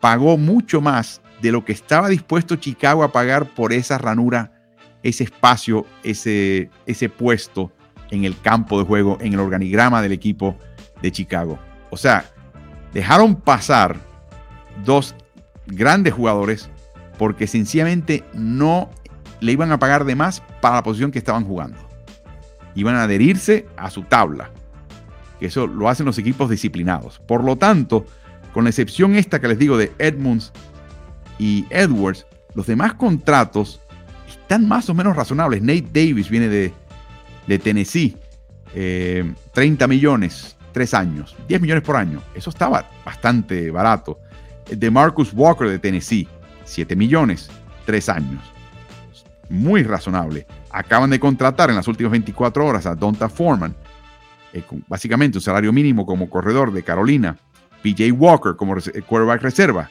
pagó 0.00 0.36
mucho 0.36 0.80
más 0.80 1.20
de 1.42 1.52
lo 1.52 1.64
que 1.64 1.72
estaba 1.72 2.08
dispuesto 2.08 2.56
Chicago 2.56 3.02
a 3.02 3.12
pagar 3.12 3.46
por 3.54 3.72
esa 3.72 3.98
ranura, 3.98 4.52
ese 5.02 5.24
espacio, 5.24 5.86
ese, 6.02 6.70
ese 6.86 7.08
puesto 7.08 7.72
en 8.10 8.24
el 8.24 8.38
campo 8.40 8.78
de 8.78 8.84
juego, 8.84 9.18
en 9.20 9.34
el 9.34 9.40
organigrama 9.40 10.02
del 10.02 10.12
equipo 10.12 10.56
de 11.00 11.12
Chicago. 11.12 11.58
O 11.90 11.96
sea, 11.96 12.24
dejaron 12.92 13.36
pasar 13.36 13.96
dos 14.84 15.14
grandes 15.66 16.12
jugadores 16.12 16.70
porque 17.20 17.46
sencillamente 17.46 18.24
no 18.32 18.88
le 19.40 19.52
iban 19.52 19.70
a 19.72 19.78
pagar 19.78 20.06
de 20.06 20.16
más 20.16 20.42
para 20.62 20.76
la 20.76 20.82
posición 20.82 21.10
que 21.10 21.18
estaban 21.18 21.44
jugando. 21.44 21.76
Iban 22.74 22.94
a 22.94 23.02
adherirse 23.02 23.66
a 23.76 23.90
su 23.90 24.04
tabla. 24.04 24.50
Eso 25.38 25.66
lo 25.66 25.90
hacen 25.90 26.06
los 26.06 26.16
equipos 26.16 26.48
disciplinados. 26.48 27.18
Por 27.18 27.44
lo 27.44 27.56
tanto, 27.56 28.06
con 28.54 28.64
la 28.64 28.70
excepción 28.70 29.16
esta 29.16 29.38
que 29.38 29.48
les 29.48 29.58
digo 29.58 29.76
de 29.76 29.92
Edmunds 29.98 30.50
y 31.38 31.66
Edwards, 31.68 32.24
los 32.54 32.66
demás 32.66 32.94
contratos 32.94 33.82
están 34.26 34.66
más 34.66 34.88
o 34.88 34.94
menos 34.94 35.14
razonables. 35.14 35.60
Nate 35.60 35.88
Davis 35.92 36.30
viene 36.30 36.48
de, 36.48 37.58
Tennessee. 37.58 38.16
30 38.72 38.74
eh, 39.84 39.88
millones, 39.88 40.56
3 40.72 40.94
años, 40.94 41.36
10 41.48 41.60
millones 41.60 41.84
por 41.84 41.96
año. 41.96 42.22
Eso 42.34 42.48
estaba 42.48 42.88
bastante 43.04 43.70
barato. 43.70 44.18
De 44.74 44.90
Marcus 44.90 45.34
Walker 45.34 45.68
de 45.68 45.78
Tennessee, 45.78 46.26
7 46.70 46.96
millones, 46.96 47.50
3 47.86 48.08
años. 48.08 48.42
Muy 49.48 49.82
razonable. 49.82 50.46
Acaban 50.70 51.10
de 51.10 51.18
contratar 51.18 51.70
en 51.70 51.76
las 51.76 51.88
últimas 51.88 52.12
24 52.12 52.64
horas 52.64 52.86
a 52.86 52.94
Donta 52.94 53.28
Foreman, 53.28 53.74
eh, 54.52 54.62
básicamente 54.88 55.38
un 55.38 55.42
salario 55.42 55.72
mínimo 55.72 56.06
como 56.06 56.28
corredor 56.28 56.72
de 56.72 56.82
Carolina. 56.82 57.36
PJ 57.82 58.12
Walker 58.12 58.56
como 58.56 58.76
eh, 58.76 59.02
quarterback 59.06 59.42
reserva. 59.42 59.90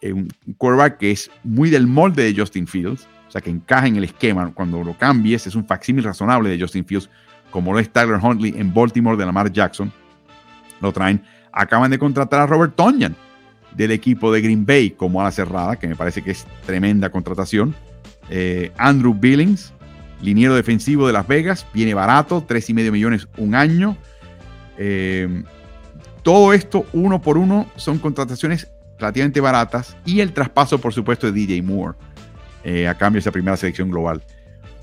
Eh, 0.00 0.12
un 0.12 0.28
quarterback 0.56 0.98
que 0.98 1.10
es 1.12 1.30
muy 1.44 1.70
del 1.70 1.86
molde 1.86 2.24
de 2.24 2.38
Justin 2.38 2.66
Fields, 2.66 3.06
o 3.28 3.30
sea 3.30 3.40
que 3.40 3.50
encaja 3.50 3.86
en 3.86 3.96
el 3.96 4.04
esquema. 4.04 4.52
Cuando 4.52 4.82
lo 4.82 4.96
cambies, 4.96 5.46
es 5.46 5.54
un 5.54 5.64
facsímil 5.64 6.04
razonable 6.04 6.50
de 6.50 6.60
Justin 6.60 6.84
Fields, 6.84 7.08
como 7.50 7.72
lo 7.72 7.78
es 7.78 7.90
Tyler 7.90 8.18
Huntley 8.22 8.54
en 8.56 8.72
Baltimore 8.72 9.16
de 9.16 9.26
Lamar 9.26 9.52
Jackson. 9.52 9.92
Lo 10.80 10.92
traen. 10.92 11.22
Acaban 11.52 11.90
de 11.90 11.98
contratar 11.98 12.40
a 12.40 12.46
Robert 12.46 12.74
Tonyan, 12.76 13.14
del 13.74 13.92
equipo 13.92 14.32
de 14.32 14.40
Green 14.40 14.66
Bay 14.66 14.90
como 14.90 15.20
a 15.20 15.24
la 15.24 15.30
cerrada, 15.30 15.76
que 15.76 15.88
me 15.88 15.96
parece 15.96 16.22
que 16.22 16.32
es 16.32 16.46
tremenda 16.66 17.10
contratación. 17.10 17.74
Eh, 18.28 18.72
Andrew 18.76 19.14
Billings, 19.14 19.72
liniero 20.22 20.54
defensivo 20.54 21.06
de 21.06 21.12
Las 21.12 21.26
Vegas, 21.26 21.66
viene 21.72 21.94
barato, 21.94 22.46
3,5 22.46 22.90
millones 22.90 23.28
un 23.36 23.54
año. 23.54 23.96
Eh, 24.78 25.42
todo 26.22 26.52
esto, 26.52 26.86
uno 26.92 27.20
por 27.22 27.38
uno, 27.38 27.66
son 27.76 27.98
contrataciones 27.98 28.68
relativamente 28.98 29.40
baratas 29.40 29.96
y 30.04 30.20
el 30.20 30.32
traspaso, 30.32 30.78
por 30.78 30.92
supuesto, 30.92 31.26
de 31.26 31.32
DJ 31.32 31.62
Moore 31.62 31.96
eh, 32.64 32.86
a 32.86 32.94
cambio 32.96 33.16
de 33.16 33.20
esa 33.20 33.32
primera 33.32 33.56
selección 33.56 33.90
global. 33.90 34.22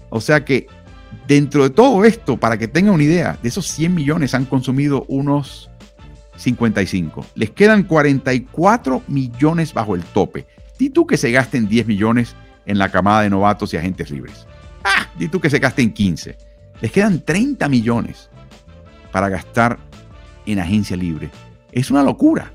O 0.10 0.20
sea 0.20 0.44
que 0.44 0.68
dentro 1.28 1.64
de 1.64 1.70
todo 1.70 2.06
esto, 2.06 2.38
para 2.38 2.58
que 2.58 2.68
tengan 2.68 2.96
una 2.96 3.04
idea, 3.04 3.38
de 3.42 3.50
esos 3.50 3.68
100 3.68 3.94
millones 3.94 4.34
han 4.34 4.46
consumido 4.46 5.06
unos 5.08 5.70
55. 6.38 7.26
Les 7.36 7.52
quedan 7.52 7.84
44 7.84 9.04
millones 9.08 9.74
bajo 9.74 9.96
el 9.96 10.04
tope. 10.04 10.48
Di 10.80 10.90
tú 10.90 11.06
que 11.06 11.18
se 11.18 11.32
gasten 11.32 11.68
10 11.68 11.88
millones 11.88 12.36
en 12.66 12.78
la 12.78 12.90
camada 12.90 13.22
de 13.22 13.30
novatos 13.30 13.74
y 13.74 13.78
agentes 13.78 14.12
libres. 14.12 14.48
Ah, 14.84 15.08
di 15.18 15.28
tú 15.28 15.40
que 15.42 15.50
se 15.50 15.60
gasten 15.60 15.92
15. 15.92 16.38
Les 16.82 16.92
quedan 16.92 17.22
30 17.22 17.68
millones 17.68 18.30
para 19.12 19.30
gastar 19.30 19.80
en 20.46 20.60
agencia 20.60 20.96
libre. 20.96 21.30
Es 21.72 21.92
una 21.92 22.04
locura. 22.04 22.52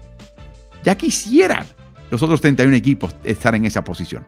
Ya 0.85 0.97
quisieran 0.97 1.66
los 2.11 2.22
otros 2.22 2.41
31 2.41 2.76
equipos 2.76 3.14
estar 3.24 3.55
en 3.55 3.64
esa 3.64 3.83
posición. 3.83 4.26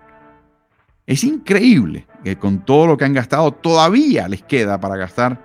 Es 1.06 1.22
increíble 1.22 2.06
que 2.22 2.36
con 2.36 2.64
todo 2.64 2.86
lo 2.86 2.96
que 2.96 3.04
han 3.04 3.12
gastado 3.12 3.52
todavía 3.52 4.26
les 4.26 4.42
queda 4.42 4.80
para 4.80 4.96
gastar 4.96 5.44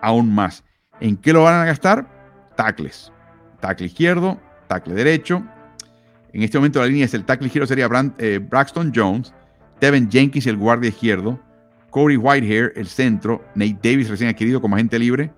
aún 0.00 0.32
más. 0.32 0.64
¿En 1.00 1.16
qué 1.16 1.32
lo 1.32 1.42
van 1.42 1.60
a 1.60 1.64
gastar? 1.64 2.06
Tacles. 2.56 3.12
Tackle 3.60 3.86
izquierdo, 3.86 4.40
tackle 4.68 4.94
derecho. 4.94 5.42
En 6.32 6.42
este 6.42 6.58
momento 6.58 6.80
la 6.80 6.86
línea 6.86 7.04
es 7.04 7.14
el 7.14 7.24
tackle 7.24 7.46
izquierdo 7.46 7.66
sería 7.66 7.88
eh, 8.18 8.38
Braxton 8.38 8.92
Jones, 8.94 9.32
Devin 9.80 10.10
Jenkins 10.10 10.46
el 10.46 10.56
guardia 10.56 10.88
izquierdo, 10.88 11.40
Corey 11.90 12.16
Whitehair 12.16 12.72
el 12.76 12.86
centro, 12.86 13.44
Nate 13.54 13.78
Davis 13.82 14.08
recién 14.08 14.30
adquirido 14.30 14.60
como 14.60 14.76
agente 14.76 14.98
libre, 14.98 15.30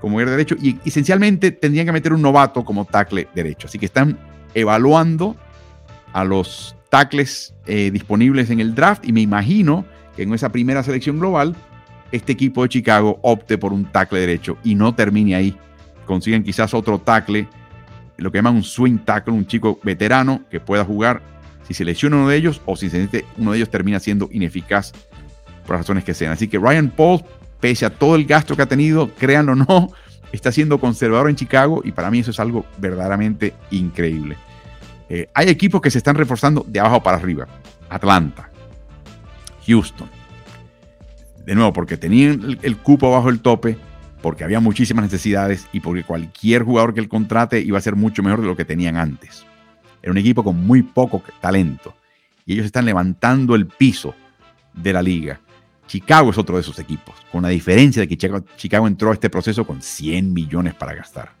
como 0.00 0.14
guardia 0.14 0.32
derecho 0.32 0.56
y 0.60 0.78
esencialmente 0.84 1.50
tendrían 1.50 1.86
que 1.86 1.92
meter 1.92 2.12
un 2.12 2.22
novato 2.22 2.64
como 2.64 2.84
tackle 2.84 3.28
derecho. 3.34 3.66
Así 3.66 3.78
que 3.78 3.86
están 3.86 4.18
evaluando 4.54 5.36
a 6.12 6.24
los 6.24 6.76
tackles 6.90 7.54
eh, 7.66 7.90
disponibles 7.90 8.50
en 8.50 8.60
el 8.60 8.74
draft 8.74 9.04
y 9.06 9.12
me 9.12 9.20
imagino 9.20 9.84
que 10.14 10.22
en 10.22 10.32
esa 10.32 10.50
primera 10.50 10.82
selección 10.82 11.18
global 11.18 11.56
este 12.12 12.32
equipo 12.32 12.62
de 12.62 12.68
Chicago 12.68 13.18
opte 13.22 13.58
por 13.58 13.72
un 13.72 13.86
tackle 13.86 14.20
derecho 14.20 14.56
y 14.62 14.74
no 14.74 14.94
termine 14.94 15.34
ahí. 15.34 15.56
Consiguen 16.06 16.44
quizás 16.44 16.74
otro 16.74 16.98
tackle, 16.98 17.48
lo 18.16 18.30
que 18.30 18.38
llaman 18.38 18.56
un 18.56 18.62
swing 18.62 18.98
tackle, 18.98 19.34
un 19.34 19.46
chico 19.46 19.78
veterano 19.82 20.42
que 20.50 20.60
pueda 20.60 20.84
jugar 20.84 21.22
si 21.66 21.74
se 21.74 21.84
lesiona 21.84 22.16
uno 22.16 22.28
de 22.28 22.36
ellos 22.36 22.60
o 22.66 22.76
si 22.76 22.90
uno 23.38 23.52
de 23.52 23.56
ellos 23.56 23.70
termina 23.70 23.98
siendo 23.98 24.28
ineficaz 24.30 24.92
por 25.66 25.76
razones 25.76 26.04
que 26.04 26.14
sean. 26.14 26.32
Así 26.32 26.48
que 26.48 26.58
Ryan 26.58 26.90
Paul, 26.90 27.22
pese 27.60 27.86
a 27.86 27.90
todo 27.90 28.16
el 28.16 28.26
gasto 28.26 28.54
que 28.54 28.62
ha 28.62 28.66
tenido, 28.66 29.10
créanlo 29.14 29.52
o 29.52 29.56
no, 29.56 29.90
está 30.32 30.52
siendo 30.52 30.78
conservador 30.78 31.30
en 31.30 31.36
Chicago 31.36 31.82
y 31.84 31.92
para 31.92 32.10
mí 32.10 32.20
eso 32.20 32.30
es 32.30 32.40
algo 32.40 32.66
verdaderamente 32.78 33.54
increíble. 33.70 34.36
Eh, 35.08 35.28
hay 35.34 35.48
equipos 35.48 35.80
que 35.80 35.90
se 35.90 35.98
están 35.98 36.16
reforzando 36.16 36.64
de 36.66 36.80
abajo 36.80 37.02
para 37.02 37.16
arriba. 37.16 37.46
Atlanta, 37.88 38.50
Houston. 39.66 40.08
De 41.44 41.54
nuevo, 41.54 41.72
porque 41.72 41.96
tenían 41.96 42.58
el, 42.62 42.76
cupo 42.78 43.10
bajo 43.10 43.28
el 43.28 43.40
tope, 43.40 43.76
porque 44.24 44.42
había 44.42 44.58
muchísimas 44.58 45.04
necesidades 45.04 45.68
y 45.70 45.80
porque 45.80 46.02
cualquier 46.02 46.62
jugador 46.62 46.94
que 46.94 47.00
él 47.00 47.10
contrate 47.10 47.60
iba 47.60 47.76
a 47.76 47.82
ser 47.82 47.94
mucho 47.94 48.22
mejor 48.22 48.40
de 48.40 48.46
lo 48.46 48.56
que 48.56 48.64
tenían 48.64 48.96
antes. 48.96 49.44
Era 50.00 50.12
un 50.12 50.16
equipo 50.16 50.42
con 50.42 50.66
muy 50.66 50.82
poco 50.82 51.22
talento 51.42 51.94
y 52.46 52.54
ellos 52.54 52.64
están 52.64 52.86
levantando 52.86 53.54
el 53.54 53.66
piso 53.66 54.14
de 54.72 54.94
la 54.94 55.02
liga. 55.02 55.40
Chicago 55.86 56.30
es 56.30 56.38
otro 56.38 56.54
de 56.54 56.62
esos 56.62 56.78
equipos, 56.78 57.14
con 57.30 57.42
la 57.42 57.50
diferencia 57.50 58.00
de 58.00 58.08
que 58.08 58.16
Chicago, 58.16 58.86
entró 58.86 59.10
a 59.10 59.12
este 59.12 59.28
proceso 59.28 59.66
con 59.66 59.82
100 59.82 60.32
millones 60.32 60.72
para 60.72 60.94
gastar. 60.94 61.32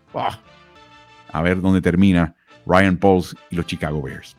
A 1.32 1.40
ver 1.40 1.62
dónde 1.62 1.80
termina 1.80 2.34
Ryan 2.66 2.98
Pauls 2.98 3.34
y 3.48 3.56
los 3.56 3.64
Chicago 3.64 4.02
Bears. 4.02 4.36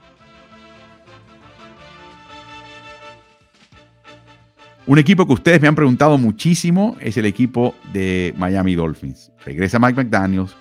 Un 4.87 4.99
equipo 4.99 5.25
que 5.25 5.33
ustedes 5.33 5.59
me 5.61 5.67
han 5.67 5.73
preguntado 5.73 6.15
muchísimo 6.19 6.95
es 6.99 7.17
el 7.17 7.25
equipo 7.25 7.73
de 7.91 8.35
Miami 8.37 8.75
Dolphins. 8.75 9.31
Regresa 9.43 9.79
Mike 9.79 9.95
McDaniels, 9.95 10.55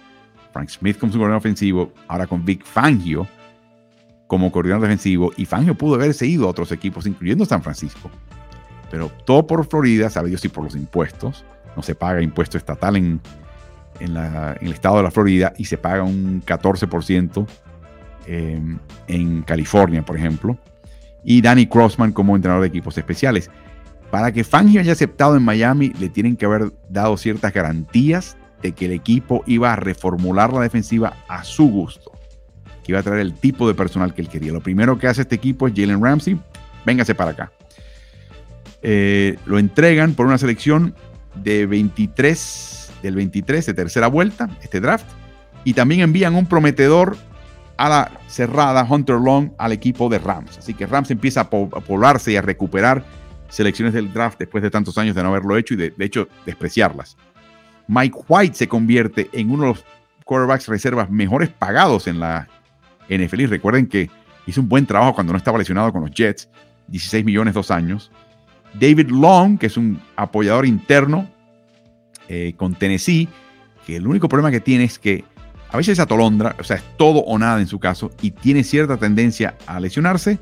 Frank 0.51 0.71
Smith 0.71 0.99
como 0.99 1.13
su 1.13 1.19
coordinador 1.19 1.41
ofensivo, 1.41 1.93
ahora 2.09 2.27
con 2.27 2.43
Vic 2.43 2.65
Fangio 2.65 3.29
como 4.27 4.51
coordinador 4.51 4.83
defensivo. 4.83 5.31
Y 5.37 5.45
Fangio 5.45 5.75
pudo 5.75 5.97
haberse 5.97 6.27
ido 6.27 6.47
a 6.47 6.51
otros 6.51 6.73
equipos, 6.73 7.07
incluyendo 7.07 7.45
San 7.45 7.63
Francisco. 7.63 8.11
Pero 8.91 9.11
todo 9.27 9.47
por 9.47 9.67
Florida, 9.67 10.09
sabe 10.09 10.31
Dios 10.31 10.41
si 10.41 10.49
por 10.49 10.65
los 10.65 10.75
impuestos. 10.75 11.45
No 11.77 11.83
se 11.83 11.95
paga 11.95 12.23
impuesto 12.23 12.57
estatal 12.57 12.97
en, 12.97 13.21
el 14.01 14.73
estado 14.73 14.97
de 14.97 15.03
la 15.03 15.11
Florida 15.11 15.53
y 15.59 15.67
se 15.67 15.77
paga 15.77 16.03
un 16.03 16.43
14% 16.43 17.47
em, 18.27 18.79
en 19.07 19.43
California, 19.43 20.03
por 20.03 20.17
ejemplo. 20.17 20.57
Y 21.25 21.43
Danny 21.43 21.67
Crossman 21.67 22.13
como 22.13 22.35
entrenador 22.37 22.63
de 22.63 22.69
equipos 22.69 22.97
especiales. 22.97 23.51
Para 24.15 24.31
que 24.31 24.45
Fangio 24.45 24.81
haya 24.81 24.93
aceptado 24.93 25.37
en 25.37 25.43
Miami, 25.43 25.93
le 25.99 26.09
tienen 26.09 26.37
que 26.37 26.47
haber 26.47 26.73
dado 26.89 27.17
ciertas 27.17 27.53
garantías 27.53 28.37
de 28.63 28.71
que 28.71 28.85
el 28.85 28.93
equipo 28.93 29.43
iba 29.45 29.73
a 29.73 29.75
reformular 29.75 30.53
la 30.53 30.61
defensiva 30.61 31.17
a 31.27 31.43
su 31.43 31.69
gusto, 31.69 32.13
que 32.85 32.93
iba 32.93 33.01
a 33.01 33.03
traer 33.03 33.23
el 33.23 33.35
tipo 33.35 33.67
de 33.67 33.75
personal 33.75 34.15
que 34.15 34.23
él 34.23 34.29
quería. 34.29 34.53
Lo 34.53 34.61
primero 34.61 35.01
que 35.01 35.09
hace 35.09 35.23
este 35.23 35.35
equipo 35.35 35.67
es 35.67 35.75
Jalen 35.75 36.01
Ramsey, 36.01 36.39
véngase 36.87 37.17
para 37.17 37.33
acá. 37.33 37.53
Eh, 38.83 39.37
lo 39.47 39.59
entregan 39.59 40.15
por 40.15 40.27
una 40.27 40.39
selección 40.39 40.95
de 41.35 41.67
23 41.67 42.93
del 43.03 43.17
23 43.17 43.67
de 43.67 43.75
tercera 43.75 44.07
vuelta, 44.07 44.49
este 44.63 44.79
draft, 44.79 45.07
y 45.65 45.75
también 45.75 46.03
envían 46.03 46.37
un 46.37 46.47
prometedor 46.47 47.17
a 47.77 47.89
la 47.89 48.13
cerrada 48.29 48.87
Hunter 48.89 49.17
Long 49.17 49.51
al 49.59 49.73
equipo 49.73 50.09
de 50.09 50.21
Rams. 50.21 50.59
Así 50.59 50.73
que 50.73 50.87
Rams 50.87 51.11
empieza 51.11 51.41
a, 51.41 51.51
poblarse 51.51 52.31
y 52.31 52.37
a 52.37 52.43
recuperar 52.43 53.05
selecciones 53.49 53.95
del 53.95 54.13
draft 54.13 54.39
después 54.39 54.63
de 54.63 54.71
tantos 54.71 54.99
años 54.99 55.15
de 55.15 55.23
no 55.23 55.29
haberlo 55.29 55.57
hecho 55.57 55.75
y 55.75 55.77
de, 55.77 55.93
hecho 55.99 56.29
despreciarlas. 56.47 57.17
Mike 57.87 58.19
White 58.29 58.55
se 58.57 58.69
convierte 58.69 59.29
en 59.33 59.51
uno 59.51 59.65
de 59.65 59.69
los 59.71 59.85
quarterbacks 60.25 60.69
reservas 60.69 61.11
mejores 61.11 61.51
pagados 61.51 62.07
en 62.07 62.21
la 62.21 62.49
NFL. 63.09 63.41
Y 63.41 63.47
recuerden 63.47 63.87
que 63.87 64.11
hizo 64.47 64.61
un 64.61 64.69
buen 64.69 64.87
trabajo 64.87 65.15
cuando 65.15 65.33
no 65.33 65.37
estaba 65.37 65.59
lesionado 65.59 65.93
con 65.93 66.03
los 66.03 66.11
Jets, 66.11 66.49
16 66.89 67.25
millones 67.25 67.55
dos 67.55 67.71
años. 67.71 68.11
David 68.75 69.11
Long, 69.11 69.59
que 69.59 69.67
es 69.67 69.77
un 69.77 70.01
apoyador 70.17 70.67
interno, 70.67 71.29
eh, 72.29 72.55
con 72.57 72.75
Tennessee, 72.75 73.29
que 73.87 73.97
el 73.97 74.07
único 74.07 74.29
problema 74.29 74.51
que 74.51 74.61
tiene 74.61 74.85
es 74.85 74.99
que 74.99 75.25
a 75.71 75.77
veces 75.77 75.93
es 75.95 76.01
atolondra, 76.01 76.57
o 76.59 76.65
sea, 76.65 76.77
es 76.77 76.85
todo 76.97 77.21
o 77.21 77.39
nada 77.39 77.61
en 77.61 77.67
su 77.67 77.79
caso, 77.79 78.11
y 78.23 78.31
tiene 78.31 78.65
cierta 78.65 78.97
tendencia 78.97 79.57
a 79.67 79.81
lesionarse. 79.81 80.39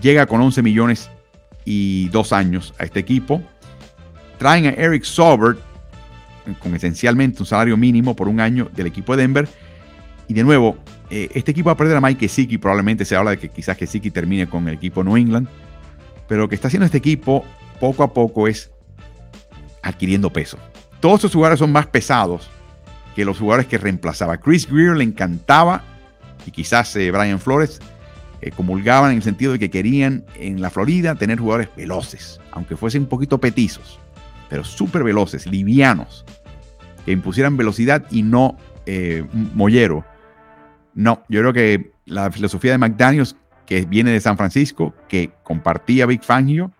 Llega 0.00 0.26
con 0.26 0.40
11 0.40 0.62
millones 0.62 1.10
y 1.64 2.08
dos 2.08 2.32
años 2.32 2.74
a 2.78 2.84
este 2.84 3.00
equipo. 3.00 3.42
Traen 4.38 4.66
a 4.66 4.70
Eric 4.70 5.04
Saubert 5.04 5.58
con 6.58 6.74
esencialmente 6.74 7.42
un 7.42 7.46
salario 7.46 7.76
mínimo 7.76 8.16
por 8.16 8.28
un 8.28 8.40
año 8.40 8.70
del 8.74 8.86
equipo 8.86 9.16
de 9.16 9.22
Denver. 9.22 9.48
Y 10.28 10.34
de 10.34 10.44
nuevo, 10.44 10.78
eh, 11.10 11.28
este 11.34 11.50
equipo 11.50 11.66
va 11.66 11.72
a 11.72 11.76
perder 11.76 11.96
a 11.96 12.00
Mike 12.00 12.20
Gesicki. 12.20 12.58
Probablemente 12.58 13.04
se 13.04 13.16
habla 13.16 13.32
de 13.32 13.38
que 13.38 13.48
quizás 13.48 13.76
Gesicki 13.76 14.10
termine 14.10 14.48
con 14.48 14.66
el 14.68 14.74
equipo 14.74 15.04
New 15.04 15.16
England. 15.16 15.48
Pero 16.28 16.42
lo 16.42 16.48
que 16.48 16.54
está 16.54 16.68
haciendo 16.68 16.86
este 16.86 16.98
equipo 16.98 17.44
poco 17.80 18.02
a 18.02 18.12
poco 18.12 18.46
es 18.46 18.70
adquiriendo 19.82 20.32
peso. 20.32 20.58
Todos 21.00 21.20
esos 21.20 21.32
jugadores 21.32 21.58
son 21.58 21.72
más 21.72 21.86
pesados 21.86 22.48
que 23.14 23.24
los 23.24 23.38
jugadores 23.38 23.66
que 23.66 23.78
reemplazaba. 23.78 24.38
Chris 24.38 24.70
Greer 24.70 24.96
le 24.96 25.04
encantaba, 25.04 25.82
y 26.46 26.50
quizás 26.50 26.94
eh, 26.96 27.10
Brian 27.10 27.40
Flores, 27.40 27.80
eh, 28.40 28.50
comulgaban 28.50 29.10
en 29.10 29.18
el 29.18 29.22
sentido 29.22 29.52
de 29.52 29.58
que 29.58 29.70
querían 29.70 30.24
en 30.36 30.60
la 30.60 30.70
Florida 30.70 31.14
tener 31.14 31.38
jugadores 31.38 31.68
veloces, 31.76 32.40
aunque 32.52 32.76
fuesen 32.76 33.02
un 33.02 33.08
poquito 33.08 33.38
petizos, 33.38 33.98
pero 34.48 34.64
súper 34.64 35.04
veloces, 35.04 35.46
livianos, 35.46 36.24
que 37.04 37.12
impusieran 37.12 37.56
velocidad 37.56 38.04
y 38.10 38.22
no 38.22 38.56
eh, 38.86 39.24
mollero. 39.54 40.04
No, 40.94 41.22
yo 41.28 41.40
creo 41.40 41.52
que 41.52 41.92
la 42.06 42.30
filosofía 42.30 42.72
de 42.72 42.78
McDaniels, 42.78 43.36
que 43.66 43.84
viene 43.84 44.10
de 44.10 44.20
San 44.20 44.36
Francisco, 44.36 44.94
que 45.08 45.30
compartía 45.42 46.06
Big 46.06 46.24
Fangio, 46.24 46.72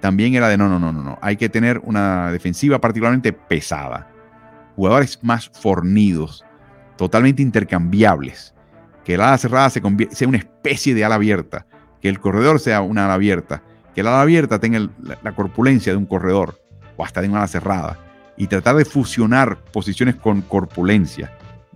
también 0.00 0.34
era 0.34 0.48
de 0.48 0.58
no, 0.58 0.68
no, 0.68 0.78
no, 0.78 0.92
no, 0.92 1.02
no. 1.02 1.18
Hay 1.22 1.36
que 1.36 1.48
tener 1.48 1.80
una 1.84 2.30
defensiva 2.30 2.80
particularmente 2.80 3.32
pesada. 3.32 4.08
Jugadores 4.74 5.18
más 5.22 5.48
fornidos, 5.48 6.44
totalmente 6.96 7.42
intercambiables. 7.42 8.54
Que 9.06 9.14
el 9.14 9.22
ala 9.22 9.38
cerrada 9.38 9.70
se 9.70 9.80
sea 10.10 10.28
una 10.28 10.38
especie 10.38 10.94
de 10.94 11.04
ala 11.04 11.14
abierta. 11.14 11.64
Que 12.02 12.08
el 12.08 12.20
corredor 12.20 12.60
sea 12.60 12.82
una 12.82 13.06
ala 13.06 13.14
abierta. 13.14 13.62
Que 13.94 14.02
el 14.02 14.08
ala 14.08 14.20
abierta 14.20 14.58
tenga 14.58 14.90
la, 15.22 15.32
corpulencia 15.32 15.92
de 15.92 15.96
un 15.96 16.06
corredor 16.06 16.60
o 16.96 17.04
hasta 17.04 17.22
de 17.22 17.28
una 17.28 17.38
ala 17.38 17.48
cerrada. 17.48 17.98
Y 18.36 18.48
tratar 18.48 18.76
de 18.76 18.84
fusionar 18.84 19.58
posiciones 19.72 20.16
con 20.16 20.42
corpulencia. 20.42 21.32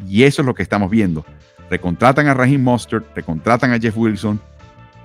Y 0.06 0.24
eso 0.24 0.42
es 0.42 0.46
lo 0.46 0.54
que 0.54 0.62
estamos 0.62 0.90
viendo. 0.90 1.24
Recontratan 1.70 2.26
a 2.26 2.34
Raheem 2.34 2.62
Mostert, 2.62 3.06
recontratan 3.14 3.72
a 3.72 3.78
Jeff 3.78 3.96
Wilson, 3.96 4.40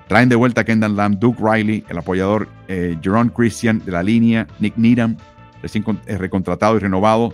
Traen 0.08 0.30
de 0.30 0.36
vuelta 0.36 0.62
a 0.62 0.64
Kendall 0.64 0.96
Lamb, 0.96 1.18
Duke 1.18 1.42
Riley, 1.42 1.84
el 1.90 1.98
apoyador 1.98 2.48
eh, 2.68 2.96
Jerome 3.02 3.32
Christian 3.32 3.84
de 3.84 3.92
la 3.92 4.04
línea, 4.04 4.46
Nick 4.60 4.78
Needham, 4.78 5.18
recién 5.64 5.84
eh, 6.06 6.18
recontratado 6.18 6.76
y 6.76 6.80
renovado. 6.80 7.34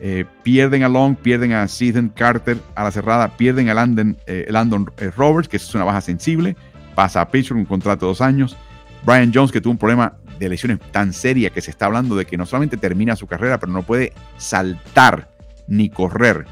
Eh, 0.00 0.24
pierden 0.42 0.84
a 0.84 0.88
Long, 0.88 1.16
pierden 1.16 1.52
a 1.52 1.66
Season 1.66 2.08
Carter 2.08 2.58
a 2.74 2.84
la 2.84 2.90
cerrada, 2.90 3.36
pierden 3.36 3.68
a 3.68 3.74
Landon, 3.74 4.16
Landon 4.48 4.86
Roberts, 5.16 5.48
que 5.48 5.56
es 5.56 5.74
una 5.74 5.84
baja 5.84 6.00
sensible, 6.00 6.56
pasa 6.94 7.20
a 7.20 7.30
Pittsburgh 7.30 7.60
un 7.60 7.66
contrato 7.66 8.06
de 8.06 8.10
dos 8.10 8.20
años. 8.20 8.56
Brian 9.04 9.32
Jones, 9.34 9.52
que 9.52 9.60
tuvo 9.60 9.72
un 9.72 9.78
problema 9.78 10.14
de 10.38 10.48
lesiones 10.48 10.78
tan 10.92 11.12
seria 11.12 11.50
que 11.50 11.60
se 11.60 11.70
está 11.70 11.86
hablando 11.86 12.16
de 12.16 12.24
que 12.24 12.36
no 12.36 12.46
solamente 12.46 12.76
termina 12.76 13.16
su 13.16 13.26
carrera, 13.26 13.58
pero 13.58 13.72
no 13.72 13.82
puede 13.82 14.12
saltar 14.36 15.28
ni 15.66 15.90
correr 15.90 16.46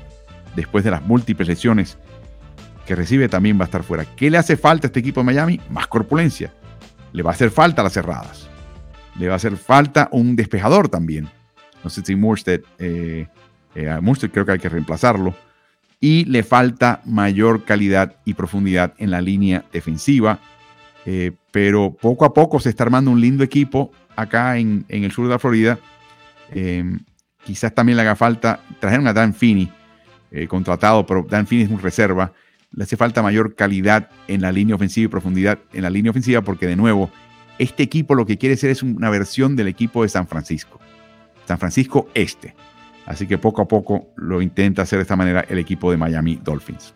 después 0.55 0.85
de 0.85 0.91
las 0.91 1.03
múltiples 1.03 1.49
lesiones 1.49 1.99
que 2.87 2.95
recibe 2.95 3.29
también 3.29 3.59
va 3.59 3.63
a 3.63 3.67
estar 3.67 3.83
fuera. 3.83 4.05
¿Qué 4.05 4.31
le 4.31 4.39
hace 4.39 4.57
falta 4.57 4.87
a 4.87 4.89
este 4.89 5.01
equipo 5.01 5.21
de 5.21 5.27
Miami? 5.27 5.61
Más 5.71 5.87
corpulencia. 5.89 6.53
Le 7.13 7.23
va 7.23 7.33
a 7.33 7.35
hacer 7.35 7.51
falta 7.51 7.83
las 7.83 7.93
cerradas. 7.93 8.49
Le 9.19 9.27
va 9.27 9.35
a 9.35 9.37
hacer 9.37 9.57
falta 9.57 10.09
un 10.13 10.37
despejador 10.37 10.89
también. 10.89 11.29
No 11.83 11.91
sé 11.91 12.03
si 12.05 12.15
Morstead, 12.15 12.61
eh, 12.79 13.27
eh 13.77 14.31
creo 14.33 14.47
que 14.47 14.53
hay 14.53 14.59
que 14.59 14.69
reemplazarlo. 14.69 15.35
y 15.99 16.27
le 16.27 16.43
falta 16.43 17.01
mayor 17.07 17.65
calidad 17.65 18.17
y 18.27 18.35
profundidad 18.35 18.93
en 18.99 19.11
la 19.11 19.21
línea 19.21 19.65
defensiva. 19.73 20.41
Eh, 21.07 21.33
pero 21.53 21.97
poco 21.99 22.25
a 22.25 22.35
poco 22.35 22.61
se 22.61 22.69
está 22.69 22.83
armando 22.85 23.11
un 23.11 23.21
lindo 23.21 23.45
equipo 23.45 23.93
acá 24.17 24.59
en, 24.59 24.85
el 24.89 25.13
sur 25.13 25.27
de 25.27 25.31
la 25.31 25.39
Florida. 25.39 25.79
Em, 26.51 26.99
quizás 27.45 27.75
también 27.75 27.97
le 27.97 28.03
haga 28.03 28.17
falta, 28.17 28.61
trajeron 28.81 29.07
a 29.07 29.13
Dan 29.13 29.33
Finney 29.33 29.71
eh, 30.33 30.49
contratado, 30.49 31.07
pero 31.07 31.25
Dan 31.29 31.47
Finney 31.47 31.65
es 31.65 31.71
un 31.71 31.81
reserva. 31.81 32.33
Le 32.73 32.85
hace 32.85 32.97
falta 32.97 33.23
mayor 33.23 33.55
calidad 33.55 34.11
en 34.27 34.43
la 34.43 34.53
línea 34.53 34.75
ofensiva 34.75 35.07
y 35.07 35.09
profundidad 35.09 35.61
en 35.73 35.83
la 35.83 35.91
línea 35.91 36.11
ofensiva 36.11 36.43
porque 36.43 36.67
de 36.67 36.77
nuevo, 36.77 37.11
este 37.59 37.85
equipo 37.85 38.15
lo 38.15 38.27
que 38.27 38.37
quiere 38.37 38.57
ser 38.57 38.71
es 38.71 38.83
una 38.83 39.09
versión 39.09 39.57
del 39.57 39.69
equipo 39.69 40.03
de 40.03 40.09
San 40.09 40.27
Francisco. 40.27 40.81
San 41.47 41.59
Francisco 41.59 42.09
Este. 42.15 42.55
Así 43.07 43.27
que 43.27 43.39
poco 43.39 43.63
a 43.63 43.69
poco 43.69 44.09
lo 44.17 44.43
intenta 44.43 44.83
hacer 44.83 44.99
de 44.99 45.03
esta 45.03 45.17
manera 45.17 45.45
el 45.49 45.59
equipo 45.59 45.91
de 45.91 45.97
Miami 45.97 46.41
Dolphins. 46.43 46.93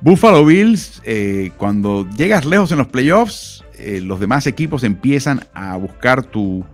Buffalo 0.00 0.44
Bills, 0.44 1.00
eh, 1.04 1.52
cuando 1.56 2.08
llegas 2.16 2.44
lejos 2.44 2.72
en 2.72 2.78
los 2.78 2.88
playoffs, 2.88 3.64
eh, 3.74 4.00
los 4.00 4.18
demás 4.18 4.46
equipos 4.48 4.82
empiezan 4.82 5.44
a 5.54 5.76
buscar 5.76 6.24
tus 6.24 6.64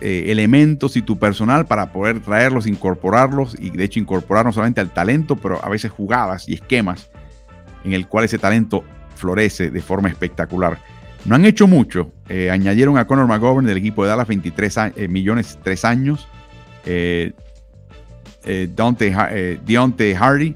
eh, 0.00 0.26
elementos 0.28 0.96
y 0.96 1.02
tu 1.02 1.18
personal 1.18 1.66
para 1.66 1.92
poder 1.92 2.20
traerlos, 2.20 2.68
incorporarlos 2.68 3.56
y 3.58 3.70
de 3.70 3.84
hecho 3.84 3.98
incorporar 3.98 4.44
no 4.44 4.52
solamente 4.52 4.80
al 4.80 4.92
talento, 4.92 5.34
pero 5.34 5.64
a 5.64 5.68
veces 5.68 5.90
jugadas 5.90 6.48
y 6.48 6.54
esquemas 6.54 7.10
en 7.84 7.92
el 7.92 8.06
cual 8.06 8.24
ese 8.24 8.38
talento 8.38 8.84
florece 9.16 9.70
de 9.70 9.82
forma 9.82 10.08
espectacular. 10.08 10.78
No 11.24 11.34
han 11.34 11.44
hecho 11.44 11.66
mucho. 11.66 12.12
añadieron 12.50 12.98
a 12.98 13.06
Conor 13.06 13.26
McGovern 13.26 13.66
del 13.66 13.78
equipo 13.78 14.04
de 14.04 14.10
Dallas 14.10 14.28
23 14.28 15.08
millones 15.08 15.58
3 15.62 15.84
años. 15.84 16.28
Deontay 18.44 20.14
Hardy 20.14 20.54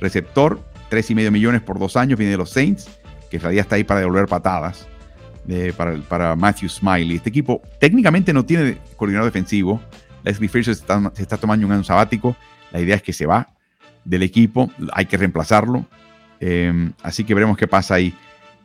receptor, 0.00 0.60
3,5 0.90 1.30
millones 1.30 1.60
por 1.60 1.78
dos 1.78 1.96
años, 1.96 2.18
viene 2.18 2.32
de 2.32 2.38
los 2.38 2.50
Saints, 2.50 2.88
que 3.30 3.38
todavía 3.38 3.60
está 3.60 3.76
ahí 3.76 3.84
para 3.84 4.00
devolver 4.00 4.26
patadas 4.26 4.88
para, 6.08 6.36
Matthew 6.36 6.68
Smiley. 6.68 7.16
Este 7.16 7.28
equipo 7.28 7.62
técnicamente 7.78 8.32
no 8.32 8.44
tiene 8.44 8.78
coordinador 8.96 9.32
defensivo. 9.32 9.80
Leslie 10.22 10.48
Fisher 10.48 10.74
se 10.74 10.82
está, 11.22 11.36
tomando 11.36 11.66
un 11.66 11.72
año 11.72 11.84
sabático. 11.84 12.36
La 12.72 12.80
idea 12.80 12.96
es 12.96 13.02
que 13.02 13.12
se 13.12 13.26
va 13.26 13.48
del 14.04 14.22
equipo, 14.22 14.70
hay 14.92 15.06
que 15.06 15.16
reemplazarlo. 15.16 15.86
Em, 16.40 16.92
así 17.02 17.24
que 17.24 17.34
veremos 17.34 17.56
qué 17.56 17.66
pasa 17.66 17.94
ahí. 17.94 18.14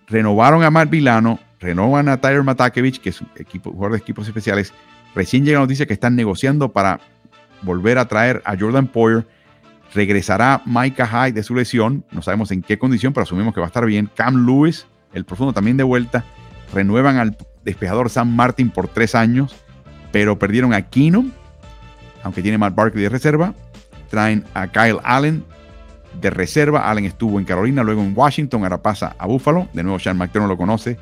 Renovaron 0.08 0.64
a 0.64 0.70
Mark 0.70 0.90
Vilano, 0.90 1.40
renovan 1.60 2.10
a 2.10 2.22
Tyler 2.22 2.44
Matakevich, 2.44 3.00
que 3.00 3.10
es 3.10 3.22
un 3.22 3.30
jugador 3.64 3.92
de 3.94 3.98
equipos 3.98 4.28
especiales. 4.28 4.74
Recién 5.14 5.46
llega 5.46 5.60
la 5.60 5.66
noticia 5.66 5.86
que 5.86 5.94
están 5.94 6.16
negociando 6.16 6.72
para 6.72 7.00
volver 7.62 7.98
a 7.98 8.06
traer 8.06 8.42
a 8.46 8.58
Jordan 8.58 8.88
Poyer 8.88 9.26
Regresará 9.96 10.62
Micah 10.66 11.08
Hyde 11.08 11.32
de 11.32 11.44
su 11.44 11.56
lesión, 11.56 12.04
no 12.12 12.22
sabemos 12.22 12.52
en 12.52 12.62
qué 12.62 12.78
condición, 12.78 13.14
pero 13.14 13.24
asumimos 13.24 13.54
que 13.54 13.62
va 13.62 13.68
a 13.68 13.70
estar 13.70 13.86
bien. 13.86 14.10
Cam 14.14 14.46
Lewis, 14.46 14.88
el 15.14 15.24
profundo 15.24 15.54
también 15.54 15.78
de 15.78 15.84
vuelta. 15.84 16.26
Renuevan 16.74 17.16
al 17.16 17.38
despejador 17.64 18.10
Sam 18.10 18.36
Martin 18.36 18.72
por 18.72 18.90
tres 18.90 19.16
años, 19.16 19.56
pero 20.12 20.38
perdieron 20.38 20.74
a 20.74 20.82
Keenum, 20.82 21.32
aunque 22.24 22.42
tiene 22.42 22.58
Matt 22.58 22.76
Barkley 22.76 23.04
de 23.04 23.10
reserva. 23.10 23.54
Traen 24.10 24.44
a 24.54 24.68
Kyle 24.68 25.00
Allen 25.04 25.46
de 26.20 26.30
reserva. 26.30 26.90
Allen 26.90 27.06
estuvo 27.06 27.40
en 27.40 27.46
Carolina, 27.46 27.82
luego 27.82 28.02
en 28.02 28.12
Washington, 28.14 28.64
ahora 28.64 28.82
pasa 28.82 29.16
a 29.18 29.28
Buffalo. 29.28 29.70
De 29.72 29.82
nuevo, 29.82 29.98
Sean 29.98 30.18
McDermott 30.18 30.50
lo 30.50 30.58
conoce. 30.58 30.98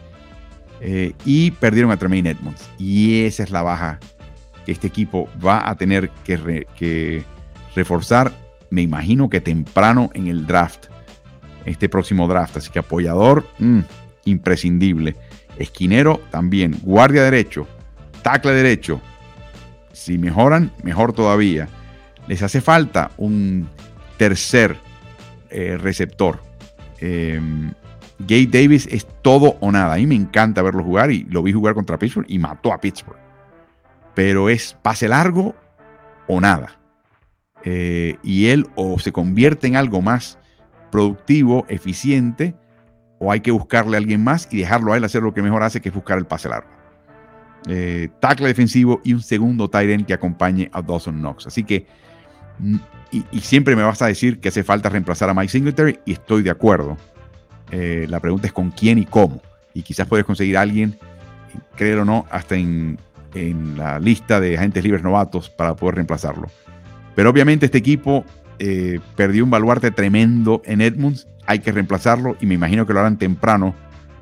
Eh, 0.85 1.13
y 1.23 1.51
perdieron 1.51 1.91
a 1.91 1.97
Tremaine 1.97 2.31
Edmonds. 2.31 2.69
Y 2.77 3.23
esa 3.23 3.43
es 3.43 3.51
la 3.51 3.61
baja 3.61 3.99
que 4.65 4.73
este 4.73 4.87
equipo 4.87 5.29
va 5.43 5.69
a 5.69 5.75
tener 5.75 6.09
que, 6.25 7.23
reforzar 7.75 8.31
me 8.69 8.81
imagino 8.81 9.29
que 9.29 9.39
temprano 9.39 10.09
en 10.13 10.27
el 10.27 10.45
draft, 10.45 10.87
este 11.65 11.87
próximo 11.89 12.27
draft. 12.27 12.57
Así 12.57 12.69
que 12.71 12.79
apoyador, 12.79 13.47
mm, 13.59 13.79
imprescindible. 14.25 15.15
Esquinero 15.57 16.21
también. 16.31 16.79
Guardia 16.81 17.23
derecho, 17.23 17.67
tackle 18.23 18.51
derecho. 18.51 18.99
Si 19.91 20.17
mejoran, 20.17 20.71
mejor 20.83 21.13
todavía. 21.13 21.69
Les 22.27 22.41
hace 22.41 22.61
falta 22.61 23.11
un 23.17 23.69
tercer 24.17 24.75
eh, 25.51 25.77
receptor. 25.77 26.41
Eh, 26.99 27.39
Gabe 28.19 28.47
Davis 28.47 28.87
es 28.91 29.07
todo 29.21 29.57
o 29.59 29.71
nada. 29.71 29.93
A 29.93 29.97
mí 29.97 30.07
me 30.07 30.15
encanta 30.15 30.61
verlo 30.61 30.83
jugar 30.83 31.11
y 31.11 31.23
lo 31.25 31.43
vi 31.43 31.53
jugar 31.53 31.73
contra 31.73 31.97
Pittsburgh 31.97 32.25
y 32.29 32.39
mató 32.39 32.73
a 32.73 32.79
Pittsburgh. 32.79 33.19
Pero 34.13 34.49
es 34.49 34.77
pase 34.81 35.07
largo 35.07 35.55
o 36.27 36.39
nada. 36.39 36.79
Eh, 37.63 38.17
y 38.23 38.47
él 38.47 38.67
o 38.75 38.99
se 38.99 39.11
convierte 39.11 39.67
en 39.67 39.75
algo 39.75 40.01
más 40.01 40.37
productivo, 40.91 41.65
eficiente, 41.69 42.55
o 43.19 43.31
hay 43.31 43.39
que 43.39 43.51
buscarle 43.51 43.97
a 43.97 43.99
alguien 43.99 44.23
más 44.23 44.47
y 44.51 44.59
dejarlo 44.59 44.93
a 44.93 44.97
él 44.97 45.03
hacer 45.03 45.23
lo 45.23 45.33
que 45.33 45.41
mejor 45.41 45.63
hace, 45.63 45.81
que 45.81 45.89
es 45.89 45.95
buscar 45.95 46.17
el 46.17 46.25
pase 46.25 46.49
largo. 46.49 46.69
Eh, 47.67 48.09
tackle 48.19 48.47
defensivo 48.47 48.99
y 49.03 49.13
un 49.13 49.21
segundo 49.21 49.69
tight 49.69 50.05
que 50.05 50.13
acompañe 50.13 50.69
a 50.73 50.81
Dawson 50.81 51.19
Knox. 51.19 51.47
Así 51.47 51.63
que, 51.63 51.87
mm, 52.59 52.75
y, 53.31 53.39
siempre 53.39 53.75
me 53.75 53.83
vas 53.83 54.01
a 54.01 54.07
decir 54.07 54.39
que 54.39 54.49
hace 54.49 54.63
falta 54.63 54.89
reemplazar 54.89 55.29
a 55.29 55.33
Mike 55.33 55.49
Singletary, 55.49 55.99
y 56.05 56.13
estoy 56.13 56.43
de 56.43 56.49
acuerdo. 56.49 56.97
Eh, 57.75 58.05
la 58.07 58.19
pregunta 58.19 58.45
es 58.45 58.53
con 58.53 58.69
quién 58.69 58.99
y 58.99 59.05
cómo. 59.05 59.41
Y 59.73 59.81
quizás 59.81 60.07
puedes 60.07 60.27
conseguir 60.27 60.57
a 60.57 60.61
alguien, 60.61 60.95
créelo 61.75 62.03
o 62.03 62.05
no, 62.05 62.27
hasta 62.29 62.55
en, 62.55 62.99
en 63.33 63.79
la 63.79 63.97
lista 63.97 64.39
de 64.39 64.55
agentes 64.55 64.83
libres 64.83 65.01
novatos 65.01 65.49
para 65.49 65.75
poder 65.75 65.95
reemplazarlo. 65.95 66.51
Pero 67.15 67.31
obviamente 67.31 67.65
este 67.65 67.79
equipo 67.79 68.25
eh, 68.59 68.99
perdió 69.15 69.43
un 69.43 69.49
baluarte 69.49 69.89
tremendo 69.89 70.61
en 70.65 70.81
Edmunds. 70.81 71.27
Hay 71.47 71.59
que 71.59 71.71
reemplazarlo 71.71 72.37
y 72.39 72.45
me 72.45 72.53
imagino 72.53 72.85
que 72.85 72.93
lo 72.93 72.99
harán 72.99 73.17
temprano 73.17 73.73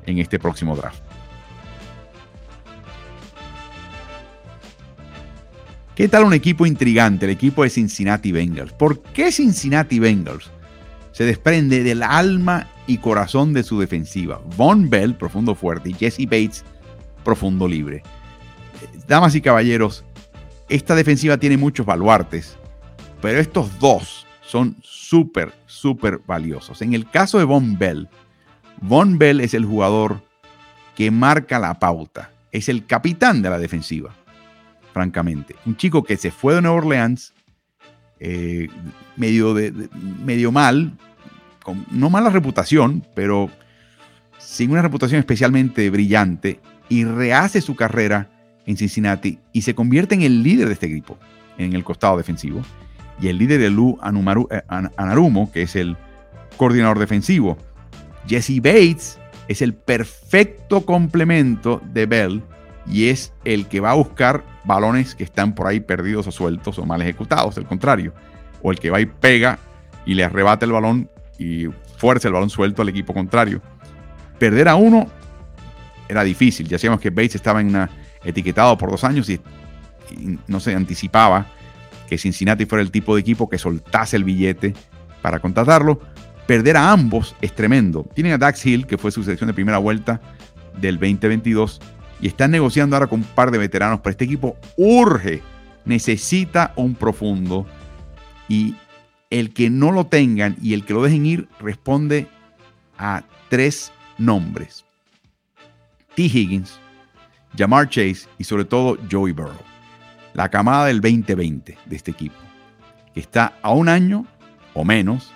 en 0.06 0.18
este 0.18 0.38
próximo 0.38 0.74
draft. 0.74 1.02
¿Qué 5.94 6.08
tal 6.08 6.24
un 6.24 6.32
equipo 6.32 6.64
intrigante? 6.64 7.26
El 7.26 7.32
equipo 7.32 7.64
de 7.64 7.68
Cincinnati 7.68 8.32
Bengals. 8.32 8.72
¿Por 8.72 9.02
qué 9.02 9.30
Cincinnati 9.30 9.98
Bengals 9.98 10.50
se 11.12 11.24
desprende 11.24 11.82
del 11.82 12.02
alma 12.02 12.71
y 12.86 12.98
corazón 12.98 13.52
de 13.52 13.62
su 13.62 13.78
defensiva? 13.78 14.40
Von 14.56 14.90
Bell, 14.90 15.14
profundo 15.14 15.54
fuerte, 15.54 15.90
y 15.90 15.94
Jesse 15.94 16.24
Bates, 16.24 16.64
profundo 17.24 17.68
libre. 17.68 18.02
Damas 19.06 19.34
y 19.34 19.40
caballeros, 19.40 20.04
esta 20.68 20.94
defensiva 20.94 21.36
tiene 21.38 21.56
muchos 21.56 21.86
baluartes, 21.86 22.56
pero 23.20 23.38
estos 23.38 23.78
dos 23.78 24.26
son 24.44 24.76
súper, 24.82 25.52
súper 25.66 26.20
valiosos. 26.26 26.82
En 26.82 26.94
el 26.94 27.08
caso 27.08 27.38
de 27.38 27.44
Von 27.44 27.78
Bell, 27.78 28.08
Von 28.80 29.18
Bell 29.18 29.40
es 29.40 29.54
el 29.54 29.64
jugador 29.64 30.22
que 30.96 31.10
marca 31.10 31.58
la 31.58 31.78
pauta. 31.78 32.30
Es 32.50 32.68
el 32.68 32.84
capitán 32.84 33.40
de 33.42 33.50
la 33.50 33.58
defensiva, 33.58 34.14
francamente. 34.92 35.56
Un 35.64 35.76
chico 35.76 36.02
que 36.02 36.16
se 36.16 36.30
fue 36.30 36.54
de 36.54 36.62
Nueva 36.62 36.78
Orleans 36.78 37.32
eh, 38.20 38.68
medio, 39.16 39.54
medio 40.24 40.52
mal, 40.52 40.96
con 41.62 41.86
no 41.90 42.10
mala 42.10 42.30
reputación, 42.30 43.06
pero 43.14 43.50
sin 44.38 44.70
una 44.70 44.82
reputación 44.82 45.18
especialmente 45.18 45.88
brillante, 45.90 46.60
y 46.88 47.04
rehace 47.04 47.62
su 47.62 47.74
carrera 47.74 48.28
en 48.66 48.76
Cincinnati 48.76 49.38
y 49.52 49.62
se 49.62 49.74
convierte 49.74 50.14
en 50.14 50.22
el 50.22 50.42
líder 50.42 50.68
de 50.68 50.74
este 50.74 50.86
equipo 50.86 51.18
en 51.56 51.72
el 51.72 51.84
costado 51.84 52.16
defensivo 52.18 52.62
y 53.20 53.28
el 53.28 53.38
líder 53.38 53.60
de 53.60 53.70
Lou 53.70 53.98
eh, 54.50 54.62
Anarumo, 54.68 55.50
que 55.50 55.62
es 55.62 55.76
el 55.76 55.96
coordinador 56.56 56.98
defensivo. 56.98 57.56
Jesse 58.26 58.56
Bates 58.56 59.18
es 59.48 59.62
el 59.62 59.74
perfecto 59.74 60.84
complemento 60.84 61.80
de 61.92 62.06
Bell 62.06 62.42
y 62.86 63.08
es 63.08 63.32
el 63.44 63.66
que 63.68 63.80
va 63.80 63.92
a 63.92 63.94
buscar 63.94 64.44
balones 64.64 65.14
que 65.14 65.24
están 65.24 65.54
por 65.54 65.66
ahí 65.68 65.80
perdidos 65.80 66.26
o 66.26 66.32
sueltos 66.32 66.78
o 66.78 66.84
mal 66.84 67.00
ejecutados, 67.00 67.56
el 67.56 67.64
contrario. 67.64 68.12
O 68.62 68.70
el 68.70 68.78
que 68.78 68.90
va 68.90 69.00
y 69.00 69.06
pega 69.06 69.58
y 70.04 70.14
le 70.14 70.24
arrebata 70.24 70.66
el 70.66 70.72
balón 70.72 71.08
y 71.38 71.66
fuerza 71.96 72.28
el 72.28 72.34
balón 72.34 72.50
suelto 72.50 72.82
al 72.82 72.88
equipo 72.88 73.14
contrario. 73.14 73.60
Perder 74.38 74.68
a 74.68 74.74
uno 74.74 75.06
era 76.08 76.24
difícil. 76.24 76.68
Ya 76.68 76.78
sabíamos 76.78 77.00
que 77.00 77.10
Bates 77.10 77.36
estaba 77.36 77.62
etiquetado 78.24 78.76
por 78.78 78.90
dos 78.90 79.04
años 79.04 79.28
y 79.28 79.40
no 80.46 80.60
se 80.60 80.74
anticipaba 80.74 81.46
que 82.08 82.18
Cincinnati 82.18 82.66
fuera 82.66 82.82
el 82.82 82.90
tipo 82.90 83.14
de 83.14 83.22
equipo 83.22 83.48
que 83.48 83.56
soltase 83.56 84.16
el 84.16 84.24
billete 84.24 84.74
para 85.22 85.38
contratarlo. 85.40 86.00
Perder 86.46 86.76
a 86.76 86.90
ambos 86.90 87.34
es 87.40 87.54
tremendo. 87.54 88.06
Tienen 88.14 88.34
a 88.34 88.38
Dax 88.38 88.66
Hill, 88.66 88.86
que 88.86 88.98
fue 88.98 89.10
su 89.10 89.22
selección 89.22 89.46
de 89.48 89.54
primera 89.54 89.78
vuelta 89.78 90.20
del 90.78 90.96
2022, 90.96 91.80
y 92.20 92.26
están 92.26 92.50
negociando 92.50 92.96
ahora 92.96 93.06
con 93.06 93.20
un 93.20 93.26
par 93.26 93.50
de 93.50 93.58
veteranos, 93.58 94.00
pero 94.02 94.10
este 94.10 94.24
equipo 94.24 94.56
urge, 94.76 95.40
necesita 95.84 96.72
un 96.76 96.94
profundo, 96.94 97.66
y 98.48 98.74
el 99.32 99.54
que 99.54 99.70
no 99.70 99.92
lo 99.92 100.06
tengan 100.06 100.56
y 100.60 100.74
el 100.74 100.84
que 100.84 100.92
lo 100.92 101.02
dejen 101.02 101.24
ir 101.24 101.48
responde 101.58 102.28
a 102.98 103.24
tres 103.48 103.90
nombres. 104.18 104.84
T. 106.14 106.24
Higgins, 106.24 106.78
Jamar 107.56 107.88
Chase 107.88 108.28
y 108.38 108.44
sobre 108.44 108.66
todo 108.66 108.98
Joey 109.10 109.32
Burrow. 109.32 109.64
la 110.34 110.50
camada 110.50 110.86
del 110.86 111.00
2020 111.00 111.78
de 111.84 111.96
este 111.96 112.10
equipo, 112.10 112.36
que 113.14 113.20
está 113.20 113.54
a 113.62 113.72
un 113.72 113.88
año 113.88 114.26
o 114.74 114.84
menos 114.84 115.32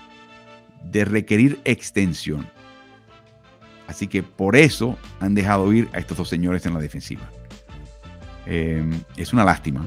de 0.85 1.07
requerir 1.07 1.59
extensión. 1.65 2.47
Así 3.87 4.09
que 4.09 4.23
por 4.23 4.57
eso 4.57 4.99
han 5.21 5.35
dejado 5.35 5.73
ir 5.73 5.89
a 5.95 5.99
estos 5.99 6.19
dos 6.19 6.29
señores 6.29 6.67
en 6.67 6.75
la 6.75 6.81
defensiva. 6.81 7.31
Em, 8.45 8.91
es 9.17 9.33
una 9.33 9.45
lástima, 9.45 9.87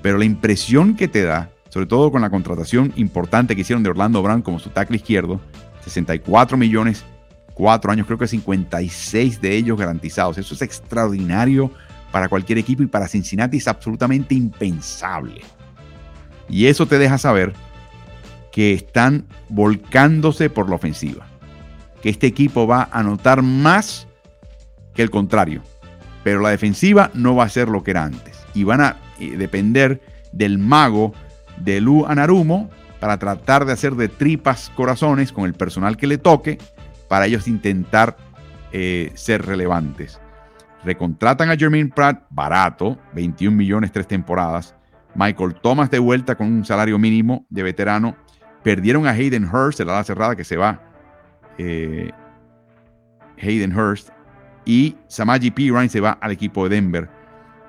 pero 0.00 0.16
la 0.16 0.24
impresión 0.24 0.96
que 0.96 1.08
te 1.08 1.22
da, 1.22 1.50
sobre 1.72 1.86
todo 1.86 2.12
con 2.12 2.20
la 2.20 2.28
contratación 2.28 2.92
importante 2.96 3.54
que 3.54 3.62
hicieron 3.62 3.82
de 3.82 3.88
Orlando 3.88 4.22
Brown 4.22 4.42
como 4.42 4.58
su 4.58 4.68
tackle 4.68 4.96
izquierdo, 4.96 5.40
64 5.82 6.58
millones, 6.58 7.02
4 7.54 7.90
años, 7.90 8.06
creo 8.06 8.18
que 8.18 8.28
56 8.28 9.40
de 9.40 9.56
ellos 9.56 9.78
garantizados. 9.78 10.36
Eso 10.36 10.52
es 10.52 10.60
extraordinario 10.60 11.70
para 12.10 12.28
cualquier 12.28 12.58
equipo 12.58 12.82
y 12.82 12.88
para 12.88 13.08
Cincinnati 13.08 13.56
es 13.56 13.68
absolutamente 13.68 14.34
impensable. 14.34 15.40
Y 16.46 16.66
eso 16.66 16.84
te 16.84 16.98
deja 16.98 17.16
saber 17.16 17.54
que 18.52 18.74
están 18.74 19.24
volcándose 19.48 20.50
por 20.50 20.68
la 20.68 20.74
ofensiva. 20.76 21.24
Que 22.02 22.10
este 22.10 22.26
equipo 22.26 22.66
va 22.66 22.82
a 22.92 22.98
anotar 22.98 23.40
más 23.40 24.06
que 24.94 25.00
el 25.00 25.08
contrario. 25.08 25.62
Pero 26.22 26.40
la 26.40 26.50
defensiva 26.50 27.10
no 27.14 27.34
va 27.34 27.44
a 27.44 27.48
ser 27.48 27.70
lo 27.70 27.82
que 27.82 27.92
era 27.92 28.04
antes. 28.04 28.36
Y 28.52 28.64
van 28.64 28.82
a 28.82 28.96
eh, 29.18 29.38
depender 29.38 30.02
del 30.32 30.58
mago 30.58 31.14
de 31.64 31.80
Lu 31.80 32.06
Anarumo 32.06 32.70
para 33.00 33.18
tratar 33.18 33.64
de 33.64 33.72
hacer 33.72 33.94
de 33.94 34.08
tripas 34.08 34.70
corazones 34.76 35.32
con 35.32 35.44
el 35.44 35.54
personal 35.54 35.96
que 35.96 36.06
le 36.06 36.18
toque 36.18 36.58
para 37.08 37.26
ellos 37.26 37.48
intentar 37.48 38.16
eh, 38.72 39.10
ser 39.14 39.44
relevantes. 39.44 40.20
Recontratan 40.84 41.50
a 41.50 41.56
Jermaine 41.56 41.90
Pratt 41.90 42.24
barato, 42.30 42.98
21 43.14 43.56
millones 43.56 43.92
tres 43.92 44.06
temporadas. 44.06 44.74
Michael 45.14 45.54
Thomas 45.54 45.90
de 45.90 45.98
vuelta 45.98 46.36
con 46.36 46.46
un 46.46 46.64
salario 46.64 46.98
mínimo 46.98 47.46
de 47.50 47.62
veterano. 47.62 48.16
Perdieron 48.62 49.06
a 49.06 49.10
Hayden 49.10 49.44
Hurst, 49.44 49.80
el 49.80 49.90
ala 49.90 50.04
cerrada 50.04 50.36
que 50.36 50.44
se 50.44 50.56
va. 50.56 50.80
Eh, 51.58 52.10
Hayden 53.40 53.76
Hurst. 53.76 54.10
Y 54.64 54.96
Samaji 55.08 55.50
Ryan 55.50 55.90
se 55.90 56.00
va 56.00 56.12
al 56.20 56.30
equipo 56.30 56.68
de 56.68 56.76
Denver 56.76 57.10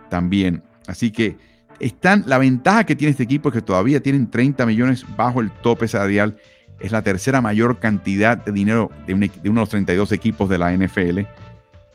también. 0.09 0.63
Así 0.87 1.11
que 1.11 1.37
están, 1.79 2.23
la 2.27 2.37
ventaja 2.37 2.85
que 2.85 2.95
tiene 2.95 3.11
este 3.11 3.23
equipo 3.23 3.49
es 3.49 3.53
que 3.53 3.61
todavía 3.61 4.01
tienen 4.01 4.29
30 4.29 4.65
millones 4.65 5.05
bajo 5.15 5.41
el 5.41 5.51
tope 5.51 5.87
salarial. 5.87 6.37
Es 6.79 6.91
la 6.91 7.01
tercera 7.01 7.41
mayor 7.41 7.79
cantidad 7.79 8.37
de 8.37 8.51
dinero 8.51 8.91
de, 9.07 9.13
de 9.13 9.49
uno 9.49 9.59
de 9.59 9.63
los 9.63 9.69
32 9.69 10.11
equipos 10.11 10.49
de 10.49 10.57
la 10.57 10.75
NFL 10.75 11.21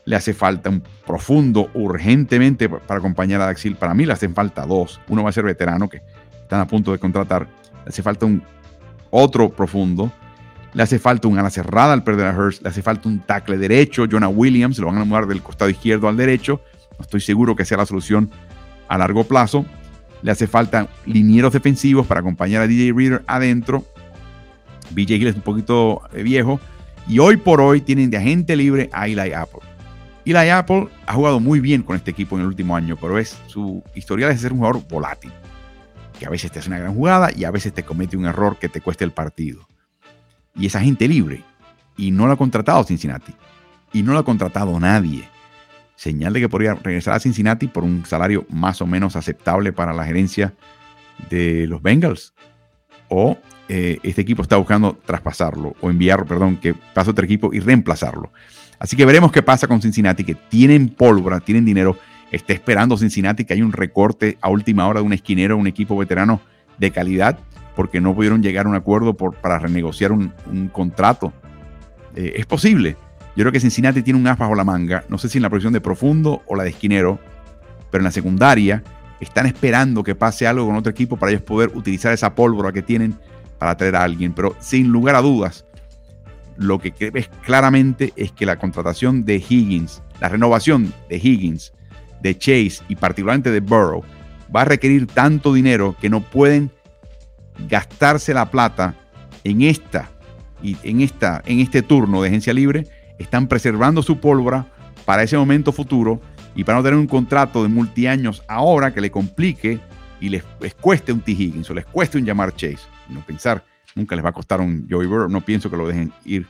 le 0.09 0.15
hace 0.15 0.33
falta 0.33 0.71
un 0.71 0.81
profundo 1.05 1.69
urgentemente 1.75 2.67
para 2.67 2.99
acompañar 2.99 3.41
a 3.41 3.45
Daxil. 3.45 3.75
Para 3.75 3.93
mí 3.93 4.07
le 4.07 4.13
hacen 4.13 4.33
falta 4.33 4.65
dos. 4.65 4.99
Uno 5.07 5.21
va 5.21 5.29
a 5.29 5.31
ser 5.31 5.43
veterano 5.43 5.87
que 5.87 6.01
están 6.41 6.61
a 6.61 6.65
punto 6.65 6.91
de 6.91 6.97
contratar. 6.97 7.47
Le 7.85 7.89
hace 7.89 8.01
falta 8.01 8.25
un 8.25 8.41
otro 9.11 9.51
profundo. 9.51 10.11
Le 10.73 10.81
hace 10.81 10.97
falta 10.97 11.27
un 11.27 11.37
ala 11.37 11.51
cerrada 11.51 11.93
al 11.93 12.03
perder 12.03 12.25
a 12.25 12.35
Hurst. 12.35 12.63
Le 12.63 12.69
hace 12.69 12.81
falta 12.81 13.07
un 13.07 13.19
tackle 13.19 13.59
derecho. 13.59 14.07
Jonah 14.09 14.29
Williams 14.29 14.79
lo 14.79 14.87
van 14.87 14.97
a 14.97 15.03
mudar 15.03 15.27
del 15.27 15.43
costado 15.43 15.69
izquierdo 15.69 16.07
al 16.07 16.17
derecho. 16.17 16.59
No 16.97 17.03
estoy 17.03 17.21
seguro 17.21 17.55
que 17.55 17.63
sea 17.63 17.77
la 17.77 17.85
solución 17.85 18.31
a 18.89 18.97
largo 18.97 19.23
plazo. 19.23 19.65
Le 20.21 20.31
hace 20.31 20.47
falta 20.47 20.89
linieros 21.05 21.53
defensivos 21.53 22.05
para 22.05 22.19
acompañar 22.19 22.63
a 22.63 22.67
DJ 22.67 22.91
Reader 22.91 23.23
adentro. 23.27 23.85
BJ 24.89 25.13
Hill 25.15 25.27
es 25.27 25.35
un 25.35 25.41
poquito 25.41 26.01
eh, 26.11 26.23
viejo. 26.23 26.59
Y 27.07 27.19
hoy 27.19 27.37
por 27.37 27.61
hoy 27.61 27.79
tienen 27.81 28.09
de 28.09 28.17
agente 28.17 28.55
libre 28.55 28.89
a 28.91 29.07
Eli 29.07 29.31
Apple. 29.33 29.61
Eli 30.25 30.49
Apple 30.49 30.89
ha 31.07 31.13
jugado 31.13 31.39
muy 31.39 31.59
bien 31.59 31.81
con 31.81 31.95
este 31.95 32.11
equipo 32.11 32.35
en 32.35 32.41
el 32.41 32.47
último 32.47 32.75
año, 32.75 32.97
pero 32.99 33.17
es 33.17 33.37
su 33.47 33.81
historial 33.95 34.31
es 34.31 34.41
ser 34.41 34.53
un 34.53 34.59
jugador 34.59 34.87
volátil, 34.87 35.31
que 36.19 36.25
a 36.25 36.29
veces 36.29 36.51
te 36.51 36.59
hace 36.59 36.69
una 36.69 36.77
gran 36.77 36.93
jugada 36.93 37.29
y 37.35 37.45
a 37.45 37.51
veces 37.51 37.73
te 37.73 37.83
comete 37.83 38.15
un 38.15 38.25
error 38.25 38.57
que 38.57 38.69
te 38.69 38.81
cueste 38.81 39.05
el 39.05 39.11
partido. 39.11 39.67
Y 40.55 40.67
esa 40.67 40.81
gente 40.81 41.07
libre, 41.07 41.43
y 41.97 42.11
no 42.11 42.27
lo 42.27 42.33
ha 42.33 42.37
contratado 42.37 42.83
Cincinnati, 42.83 43.33
y 43.91 44.03
no 44.03 44.13
lo 44.13 44.19
ha 44.19 44.25
contratado 44.25 44.79
nadie. 44.79 45.27
Señal 45.99 46.31
de 46.31 46.39
que 46.39 46.47
podría 46.47 46.75
regresar 46.75 47.13
a 47.13 47.19
Cincinnati 47.19 47.67
por 47.67 47.83
un 47.83 48.05
salario 48.05 48.45
más 48.49 48.81
o 48.81 48.87
menos 48.87 49.17
aceptable 49.17 49.73
para 49.73 49.91
la 49.91 50.05
gerencia 50.05 50.53
de 51.29 51.67
los 51.67 51.81
Bengals. 51.81 52.33
O 53.09 53.37
eh, 53.67 53.97
este 54.03 54.21
equipo 54.21 54.41
está 54.41 54.55
buscando 54.55 54.97
traspasarlo, 55.05 55.75
o 55.81 55.89
enviarlo, 55.89 56.25
perdón, 56.25 56.55
que 56.55 56.73
pase 56.73 57.09
otro 57.09 57.25
equipo 57.25 57.53
y 57.53 57.59
reemplazarlo. 57.59 58.31
Así 58.79 58.95
que 58.95 59.05
veremos 59.05 59.33
qué 59.33 59.41
pasa 59.43 59.67
con 59.67 59.81
Cincinnati, 59.81 60.23
que 60.23 60.35
tienen 60.35 60.87
pólvora, 60.87 61.41
tienen 61.41 61.65
dinero. 61.65 61.97
Está 62.31 62.53
esperando 62.53 62.95
Cincinnati 62.95 63.43
que 63.43 63.55
haya 63.55 63.65
un 63.65 63.73
recorte 63.73 64.37
a 64.39 64.47
última 64.47 64.87
hora 64.87 65.01
de 65.01 65.05
un 65.05 65.11
esquinero, 65.11 65.57
un 65.57 65.67
equipo 65.67 65.97
veterano 65.97 66.39
de 66.77 66.91
calidad, 66.91 67.39
porque 67.75 67.99
no 67.99 68.15
pudieron 68.15 68.41
llegar 68.41 68.67
a 68.67 68.69
un 68.69 68.75
acuerdo 68.75 69.15
para 69.15 69.59
renegociar 69.59 70.13
un, 70.13 70.31
contrato. 70.71 71.33
Eh, 72.15 72.35
es 72.37 72.45
posible. 72.45 72.95
Yo 73.39 73.43
creo 73.43 73.53
que 73.53 73.61
Cincinnati 73.61 74.03
tiene 74.03 74.19
un 74.19 74.27
as 74.27 74.37
bajo 74.37 74.53
la 74.53 74.65
manga. 74.65 75.05
No 75.07 75.17
sé 75.17 75.29
si 75.29 75.37
en 75.37 75.43
la 75.43 75.49
posición 75.49 75.71
de 75.71 75.79
profundo 75.79 76.43
o 76.45 76.57
la 76.57 76.63
de 76.63 76.71
esquinero, 76.71 77.21
pero 77.89 78.01
en 78.01 78.03
la 78.03 78.11
secundaria 78.11 78.83
están 79.21 79.45
esperando 79.45 80.03
que 80.03 80.13
pase 80.13 80.45
algo 80.45 80.65
con 80.65 80.75
otro 80.75 80.91
equipo 80.91 81.15
para 81.15 81.31
ellos 81.31 81.43
poder 81.43 81.71
utilizar 81.73 82.11
esa 82.11 82.35
pólvora 82.35 82.73
que 82.73 82.81
tienen 82.81 83.17
para 83.57 83.77
traer 83.77 83.95
a 83.95 84.03
alguien. 84.03 84.33
Pero 84.33 84.57
sin 84.59 84.89
lugar 84.89 85.15
a 85.15 85.21
dudas, 85.21 85.63
lo 86.57 86.79
que 86.79 87.11
ves 87.11 87.29
claramente 87.45 88.11
es 88.17 88.33
que 88.33 88.45
la 88.45 88.57
contratación 88.57 89.23
de 89.23 89.37
Higgins, 89.37 90.03
la 90.19 90.27
renovación 90.27 90.93
de 91.07 91.15
Higgins, 91.15 91.71
de 92.21 92.37
Chase 92.37 92.81
y 92.89 92.97
particularmente 92.97 93.51
de 93.51 93.61
Burrow, 93.61 94.03
va 94.53 94.63
a 94.63 94.65
requerir 94.65 95.07
tanto 95.07 95.53
dinero 95.53 95.95
que 96.01 96.09
no 96.09 96.19
pueden 96.19 96.71
gastarse 97.69 98.33
la 98.33 98.51
plata 98.51 98.95
en 99.45 99.61
esta 99.61 100.09
y 100.61 100.75
en 100.83 100.99
esta 100.99 101.41
en 101.45 101.61
este 101.61 101.81
turno 101.81 102.21
de 102.21 102.27
agencia 102.27 102.51
libre, 102.51 102.98
están 103.19 103.47
preservando 103.47 104.01
su 104.01 104.19
pólvora 104.19 104.65
para 105.05 105.23
ese 105.23 105.37
momento 105.37 105.71
futuro 105.71 106.21
y 106.55 106.63
para 106.63 106.77
no 106.77 106.83
tener 106.83 106.97
un 106.97 107.07
contrato 107.07 107.61
de 107.61 107.69
multiaños 107.69 108.43
ahora 108.47 108.93
que 108.93 109.01
le 109.01 109.11
complique 109.11 109.79
y 110.19 110.29
les, 110.29 110.43
cueste 110.81 111.13
un 111.13 111.21
T. 111.21 111.31
Higgins 111.31 111.69
o 111.69 111.73
les 111.73 111.85
cueste 111.85 112.17
un 112.17 112.25
llamar 112.25 112.55
Chase. 112.55 112.79
No 113.07 113.21
pensar 113.21 113.63
nunca 113.95 114.15
les 114.15 114.23
va 114.23 114.29
a 114.29 114.33
costar 114.33 114.61
un 114.61 114.87
Joey 114.89 115.07
Burrow. 115.07 115.29
No 115.29 115.41
pienso 115.41 115.69
que 115.69 115.77
lo 115.77 115.87
dejen 115.87 116.11
ir, 116.25 116.47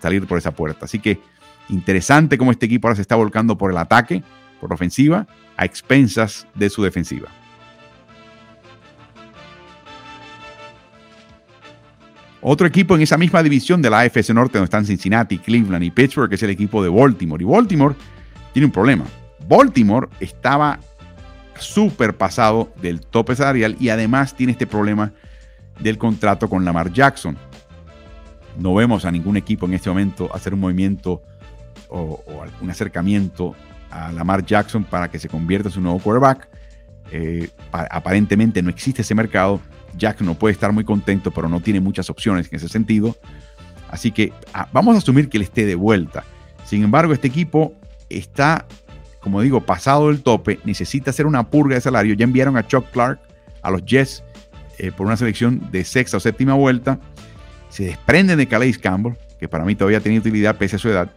salir 0.00 0.26
por 0.26 0.38
esa 0.38 0.52
puerta. 0.52 0.84
Así 0.84 0.98
que 0.98 1.20
interesante 1.68 2.38
cómo 2.38 2.50
este 2.50 2.66
equipo 2.66 2.88
ahora 2.88 2.96
se 2.96 3.02
está 3.02 3.16
volcando 3.16 3.56
por 3.56 3.70
el 3.70 3.76
ataque, 3.76 4.22
por 4.60 4.70
la 4.70 4.74
ofensiva, 4.74 5.26
a 5.56 5.64
expensas 5.64 6.46
de 6.54 6.70
su 6.70 6.82
defensiva. 6.82 7.28
Otro 12.44 12.66
equipo 12.66 12.96
en 12.96 13.02
esa 13.02 13.16
misma 13.16 13.40
división 13.40 13.80
de 13.80 13.88
la 13.88 14.00
AFC 14.00 14.30
Norte, 14.30 14.58
donde 14.58 14.64
están 14.64 14.84
Cincinnati, 14.84 15.38
Cleveland 15.38 15.84
y 15.84 15.92
Pittsburgh, 15.92 16.32
es 16.32 16.42
el 16.42 16.50
equipo 16.50 16.82
de 16.82 16.88
Baltimore. 16.88 17.40
Y 17.40 17.46
Baltimore 17.46 17.94
tiene 18.52 18.66
un 18.66 18.72
problema. 18.72 19.04
Baltimore 19.48 20.08
estaba 20.18 20.80
súper 21.56 22.16
pasado 22.16 22.72
del 22.82 23.00
tope 23.00 23.36
salarial 23.36 23.76
y 23.78 23.90
además 23.90 24.34
tiene 24.34 24.52
este 24.52 24.66
problema 24.66 25.12
del 25.78 25.98
contrato 25.98 26.48
con 26.48 26.64
Lamar 26.64 26.92
Jackson. 26.92 27.38
No 28.58 28.74
vemos 28.74 29.04
a 29.04 29.12
ningún 29.12 29.36
equipo 29.36 29.66
en 29.66 29.74
este 29.74 29.88
momento 29.88 30.28
hacer 30.34 30.52
un 30.52 30.60
movimiento 30.60 31.22
o, 31.88 32.24
un 32.60 32.70
acercamiento 32.70 33.54
a 33.88 34.10
Lamar 34.10 34.44
Jackson 34.44 34.82
para 34.82 35.08
que 35.08 35.20
se 35.20 35.28
convierta 35.28 35.68
en 35.68 35.74
su 35.74 35.80
nuevo 35.80 36.00
quarterback. 36.00 36.48
Eh, 37.12 37.50
aparentemente 37.70 38.62
no 38.62 38.70
existe 38.70 39.02
ese 39.02 39.14
mercado. 39.14 39.60
Jackson 39.96 40.26
no 40.26 40.34
puede 40.34 40.52
estar 40.52 40.72
muy 40.72 40.84
contento, 40.84 41.30
pero 41.30 41.48
no 41.48 41.60
tiene 41.60 41.80
muchas 41.80 42.10
opciones 42.10 42.48
en 42.50 42.56
ese 42.56 42.68
sentido. 42.68 43.16
Así 43.90 44.10
que 44.10 44.32
ah, 44.54 44.68
vamos 44.72 44.94
a 44.94 44.98
asumir 44.98 45.28
que 45.28 45.36
él 45.36 45.42
esté 45.42 45.66
de 45.66 45.74
vuelta. 45.74 46.24
Sin 46.64 46.82
embargo, 46.82 47.12
este 47.12 47.28
equipo 47.28 47.74
está, 48.08 48.66
como 49.20 49.40
digo, 49.42 49.60
pasado 49.60 50.10
el 50.10 50.22
tope, 50.22 50.58
necesita 50.64 51.10
hacer 51.10 51.26
una 51.26 51.50
purga 51.50 51.74
de 51.74 51.80
salario. 51.80 52.14
Ya 52.14 52.24
enviaron 52.24 52.56
a 52.56 52.66
Chuck 52.66 52.90
Clark 52.90 53.20
a 53.62 53.70
los 53.70 53.84
Jets 53.84 54.24
eh, 54.78 54.90
por 54.92 55.06
una 55.06 55.16
selección 55.16 55.70
de 55.70 55.84
sexta 55.84 56.16
o 56.16 56.20
séptima 56.20 56.54
vuelta. 56.54 56.98
Se 57.68 57.84
desprenden 57.84 58.38
de 58.38 58.48
Calais 58.48 58.78
Campbell, 58.78 59.14
que 59.38 59.48
para 59.48 59.64
mí 59.64 59.74
todavía 59.74 60.00
tiene 60.00 60.18
utilidad 60.18 60.56
pese 60.56 60.76
a 60.76 60.78
su 60.78 60.88
edad. 60.88 61.10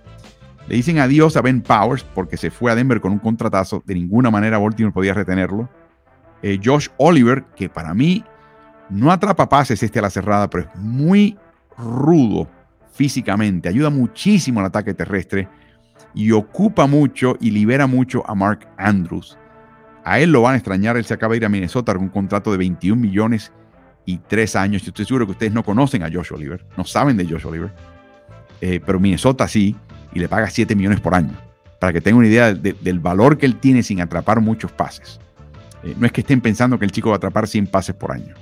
Le 0.68 0.76
dicen 0.76 1.00
adiós 1.00 1.38
a 1.38 1.42
Ben 1.42 1.62
Powers 1.62 2.04
porque 2.04 2.38
se 2.38 2.50
fue 2.50 2.72
a 2.72 2.76
Denver 2.76 3.00
con 3.00 3.12
un 3.12 3.20
contratazo. 3.20 3.84
De 3.86 3.94
ninguna 3.94 4.32
manera 4.32 4.58
Baltimore 4.58 4.94
podía 4.94 5.14
retenerlo. 5.14 5.70
Eh, 6.42 6.60
Josh 6.64 6.88
Oliver, 6.98 7.46
que 7.56 7.70
para 7.70 7.94
mí 7.94 8.24
no 8.90 9.12
atrapa 9.12 9.50
pases 9.50 9.82
este 9.82 10.00
a 10.00 10.04
la 10.04 10.10
cerrada, 10.10 10.50
pero 10.50 10.66
es 10.66 10.80
muy 10.80 11.38
rudo 11.78 12.48
físicamente. 12.94 13.70
Ayuda 13.70 13.90
muchísimo 13.90 14.60
al 14.60 14.68
ataque 14.68 14.94
terrestre 14.94 15.48
y 16.14 16.32
ocupa 16.32 16.88
mucho 16.88 17.38
y 17.40 17.52
libera 17.52 17.88
mucho 17.88 18.24
a 18.30 18.36
Mark 18.36 18.68
Andrews. 18.78 19.38
A 20.04 20.20
él 20.20 20.32
lo 20.32 20.44
van 20.44 20.54
a 20.54 20.58
extrañar. 20.58 20.98
Él 20.98 21.06
se 21.06 21.14
acaba 21.14 21.34
de 21.34 21.38
ir 21.38 21.46
a 21.46 21.50
Minnesota 21.50 21.94
con 21.94 22.04
un 22.04 22.10
contrato 22.10 22.52
de 22.52 22.58
21 22.58 23.00
millones 23.00 23.52
y 24.06 24.20
3 24.20 24.56
años. 24.56 24.84
Yo 24.84 24.90
estoy 24.90 25.06
seguro 25.06 25.26
que 25.26 25.34
ustedes 25.34 25.52
no 25.52 25.64
conocen 25.64 26.04
a 26.04 26.12
Josh 26.12 26.32
Oliver, 26.32 26.66
no 26.78 26.86
saben 26.86 27.18
de 27.18 27.28
Josh 27.28 27.46
Oliver. 27.46 27.74
Eh, 28.62 28.80
pero 28.86 29.00
Minnesota 29.00 29.48
sí, 29.48 29.76
y 30.14 30.20
le 30.20 30.30
paga 30.30 30.50
7 30.50 30.76
millones 30.76 31.02
por 31.02 31.16
año. 31.16 31.34
Para 31.80 31.92
que 31.92 32.02
tengan 32.02 32.20
una 32.20 32.28
idea 32.28 32.54
del 32.54 33.00
valor 33.00 33.38
que 33.38 33.46
él 33.46 33.58
tiene 33.58 33.84
sin 33.84 34.00
atrapar 34.00 34.40
muchos 34.42 34.72
pases. 34.72 35.20
Eh, 35.84 35.94
no 35.98 36.06
es 36.06 36.12
que 36.12 36.22
estén 36.22 36.40
pensando 36.40 36.80
que 36.80 36.86
el 36.86 36.92
chico 36.92 37.10
va 37.10 37.16
a 37.16 37.18
atrapar 37.18 37.48
100 37.48 37.68
pases 37.68 37.96
por 37.96 38.12
año. 38.12 38.34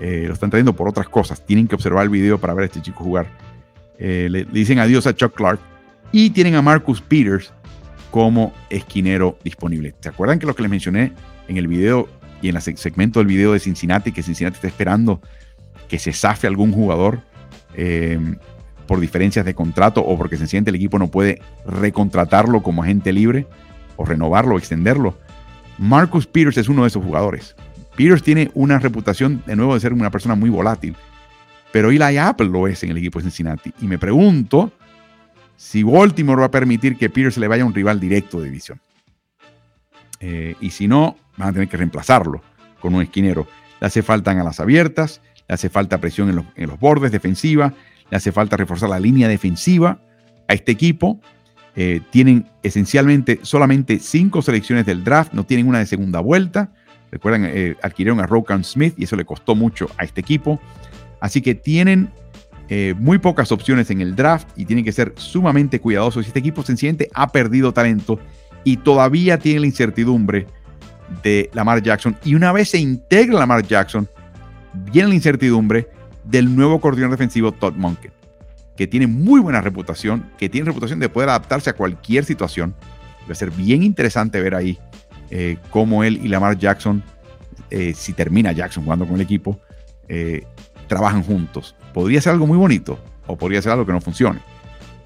Eh, 0.00 0.24
lo 0.26 0.34
están 0.34 0.50
trayendo 0.50 0.74
por 0.74 0.88
otras 0.88 1.08
cosas. 1.08 1.44
Tienen 1.44 1.66
que 1.68 1.74
observar 1.74 2.04
el 2.04 2.10
video 2.10 2.38
para 2.38 2.54
ver 2.54 2.64
a 2.64 2.66
este 2.66 2.82
chico 2.82 3.02
jugar. 3.02 3.26
Eh, 3.98 4.28
le, 4.30 4.44
dicen 4.44 4.78
adiós 4.78 5.06
a 5.06 5.14
Chuck 5.14 5.34
Clark 5.34 5.58
y 6.12 6.30
tienen 6.30 6.54
a 6.54 6.62
Marcus 6.62 7.00
Peters 7.00 7.52
como 8.10 8.52
esquinero 8.70 9.38
disponible. 9.42 9.94
¿Se 10.00 10.08
acuerdan 10.08 10.38
que 10.38 10.46
lo 10.46 10.54
que 10.54 10.62
les 10.62 10.70
mencioné 10.70 11.12
en 11.48 11.56
el 11.56 11.66
video 11.66 12.08
y 12.42 12.48
en 12.48 12.56
el 12.56 12.62
segmento 12.62 13.20
del 13.20 13.26
video 13.26 13.52
de 13.52 13.60
Cincinnati, 13.60 14.12
que 14.12 14.22
Cincinnati 14.22 14.56
está 14.56 14.68
esperando 14.68 15.20
que 15.88 15.98
se 15.98 16.12
zafe 16.12 16.46
algún 16.46 16.72
jugador 16.72 17.20
por 18.86 19.00
diferencias 19.00 19.44
de 19.44 19.54
contrato 19.54 20.00
o 20.00 20.16
porque 20.16 20.36
se 20.36 20.46
siente 20.46 20.70
el 20.70 20.76
equipo 20.76 20.98
no 20.98 21.10
puede 21.10 21.42
recontratarlo 21.66 22.62
como 22.62 22.82
agente 22.82 23.12
libre 23.12 23.46
o 23.96 24.04
renovarlo 24.04 24.54
o 24.54 24.58
extenderlo? 24.58 25.16
Marcus 25.78 26.26
Peters 26.26 26.56
es 26.58 26.68
uno 26.68 26.82
de 26.82 26.88
esos 26.88 27.04
jugadores. 27.04 27.54
Peters 27.96 28.22
tiene 28.22 28.50
una 28.54 28.78
reputación 28.78 29.42
de 29.46 29.56
nuevo 29.56 29.74
de 29.74 29.80
ser 29.80 29.92
una 29.92 30.10
persona 30.10 30.34
muy 30.34 30.50
volátil, 30.50 30.96
pero 31.72 31.90
Eli 31.90 32.18
Apple 32.18 32.48
lo 32.48 32.68
es 32.68 32.82
en 32.82 32.90
el 32.90 32.98
equipo 32.98 33.18
de 33.18 33.24
Cincinnati. 33.24 33.72
Y 33.80 33.86
me 33.86 33.98
pregunto 33.98 34.72
si 35.56 35.82
Baltimore 35.82 36.40
va 36.40 36.46
a 36.46 36.50
permitir 36.50 36.96
que 36.96 37.10
Peters 37.10 37.38
le 37.38 37.48
vaya 37.48 37.62
a 37.62 37.66
un 37.66 37.74
rival 37.74 37.98
directo 37.98 38.40
de 38.40 38.46
división. 38.46 38.80
Eh, 40.20 40.54
y 40.60 40.70
si 40.70 40.88
no, 40.88 41.16
van 41.36 41.48
a 41.48 41.52
tener 41.52 41.68
que 41.68 41.76
reemplazarlo 41.76 42.42
con 42.80 42.94
un 42.94 43.02
esquinero. 43.02 43.46
Le 43.80 43.86
hace 43.86 44.02
falta 44.02 44.32
en 44.32 44.44
las 44.44 44.60
abiertas, 44.60 45.20
le 45.48 45.54
hace 45.54 45.68
falta 45.68 45.98
presión 45.98 46.28
en 46.28 46.36
los, 46.36 46.44
en 46.54 46.68
los 46.68 46.78
bordes 46.78 47.12
defensiva, 47.12 47.74
le 48.10 48.16
hace 48.16 48.32
falta 48.32 48.56
reforzar 48.56 48.88
la 48.88 49.00
línea 49.00 49.28
defensiva 49.28 49.98
a 50.48 50.54
este 50.54 50.72
equipo 50.72 51.20
eh, 51.78 52.00
tienen 52.08 52.48
esencialmente 52.62 53.40
solamente 53.42 53.98
cinco 53.98 54.40
selecciones 54.40 54.86
del 54.86 55.04
draft, 55.04 55.34
no 55.34 55.44
tienen 55.44 55.68
una 55.68 55.80
de 55.80 55.86
segunda 55.86 56.20
vuelta. 56.20 56.72
Recuerdan, 57.10 57.44
eh, 57.46 57.76
adquirieron 57.82 58.20
a 58.20 58.26
Rokan 58.26 58.64
Smith 58.64 58.94
y 58.96 59.04
eso 59.04 59.16
le 59.16 59.24
costó 59.24 59.54
mucho 59.54 59.90
a 59.96 60.04
este 60.04 60.20
equipo. 60.20 60.60
Así 61.20 61.40
que 61.40 61.54
tienen 61.54 62.10
eh, 62.68 62.94
muy 62.98 63.18
pocas 63.18 63.52
opciones 63.52 63.90
en 63.90 64.00
el 64.00 64.16
draft 64.16 64.48
y 64.56 64.64
tienen 64.64 64.84
que 64.84 64.92
ser 64.92 65.12
sumamente 65.16 65.80
cuidadosos. 65.80 66.26
Este 66.26 66.38
equipo 66.38 66.62
sencillamente 66.62 67.08
ha 67.14 67.30
perdido 67.32 67.72
talento 67.72 68.18
y 68.64 68.78
todavía 68.78 69.38
tiene 69.38 69.60
la 69.60 69.66
incertidumbre 69.66 70.46
de 71.22 71.50
Lamar 71.54 71.82
Jackson. 71.82 72.16
Y 72.24 72.34
una 72.34 72.52
vez 72.52 72.70
se 72.70 72.78
integra 72.78 73.38
Lamar 73.38 73.66
Jackson, 73.66 74.08
viene 74.92 75.10
la 75.10 75.14
incertidumbre 75.14 75.88
del 76.24 76.54
nuevo 76.54 76.80
coordinador 76.80 77.12
defensivo 77.12 77.52
Todd 77.52 77.74
Monken 77.74 78.16
que 78.76 78.86
tiene 78.86 79.06
muy 79.06 79.40
buena 79.40 79.60
reputación, 79.60 80.30
que 80.38 80.48
tiene 80.48 80.66
reputación 80.66 81.00
de 81.00 81.08
poder 81.08 81.30
adaptarse 81.30 81.70
a 81.70 81.72
cualquier 81.72 82.24
situación. 82.24 82.74
Va 83.28 83.32
a 83.32 83.34
ser 83.34 83.50
bien 83.50 83.82
interesante 83.82 84.40
ver 84.40 84.54
ahí 84.54 84.78
eh, 85.30 85.58
cómo 85.70 86.04
él 86.04 86.20
y 86.22 86.28
Lamar 86.28 86.58
Jackson, 86.58 87.02
eh, 87.70 87.94
si 87.94 88.12
termina 88.12 88.52
Jackson 88.52 88.84
jugando 88.84 89.06
con 89.06 89.16
el 89.16 89.20
equipo, 89.22 89.60
eh, 90.08 90.46
trabajan 90.86 91.22
juntos. 91.22 91.74
Podría 91.92 92.20
ser 92.20 92.32
algo 92.32 92.46
muy 92.46 92.58
bonito 92.58 92.98
o 93.26 93.36
podría 93.36 93.60
ser 93.62 93.72
algo 93.72 93.86
que 93.86 93.92
no 93.92 94.00
funcione. 94.00 94.40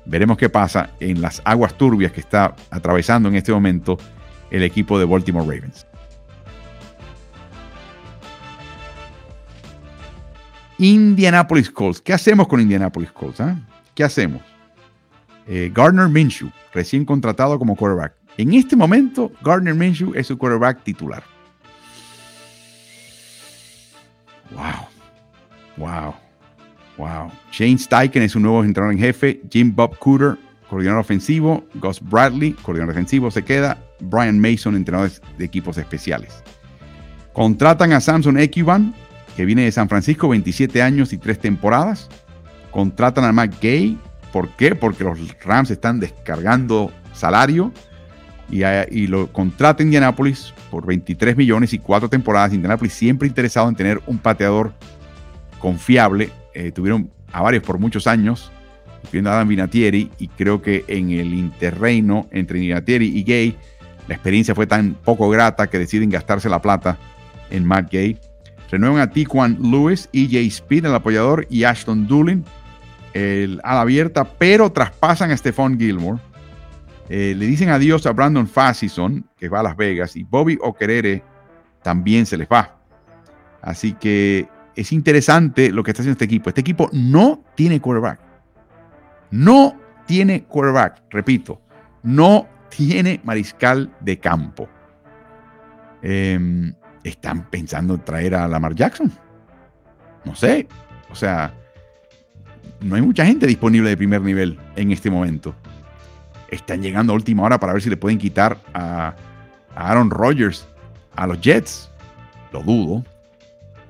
Veremos 0.05 0.37
qué 0.37 0.49
pasa 0.49 0.91
en 1.01 1.21
las 1.21 1.41
aguas 1.45 1.75
turbias 1.75 2.13
que 2.13 2.21
está 2.21 2.55
atravesando 2.71 3.29
en 3.29 3.37
este 3.37 3.53
momento 3.53 3.99
el 4.51 4.63
equipo 4.63 4.99
de 4.99 5.05
Baltimore 5.05 5.47
Ravens. 5.47 5.87
Indianapolis 10.79 11.71
Colts. 11.71 12.01
¿Qué 12.01 12.15
hacemos 12.15 12.49
con 12.49 12.61
Indianapolis 12.61 13.13
Colts? 13.13 13.41
Ah? 13.41 13.57
¿Qué 13.95 14.03
hacemos? 14.03 14.43
Gardner 15.73 16.09
Minshew, 16.09 16.49
recién 16.73 17.05
contratado 17.05 17.59
como 17.59 17.75
quarterback. 17.75 18.20
En 18.41 18.55
este 18.55 18.75
momento, 18.75 19.31
Gardner 19.43 19.75
Minshew 19.75 20.15
es 20.15 20.29
su 20.29 20.39
quarterback 20.39 20.83
titular. 20.83 21.23
Wow. 24.51 24.89
Wow. 25.77 26.15
Wow. 26.97 27.31
Shane 27.53 27.77
Steichen 27.77 28.23
es 28.23 28.33
su 28.33 28.41
nuevo 28.41 28.65
entrenador 28.65 28.95
en 28.95 28.99
jefe. 28.99 29.43
Jim 29.51 29.75
Bob 29.77 29.99
Cooter, 29.99 30.39
coordinador 30.71 31.01
ofensivo. 31.01 31.67
Gus 31.75 32.01
Bradley, 32.01 32.53
coordinador 32.53 32.95
defensivo, 32.95 33.31
se 33.31 33.45
queda. 33.45 33.77
Brian 34.01 34.41
Mason, 34.41 34.75
entrenador 34.75 35.11
de 35.37 35.45
equipos 35.45 35.77
especiales. 35.77 36.43
Contratan 37.35 37.93
a 37.93 38.01
Samson 38.01 38.39
Ekiban, 38.39 38.95
que 39.37 39.45
viene 39.45 39.65
de 39.65 39.73
San 39.73 39.91
Francisco, 39.91 40.31
27 40.31 40.81
años 40.81 41.13
y 41.13 41.19
3 41.19 41.39
temporadas. 41.39 42.09
Contratan 42.71 43.27
a 43.27 43.33
Matt 43.33 43.61
Gay. 43.61 43.99
¿Por 44.33 44.49
qué? 44.57 44.75
Porque 44.75 45.05
los 45.05 45.19
Rams 45.45 45.71
están 45.71 46.01
descargando 46.01 46.91
salario 47.13 47.71
y, 48.51 49.07
lo 49.07 49.33
contrata 49.33 49.83
Indianapolis 49.83 50.53
por 50.71 50.87
23 50.87 51.37
millones 51.37 51.73
y 51.73 51.79
4 51.79 52.09
temporadas. 52.09 52.53
Indianapolis 52.53 52.93
siempre 52.93 53.29
interesado 53.29 53.69
en 53.69 53.77
tener 53.77 54.01
un 54.07 54.19
pateador 54.19 54.73
confiable. 55.59 56.31
Eh, 56.55 56.73
tuvieron 56.73 57.11
a 57.33 57.43
varios 57.43 57.63
por 57.63 57.79
muchos 57.79 58.07
años, 58.07 58.51
incluyendo 59.05 59.31
a 59.31 59.35
Adam 59.35 59.49
Vinatieri, 59.49 60.11
y 60.19 60.29
creo 60.29 60.61
que 60.63 60.85
en 60.89 61.11
el 61.11 61.33
interreino 61.33 62.27
entre 62.33 62.59
Vinatieri 62.59 63.07
y 63.07 63.23
Gay, 63.23 63.57
la 64.09 64.15
experiencia 64.15 64.55
fue 64.55 64.67
tan 64.67 64.95
poco 64.95 65.31
grata 65.31 65.69
que 65.69 65.79
deciden 65.79 66.11
gastarse 66.11 66.49
la 66.49 66.61
plata 66.61 66.99
en 67.51 67.65
Matt 67.65 67.93
Gay. 67.93 68.19
Renuevan 68.71 69.01
a 69.01 69.11
Tiquan 69.11 69.59
Lewis, 69.61 70.09
EJ 70.13 70.47
Speed, 70.47 70.87
el 70.87 70.95
apoyador, 70.95 71.47
y 71.51 71.65
Ashton 71.65 72.07
Doolin, 72.07 72.45
el 73.15 73.61
ala 73.65 73.83
abierta, 73.83 74.25
pero 74.25 74.71
traspasan 74.71 75.31
a 75.31 75.37
Stephon 75.37 75.79
Gilmore. 75.79 76.21
Eh, 77.13 77.35
le 77.37 77.47
dicen 77.47 77.71
adiós 77.71 78.07
a 78.07 78.13
Brandon 78.13 78.47
Fassison, 78.47 79.29
que 79.37 79.49
va 79.49 79.61
a 79.61 79.63
Las 79.65 79.77
Vegas, 79.77 80.15
y 80.15 80.23
Bobby 80.23 80.57
Okerere 80.63 81.25
también 81.83 82.25
se 82.25 82.37
les 82.37 82.47
va. 82.49 82.79
Así 83.61 83.95
que 83.95 84.49
es 84.77 84.93
interesante 84.93 85.73
lo 85.73 85.83
que 85.83 85.91
está 85.91 86.03
haciendo 86.03 86.13
este 86.13 86.25
equipo. 86.25 86.51
Este 86.51 86.61
equipo 86.61 86.89
no 86.93 87.43
tiene 87.57 87.81
quarterback. 87.81 88.21
No 89.33 89.77
tiene 90.07 90.45
quarterback, 90.45 91.03
repito, 91.11 91.61
no 92.03 92.47
tiene 92.69 93.21
mariscal 93.25 93.93
de 94.01 94.19
campo. 94.19 94.69
Eh, 96.03 96.73
están 97.03 97.51
pensando 97.51 97.95
en 97.95 98.05
traer 98.05 98.37
a 98.37 98.47
Lamar 98.47 98.75
Jackson. 98.75 99.13
No 100.25 100.35
sé. 100.37 100.69
O 101.11 101.15
sea, 101.15 101.53
no 102.81 102.95
hay 102.95 103.03
mucha 103.03 103.27
gente 103.27 103.47
disponible 103.47 103.91
de 103.91 103.97
primer 103.97 104.23
nivel 104.23 104.59
en 104.77 104.93
este 104.93 105.11
momento. 105.11 105.55
Están 106.51 106.83
llegando 106.83 107.13
a 107.13 107.17
última 107.17 107.43
hora 107.43 107.59
para 107.61 107.73
ver 107.73 107.83
si 107.83 107.91
le 107.91 107.97
pueden 107.97 108.19
quitar 108.19 108.59
a, 108.75 109.15
Aaron 109.75 110.11
Rodgers 110.11 110.67
a 111.17 111.27
los 111.27 111.41
Jets. 111.41 111.91
Lo 112.53 112.63
dudo. 112.63 112.95
O 112.95 113.05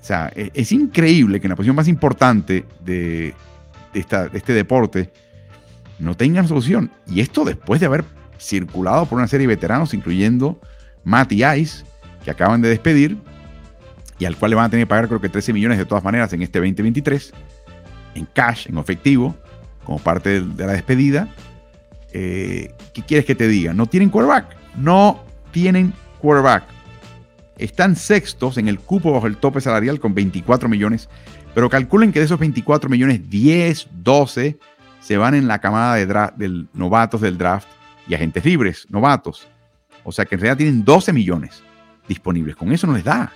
sea, 0.02 0.30
e, 0.34 0.50
es, 0.54 0.72
increíble 0.72 1.40
que 1.40 1.46
en 1.46 1.50
la 1.50 1.56
posición 1.56 1.76
más 1.76 1.88
importante 1.88 2.64
de, 2.84 3.34
de 3.92 4.00
este 4.32 4.52
deporte 4.52 5.10
no 5.98 6.16
tengan 6.16 6.46
solución. 6.48 6.90
Y 7.06 7.20
esto 7.20 7.44
después 7.44 7.80
de 7.80 7.86
haber 7.86 8.04
circulado 8.38 9.06
por 9.06 9.18
una 9.18 9.28
serie 9.28 9.46
de 9.46 9.54
veteranos, 9.54 9.94
incluyendo 9.94 10.60
Matty 11.04 11.44
Ice, 11.44 11.84
que 12.24 12.30
acaban 12.30 12.60
de 12.62 12.68
despedir 12.68 13.18
y 14.18 14.26
al 14.26 14.36
cual 14.36 14.50
le 14.50 14.56
van 14.56 14.66
a 14.66 14.70
tener 14.70 14.86
que 14.86 14.88
pagar 14.88 15.08
creo 15.08 15.20
que 15.20 15.28
13 15.28 15.52
millones 15.52 15.78
de 15.78 15.86
todas 15.86 16.04
maneras 16.04 16.32
en 16.32 16.42
este 16.42 16.58
2023, 16.58 17.32
en 18.14 18.26
cash, 18.26 18.68
en 18.68 18.78
efectivo, 18.78 19.34
como 19.84 19.98
parte 19.98 20.42
de 20.42 20.66
la 20.66 20.72
despedida. 20.72 21.28
Eh, 22.12 22.72
¿Qué 22.92 23.02
quieres 23.02 23.24
que 23.26 23.34
te 23.34 23.48
diga? 23.48 23.72
No 23.72 23.86
tienen 23.86 24.10
quarterback. 24.10 24.56
No 24.76 25.24
tienen 25.50 25.92
quarterback. 26.20 26.64
Están 27.58 27.96
sextos 27.96 28.56
en 28.58 28.68
el 28.68 28.78
cupo 28.78 29.12
bajo 29.12 29.26
el 29.26 29.36
tope 29.36 29.60
salarial 29.60 30.00
con 30.00 30.14
24 30.14 30.68
millones, 30.68 31.08
pero 31.54 31.68
calculen 31.68 32.12
que 32.12 32.20
de 32.20 32.24
esos 32.24 32.38
24 32.38 32.88
millones, 32.88 33.28
10, 33.28 33.88
12 34.02 34.58
se 35.00 35.16
van 35.16 35.34
en 35.34 35.46
la 35.46 35.58
camada 35.58 35.96
de, 35.96 36.06
de 36.06 36.64
novatos 36.72 37.20
del 37.20 37.36
draft 37.36 37.68
y 38.08 38.14
agentes 38.14 38.44
libres, 38.44 38.86
novatos. 38.88 39.46
O 40.04 40.12
sea 40.12 40.24
que 40.24 40.36
en 40.36 40.40
realidad 40.40 40.58
tienen 40.58 40.84
12 40.84 41.12
millones 41.12 41.62
disponibles. 42.08 42.56
Con 42.56 42.72
eso 42.72 42.86
no 42.86 42.94
les 42.94 43.04
da. 43.04 43.32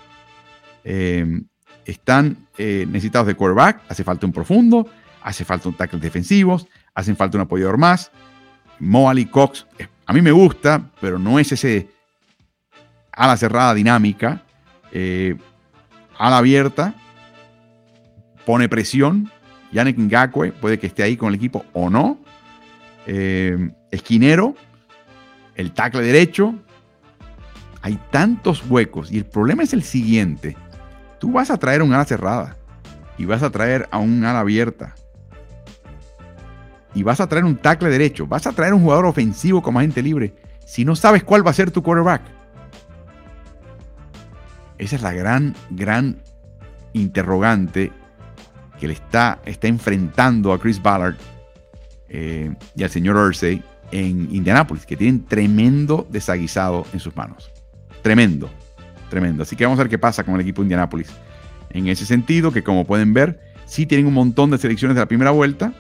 Eh, 0.85 1.43
están 1.85 2.37
eh, 2.59 2.87
necesitados 2.89 3.27
de 3.27 3.35
quarterback, 3.35 3.83
hace 3.89 4.05
falta 4.05 4.27
un 4.27 4.33
profundo, 4.33 4.89
hace 5.23 5.45
falta 5.45 5.69
un 5.69 5.77
tackle 5.77 6.01
defensivos, 6.01 6.67
hacen 6.95 7.17
falta 7.17 7.37
un 7.37 7.43
apoyador 7.43 7.79
más. 7.79 8.11
Moali 8.81 9.27
Cox, 9.27 9.67
eh, 9.79 9.89
a 10.07 10.13
mí 10.13 10.23
me 10.23 10.33
gusta, 10.33 10.91
pero 11.01 11.19
no 11.19 11.39
es 11.39 11.53
ese 11.53 11.89
ala 13.13 13.37
cerrada 13.37 13.75
dinámica. 13.75 14.43
ala 16.19 16.39
abierta, 16.39 16.95
pone 18.45 18.69
presión. 18.69 19.31
Yannick 19.73 19.99
Ngakwe 19.99 20.53
puede 20.53 20.79
que 20.79 20.87
esté 20.87 21.03
ahí 21.03 21.17
con 21.17 21.31
el 21.31 21.35
equipo 21.35 21.65
o 21.73 21.91
no. 21.91 22.19
esquinero, 23.91 24.55
el 25.57 25.73
tackle 25.73 26.03
derecho, 26.03 26.55
hay 27.83 27.99
tantos 28.11 28.65
huecos 28.69 29.13
y 29.13 29.19
el 29.19 29.27
problema 29.27 29.63
es 29.63 29.73
el 29.73 29.83
siguiente. 29.83 30.57
Tú 31.19 31.33
vas 31.33 31.51
a 31.51 31.59
traer 31.59 31.83
un 31.83 31.93
ala 31.93 32.05
cerrada 32.05 32.57
y 33.19 33.25
vas 33.25 33.43
a 33.43 33.51
traer 33.51 33.89
a 33.91 33.99
un 33.99 34.25
ala 34.25 34.41
abierta 34.41 34.95
y 36.95 37.03
vas 37.03 37.21
a 37.21 37.27
traer 37.27 37.45
un 37.45 37.57
tackle 37.57 37.91
derecho, 37.91 38.27
vas 38.27 38.47
a 38.47 38.53
traer 38.53 38.75
un 38.75 38.83
jugador 38.83 39.07
ofensivo 39.07 39.63
como 39.63 39.79
agente 39.79 40.03
libre 40.03 40.35
si 40.65 40.85
no 40.85 40.97
sabes 40.97 41.25
cuál 41.25 41.47
va 41.47 41.51
a 41.51 41.55
ser 41.55 41.71
tu 41.71 41.83
quarterback. 41.83 42.23
Esa 44.79 44.97
es 44.97 45.03
la 45.03 45.13
gran, 45.13 45.55
gran 45.71 46.19
interrogante 46.93 47.93
que 48.79 48.89
le 48.89 48.95
está, 48.95 49.41
está 49.45 49.69
enfrentando 49.69 50.53
a 50.53 50.59
Chris 50.59 50.83
Ballard 50.83 51.17
eh, 52.09 52.53
y 52.75 52.83
al 52.83 52.91
señor 52.91 53.17
Ursay 53.17 53.63
en 53.93 54.35
Indianápolis, 54.35 54.87
que 54.87 54.97
tienen 54.97 55.25
tremendo 55.25 56.07
desaguisado 56.11 56.87
en 56.93 57.01
sus 57.01 57.15
manos. 57.15 57.53
Tremendo, 58.03 58.51
tremendo. 59.09 59.45
Así 59.45 59.55
que 59.55 59.65
vamos 59.65 59.79
a 59.79 59.85
ver 59.85 59.91
qué 59.91 59.99
pasa 59.99 60.25
con 60.25 60.35
el 60.35 60.41
equipo 60.41 60.63
de 60.63 60.67
Indianápolis. 60.67 61.09
En 61.71 61.87
ese 61.87 62.05
sentido, 62.05 62.53
que 62.53 62.65
como 62.65 62.85
pueden 62.85 63.15
ver, 63.15 63.41
sí 63.67 63.87
tienen 63.87 64.07
un 64.07 64.15
montón 64.15 64.51
de 64.51 64.59
selecciones 64.59 64.95
de 64.97 65.03
la 65.03 65.07
primera 65.07 65.31
vuelta. 65.31 65.73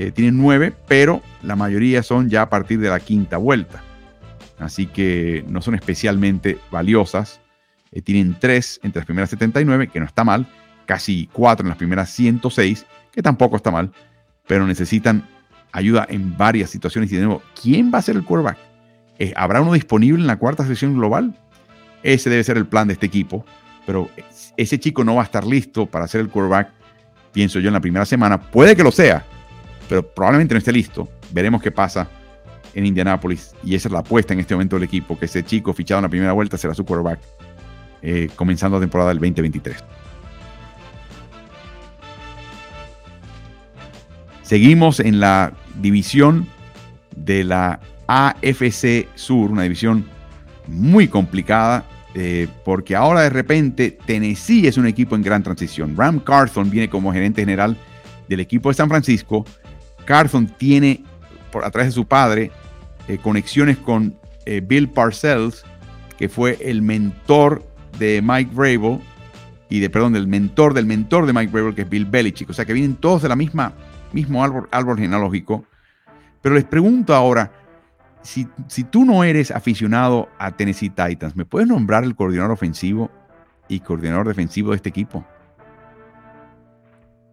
Eh, 0.00 0.12
tienen 0.12 0.36
nueve, 0.36 0.72
pero 0.86 1.22
la 1.42 1.56
mayoría 1.56 2.04
son 2.04 2.30
ya 2.30 2.42
a 2.42 2.48
partir 2.48 2.78
de 2.78 2.88
la 2.88 3.00
quinta 3.00 3.36
vuelta. 3.36 3.82
Así 4.60 4.86
que 4.86 5.44
no 5.48 5.60
son 5.60 5.74
especialmente 5.74 6.56
valiosas. 6.70 7.40
Eh, 7.90 8.00
tienen 8.00 8.36
tres 8.38 8.78
entre 8.84 9.00
las 9.00 9.06
primeras 9.06 9.30
79, 9.30 9.88
que 9.88 9.98
no 9.98 10.06
está 10.06 10.22
mal. 10.22 10.46
Casi 10.86 11.28
cuatro 11.32 11.64
en 11.64 11.70
las 11.70 11.78
primeras 11.78 12.10
106, 12.10 12.86
que 13.10 13.22
tampoco 13.22 13.56
está 13.56 13.72
mal. 13.72 13.90
Pero 14.46 14.68
necesitan 14.68 15.26
ayuda 15.72 16.06
en 16.08 16.36
varias 16.36 16.70
situaciones. 16.70 17.10
Y 17.10 17.16
de 17.16 17.22
nuevo, 17.22 17.42
¿quién 17.60 17.90
va 17.92 17.98
a 17.98 18.02
ser 18.02 18.14
el 18.14 18.22
quarterback? 18.22 18.58
Eh, 19.18 19.32
¿Habrá 19.34 19.62
uno 19.62 19.72
disponible 19.72 20.20
en 20.20 20.28
la 20.28 20.36
cuarta 20.36 20.64
sesión 20.64 20.94
global? 20.94 21.36
Ese 22.04 22.30
debe 22.30 22.44
ser 22.44 22.56
el 22.56 22.68
plan 22.68 22.86
de 22.86 22.94
este 22.94 23.06
equipo. 23.06 23.44
Pero 23.84 24.08
ese 24.56 24.78
chico 24.78 25.02
no 25.02 25.16
va 25.16 25.22
a 25.22 25.24
estar 25.24 25.44
listo 25.44 25.86
para 25.86 26.06
ser 26.06 26.20
el 26.20 26.28
quarterback, 26.28 26.70
pienso 27.32 27.58
yo, 27.58 27.66
en 27.66 27.74
la 27.74 27.80
primera 27.80 28.04
semana. 28.04 28.40
Puede 28.40 28.76
que 28.76 28.84
lo 28.84 28.92
sea, 28.92 29.24
pero 29.88 30.02
probablemente 30.02 30.54
no 30.54 30.58
esté 30.58 30.72
listo. 30.72 31.08
Veremos 31.32 31.62
qué 31.62 31.70
pasa 31.70 32.08
en 32.74 32.86
Indianápolis. 32.86 33.54
Y 33.64 33.74
esa 33.74 33.88
es 33.88 33.92
la 33.92 34.00
apuesta 34.00 34.34
en 34.34 34.40
este 34.40 34.54
momento 34.54 34.76
del 34.76 34.84
equipo, 34.84 35.18
que 35.18 35.24
ese 35.24 35.44
chico 35.44 35.72
fichado 35.72 36.00
en 36.00 36.04
la 36.04 36.08
primera 36.08 36.32
vuelta 36.32 36.58
será 36.58 36.74
su 36.74 36.84
quarterback 36.84 37.18
eh, 38.02 38.28
comenzando 38.36 38.76
la 38.76 38.82
temporada 38.82 39.10
del 39.10 39.18
2023. 39.18 39.82
Seguimos 44.42 45.00
en 45.00 45.20
la 45.20 45.52
división 45.80 46.46
de 47.14 47.44
la 47.44 47.80
AFC 48.06 49.08
Sur, 49.14 49.50
una 49.50 49.64
división 49.64 50.06
muy 50.66 51.08
complicada, 51.08 51.84
eh, 52.14 52.48
porque 52.64 52.96
ahora 52.96 53.22
de 53.22 53.30
repente 53.30 53.98
Tennessee 54.06 54.66
es 54.66 54.78
un 54.78 54.86
equipo 54.86 55.16
en 55.16 55.22
gran 55.22 55.42
transición. 55.42 55.94
Ram 55.96 56.20
Carthon 56.20 56.70
viene 56.70 56.88
como 56.88 57.12
gerente 57.12 57.42
general 57.42 57.76
del 58.28 58.40
equipo 58.40 58.68
de 58.70 58.74
San 58.74 58.88
Francisco. 58.88 59.44
Carthon 60.08 60.46
tiene, 60.46 61.04
por, 61.52 61.66
a 61.66 61.70
través 61.70 61.88
de 61.88 61.92
su 61.92 62.06
padre, 62.06 62.50
eh, 63.08 63.18
conexiones 63.18 63.76
con 63.76 64.18
eh, 64.46 64.62
Bill 64.66 64.88
Parcells, 64.88 65.66
que 66.16 66.30
fue 66.30 66.56
el 66.62 66.80
mentor 66.80 67.62
de 67.98 68.22
Mike 68.24 68.50
Vrabel, 68.54 69.00
y 69.68 69.80
de, 69.80 69.90
perdón, 69.90 70.14
del 70.14 70.26
mentor 70.26 70.72
del 70.72 70.86
mentor 70.86 71.26
de 71.26 71.34
Mike 71.34 71.52
Vrabel, 71.52 71.74
que 71.74 71.82
es 71.82 71.90
Bill 71.90 72.06
Belichick. 72.06 72.48
O 72.48 72.54
sea 72.54 72.64
que 72.64 72.72
vienen 72.72 72.96
todos 72.96 73.20
de 73.20 73.28
la 73.28 73.36
misma 73.36 73.74
mismo 74.14 74.42
árbol, 74.42 74.66
árbol 74.72 74.98
genealógico. 74.98 75.66
Pero 76.40 76.54
les 76.54 76.64
pregunto 76.64 77.14
ahora, 77.14 77.52
si, 78.22 78.48
si, 78.66 78.84
tú 78.84 79.04
no 79.04 79.24
eres 79.24 79.50
aficionado 79.50 80.30
a 80.38 80.52
Tennessee 80.52 80.88
Titans, 80.88 81.36
¿me 81.36 81.44
puedes 81.44 81.68
nombrar 81.68 82.02
el 82.04 82.16
coordinador 82.16 82.52
ofensivo 82.52 83.10
y 83.68 83.80
coordinador 83.80 84.26
defensivo 84.26 84.70
de 84.70 84.76
este 84.76 84.88
equipo? 84.88 85.26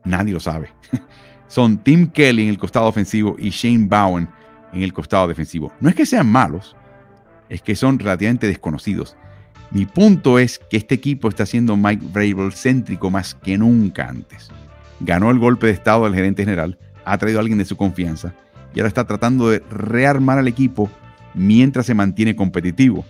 Nadie 0.03 0.33
lo 0.33 0.41
sabe. 0.41 0.73
Son 1.47 1.77
Tim 1.77 2.07
Kelly 2.07 2.43
en 2.43 2.49
el 2.49 2.57
costado 2.57 2.87
ofensivo 2.87 3.35
y 3.37 3.49
Shane 3.49 3.87
Bowen 3.87 4.27
en 4.73 4.81
el 4.81 4.93
costado 4.93 5.27
defensivo. 5.27 5.71
No 5.79 5.89
es 5.89 5.95
que 5.95 6.05
sean 6.05 6.27
malos, 6.27 6.75
es 7.49 7.61
que 7.61 7.75
son 7.75 7.99
relativamente 7.99 8.47
desconocidos. 8.47 9.15
Mi 9.71 9.85
punto 9.85 10.39
es 10.39 10.59
que 10.59 10.77
este 10.77 10.95
equipo 10.95 11.29
está 11.29 11.45
siendo 11.45 11.75
Mike 11.75 12.05
Vrabel 12.11 12.51
céntrico 12.53 13.09
más 13.09 13.35
que 13.35 13.57
nunca 13.57 14.07
antes 14.07 14.51
ganó 14.99 15.31
el 15.31 15.39
golpe 15.39 15.67
de 15.67 15.73
estado 15.73 16.05
del 16.05 16.15
gerente 16.15 16.43
general, 16.43 16.77
ha 17.03 17.17
traído 17.17 17.39
a 17.39 17.41
alguien 17.41 17.57
de 17.57 17.65
su 17.65 17.77
confianza 17.77 18.33
y 18.73 18.79
ahora 18.79 18.87
está 18.87 19.05
tratando 19.05 19.49
de 19.49 19.63
rearmar 19.69 20.39
al 20.39 20.47
equipo 20.47 20.89
mientras 21.33 21.85
se 21.85 21.93
mantiene 21.93 22.35
competitivo. 22.35 23.05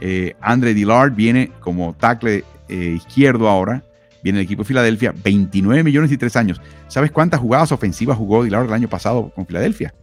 Eh, 0.00 0.34
Andre 0.40 0.74
Dillard 0.74 1.14
viene 1.14 1.50
como 1.60 1.94
tackle 1.94 2.44
eh, 2.68 2.74
izquierdo 2.96 3.48
ahora, 3.48 3.82
viene 4.26 4.40
el 4.40 4.44
equipo 4.44 4.62
de 4.62 4.66
Filadelfia, 4.66 5.14
29 5.22 5.84
millones 5.84 6.10
y 6.10 6.18
3 6.18 6.34
años. 6.34 6.60
¿Sabes 6.88 7.12
cuántas 7.12 7.38
jugadas 7.38 7.70
ofensivas 7.70 8.18
jugó 8.18 8.42
Dillard 8.42 8.66
el 8.66 8.72
año 8.72 8.88
pasado 8.88 9.30
con 9.32 9.46
Filadelfia? 9.46 9.94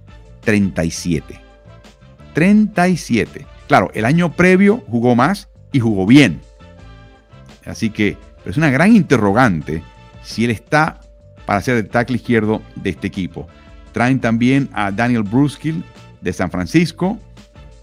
37. 0.46 1.42
37. 2.34 3.46
Claro, 3.68 3.92
el 3.94 4.06
año 4.06 4.32
previo 4.32 4.82
jugó 4.88 5.14
más 5.14 5.50
y 5.74 5.82
jugó 5.82 6.06
bien. 6.06 6.40
Así 7.66 7.90
que 7.90 8.18
es 8.46 8.56
una 8.56 8.70
gran 8.70 8.96
interrogante 8.96 9.84
si 10.24 10.46
él 10.46 10.52
está 10.52 11.02
para 11.46 11.60
ser 11.60 11.76
el 11.76 11.90
tackle 11.90 12.16
izquierdo 12.16 12.62
de 12.76 12.92
este 12.92 13.08
equipo. 13.08 13.46
Traen 13.92 14.22
también 14.22 14.70
a 14.72 14.92
Daniel 14.92 15.24
Bruskill 15.24 15.84
de 16.22 16.32
San 16.32 16.50
Francisco 16.50 17.20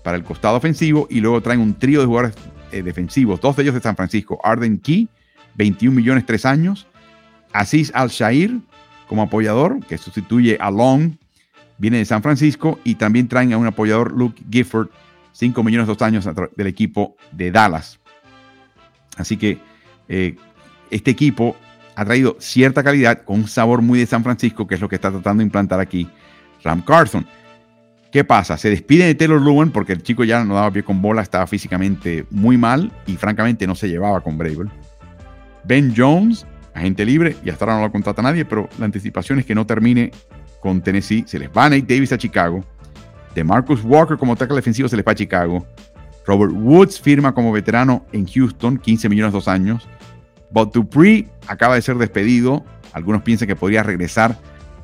para 0.03 0.17
el 0.17 0.25
costado 0.25 0.57
ofensivo 0.57 1.07
y 1.11 1.21
luego 1.21 1.43
traen 1.43 1.61
un 1.61 1.75
trío 1.75 2.01
de 2.01 2.07
jugadores 2.07 2.35
eh, 2.73 2.83
defensivos, 2.83 3.43
dos 3.43 3.57
de 3.57 3.65
ellos 3.65 3.75
de 3.75 3.83
San 3.83 3.95
Francisco. 3.95 4.41
Arden 4.43 4.79
Key, 4.79 5.11
21 5.57 5.95
millones, 5.95 6.27
3 6.27 6.47
años. 6.47 6.87
Aziz 7.53 7.91
Al-Shair 7.95 8.61
como 9.09 9.23
apoyador, 9.23 9.85
que 9.87 9.99
sustituye 9.99 10.57
a 10.61 10.71
Long, 10.71 11.17
viene 11.79 11.99
de 11.99 12.05
San 12.05 12.23
Francisco. 12.23 12.79
Y 12.85 12.97
también 12.97 13.29
traen 13.29 13.53
a 13.53 13.59
un 13.59 13.67
apoyador, 13.67 14.13
Luke 14.13 14.43
Gifford, 14.51 14.89
5 15.33 15.63
millones, 15.63 15.87
2 15.87 16.03
años 16.03 16.29
del 16.57 16.67
equipo 16.67 17.17
de 17.33 17.51
Dallas. 17.51 17.99
Así 19.17 19.37
que 19.37 19.59
eh, 20.09 20.37
este 20.91 21.11
equipo 21.11 21.57
ha 21.97 22.05
traído 22.05 22.37
cierta 22.39 22.83
calidad 22.83 23.23
con 23.25 23.41
un 23.41 23.49
sabor 23.49 23.83
muy 23.83 23.99
de 23.99 24.07
San 24.07 24.23
Francisco, 24.23 24.67
que 24.67 24.77
es 24.77 24.81
lo 24.81 24.89
que 24.89 24.95
está 24.97 25.11
tratando 25.11 25.41
de 25.41 25.45
implantar 25.45 25.81
aquí 25.81 26.09
Ram 26.63 26.83
Carson. 26.83 27.27
¿Qué 28.11 28.25
pasa? 28.25 28.57
Se 28.57 28.71
despide 28.71 29.07
de 29.07 29.15
Taylor 29.15 29.41
Lewin 29.41 29.71
porque 29.71 29.93
el 29.93 30.03
chico 30.03 30.25
ya 30.25 30.45
no 30.45 30.55
daba 30.55 30.73
pie 30.73 30.83
con 30.83 31.01
bola, 31.01 31.23
estaba 31.23 31.47
físicamente 31.47 32.27
muy 32.31 32.57
mal 32.57 32.91
y 33.07 33.17
francamente 33.17 33.67
no 33.67 33.75
se 33.75 33.89
llevaba 33.89 34.21
con 34.21 34.37
Bravel. 34.37 34.69
Ben 35.65 35.95
Jones, 35.97 36.47
agente 36.75 37.05
libre, 37.05 37.37
y 37.45 37.51
hasta 37.51 37.65
ahora 37.65 37.77
no 37.77 37.83
lo 37.83 37.93
contrata 37.93 38.23
nadie, 38.23 38.45
pero 38.45 38.69
la 38.79 38.87
anticipación 38.87 39.39
es 39.39 39.47
que 39.47 39.55
no 39.55 39.67
termine 39.67 40.11
con 40.61 40.81
Tennessee. 40.83 41.25
Se 41.27 41.39
les 41.39 41.49
va 41.49 41.69
Nate 41.69 41.83
Davis 41.83 42.13
a 42.13 42.19
Chicago. 42.19 42.65
De 43.35 43.45
Marcus 43.45 43.83
Walker 43.85 44.17
como 44.17 44.37
tackle 44.37 44.57
defensivo 44.57 44.89
se 44.89 44.97
les 44.97 45.07
va 45.07 45.13
a 45.13 45.15
Chicago. 45.15 45.67
Robert 46.27 46.53
Woods 46.53 47.01
firma 47.01 47.33
como 47.33 47.53
veterano 47.53 48.05
en 48.13 48.27
Houston, 48.27 48.79
15 48.79 49.09
millones 49.09 49.33
dos 49.33 49.49
años. 49.49 49.89
Bob 50.51 50.73
Dupree 50.73 51.29
acaba 51.47 51.77
de 51.77 51.83
ser 51.83 51.97
despedido. 51.97 52.65
Algunos 52.93 53.23
piensan 53.23 53.49
que 53.49 53.57
podría 53.57 53.83
regresar 53.83 54.37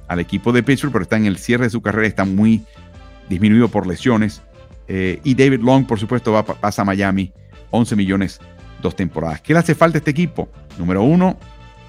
al 0.09 0.21
equipo 0.21 0.53
de 0.53 0.63
Pittsburgh, 0.63 0.93
pero 0.93 1.03
está 1.03 1.17
en 1.17 1.27
el 1.27 1.39
cierre 1.39 1.65
de 1.65 1.71
su 1.71 1.83
carrera, 1.83 2.07
está 2.07 2.25
muy 2.25 2.65
disminuido 3.29 3.69
por 3.69 3.87
lesiones. 3.87 4.43
Eh, 4.89 5.21
y 5.25 5.35
David 5.35 5.61
Long, 5.61 5.87
por 5.87 5.99
supuesto, 5.99 6.33
va, 6.33 6.45
pasa 6.45 6.83
a 6.83 6.85
Miami, 6.85 7.33
11 7.71 7.97
millones, 7.97 8.41
dos 8.87 8.97
temporadas. 8.97 9.41
¿Qué 9.41 9.53
le 9.53 9.59
hace 9.59 9.75
falta 9.75 9.99
a 9.99 10.01
este 10.01 10.11
equipo? 10.11 10.49
Número 10.79 11.03
uno, 11.03 11.39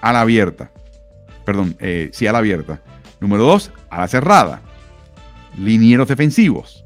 a 0.01 0.11
la 0.13 0.21
abierta. 0.21 0.71
Perdón, 1.45 1.75
eh, 1.79 2.09
sí, 2.11 2.27
a 2.27 2.31
la 2.31 2.39
abierta. 2.39 2.81
Número 3.19 3.43
dos, 3.43 3.71
a 3.89 4.01
la 4.01 4.07
cerrada. 4.07 4.61
Linieros 5.57 6.07
defensivos. 6.07 6.85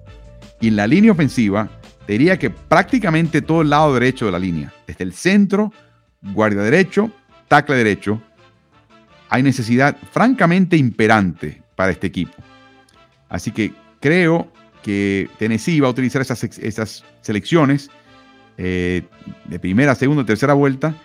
Y 0.59 0.67
en 0.67 0.75
la 0.75 0.87
línea 0.87 1.11
ofensiva, 1.11 1.69
diría 2.07 2.37
que 2.37 2.49
prácticamente 2.49 3.41
todo 3.41 3.61
el 3.61 3.69
lado 3.69 3.93
derecho 3.93 4.25
de 4.25 4.31
la 4.31 4.39
línea, 4.39 4.73
desde 4.85 5.03
el 5.03 5.13
centro 5.13 5.71
guardia 6.21 6.61
derecho, 6.61 7.11
tackle 7.47 7.75
derecho, 7.75 8.21
hay 9.29 9.43
necesidad 9.43 9.97
francamente 10.11 10.77
imperante 10.77 11.61
para 11.75 11.91
este 11.91 12.07
equipo. 12.07 12.33
Así 13.29 13.51
que 13.51 13.73
creo 13.99 14.51
que 14.83 15.29
Tennessee 15.39 15.79
va 15.79 15.87
a 15.87 15.91
utilizar 15.91 16.21
esas, 16.21 16.43
esas 16.43 17.03
selecciones 17.21 17.89
eh, 18.57 19.03
de 19.45 19.59
primera, 19.59 19.95
segunda, 19.95 20.25
tercera 20.25 20.53
vuelta, 20.53 20.95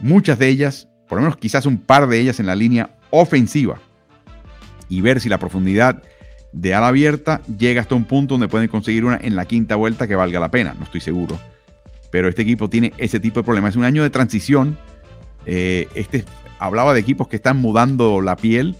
muchas 0.00 0.38
de 0.38 0.48
ellas, 0.48 0.88
por 1.08 1.18
lo 1.18 1.22
menos 1.22 1.36
quizás 1.36 1.66
un 1.66 1.78
par 1.78 2.08
de 2.08 2.18
ellas 2.18 2.40
en 2.40 2.46
la 2.46 2.54
línea 2.54 2.90
ofensiva, 3.10 3.78
y 4.88 5.00
ver 5.00 5.20
si 5.20 5.28
la 5.28 5.38
profundidad 5.38 6.02
de 6.52 6.74
ala 6.74 6.88
abierta 6.88 7.40
llega 7.58 7.80
hasta 7.80 7.94
un 7.94 8.04
punto 8.04 8.34
donde 8.34 8.48
pueden 8.48 8.68
conseguir 8.68 9.04
una 9.04 9.18
en 9.20 9.34
la 9.34 9.44
quinta 9.44 9.76
vuelta 9.76 10.06
que 10.06 10.14
valga 10.14 10.38
la 10.38 10.50
pena, 10.50 10.74
no 10.78 10.84
estoy 10.84 11.00
seguro 11.00 11.38
pero 12.14 12.28
este 12.28 12.42
equipo 12.42 12.70
tiene 12.70 12.92
ese 12.96 13.18
tipo 13.18 13.40
de 13.40 13.44
problemas. 13.44 13.70
Es 13.70 13.76
un 13.76 13.82
año 13.82 14.04
de 14.04 14.08
transición. 14.08 14.78
Eh, 15.46 15.88
este 15.96 16.24
hablaba 16.60 16.94
de 16.94 17.00
equipos 17.00 17.26
que 17.26 17.34
están 17.34 17.56
mudando 17.56 18.20
la 18.20 18.36
piel, 18.36 18.76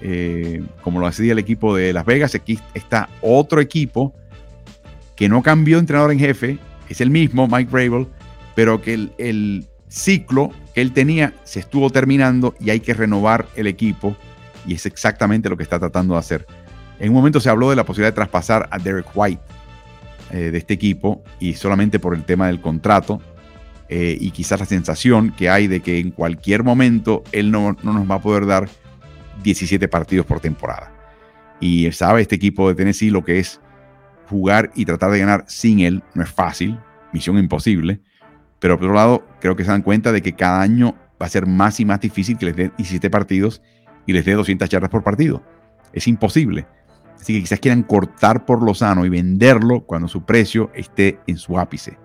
eh, 0.00 0.62
como 0.82 1.00
lo 1.00 1.08
hacía 1.08 1.32
el 1.32 1.40
equipo 1.40 1.74
de 1.74 1.92
Las 1.92 2.06
Vegas. 2.06 2.36
Aquí 2.36 2.60
está 2.74 3.08
otro 3.20 3.60
equipo 3.60 4.14
que 5.16 5.28
no 5.28 5.42
cambió 5.42 5.78
de 5.78 5.80
entrenador 5.80 6.12
en 6.12 6.20
jefe, 6.20 6.58
es 6.88 7.00
el 7.00 7.10
mismo, 7.10 7.46
Mike 7.48 7.70
Vrabel, 7.70 8.06
pero 8.54 8.80
que 8.80 8.94
el, 8.94 9.12
el 9.18 9.66
ciclo 9.88 10.50
que 10.74 10.80
él 10.80 10.92
tenía 10.92 11.34
se 11.44 11.60
estuvo 11.60 11.90
terminando 11.90 12.54
y 12.60 12.70
hay 12.70 12.80
que 12.80 12.94
renovar 12.94 13.46
el 13.56 13.66
equipo 13.66 14.16
y 14.66 14.74
es 14.74 14.86
exactamente 14.86 15.48
lo 15.48 15.56
que 15.56 15.62
está 15.62 15.78
tratando 15.78 16.14
de 16.14 16.20
hacer. 16.20 16.46
En 16.98 17.10
un 17.10 17.14
momento 17.14 17.40
se 17.40 17.48
habló 17.48 17.70
de 17.70 17.76
la 17.76 17.84
posibilidad 17.84 18.12
de 18.12 18.16
traspasar 18.16 18.68
a 18.70 18.78
Derek 18.78 19.06
White, 19.14 19.42
eh, 20.30 20.50
de 20.50 20.58
este 20.58 20.74
equipo 20.74 21.22
y 21.40 21.54
solamente 21.54 21.98
por 21.98 22.14
el 22.14 22.24
tema 22.24 22.48
del 22.48 22.60
contrato 22.60 23.20
eh, 23.88 24.18
y 24.20 24.30
quizás 24.30 24.60
la 24.60 24.66
sensación 24.66 25.30
que 25.30 25.48
hay 25.48 25.66
de 25.66 25.80
que 25.80 25.98
en 25.98 26.10
cualquier 26.10 26.64
momento 26.64 27.24
él 27.32 27.50
no, 27.50 27.76
no 27.82 27.92
nos 27.94 28.10
va 28.10 28.16
a 28.16 28.20
poder 28.20 28.44
dar 28.44 28.68
17 29.42 29.88
partidos 29.88 30.26
por 30.26 30.40
temporada. 30.40 30.92
Y 31.60 31.90
sabe 31.92 32.20
este 32.20 32.36
equipo 32.36 32.68
de 32.68 32.74
Tennessee 32.74 33.10
lo 33.10 33.24
que 33.24 33.38
es 33.38 33.60
jugar 34.28 34.70
y 34.74 34.84
tratar 34.84 35.10
de 35.10 35.18
ganar 35.18 35.44
sin 35.48 35.80
él. 35.80 36.02
No 36.14 36.22
es 36.22 36.30
fácil, 36.30 36.78
misión 37.12 37.38
imposible. 37.38 38.00
Pero 38.58 38.76
por 38.76 38.86
otro 38.86 38.94
lado, 38.94 39.26
creo 39.40 39.56
que 39.56 39.64
se 39.64 39.70
dan 39.70 39.82
cuenta 39.82 40.12
de 40.12 40.22
que 40.22 40.34
cada 40.34 40.60
año 40.60 40.94
va 41.20 41.26
a 41.26 41.30
ser 41.30 41.46
más 41.46 41.80
y 41.80 41.84
más 41.84 42.00
difícil 42.00 42.38
que 42.38 42.46
les 42.46 42.56
dé 42.56 42.70
17 42.76 43.10
partidos 43.10 43.62
y 44.06 44.12
les 44.12 44.24
dé 44.24 44.32
200 44.32 44.68
yardas 44.68 44.90
por 44.90 45.02
partido. 45.02 45.42
Es 45.92 46.08
imposible. 46.08 46.66
Así 47.20 47.34
que 47.34 47.40
quizás 47.40 47.60
quieran 47.60 47.82
cortar 47.82 48.44
por 48.44 48.62
lo 48.62 48.74
sano 48.74 49.04
y 49.04 49.08
venderlo 49.08 49.80
cuando 49.80 50.08
su 50.08 50.24
precio 50.24 50.70
esté 50.74 51.18
en 51.26 51.36
su 51.36 51.58
ápice. 51.58 51.98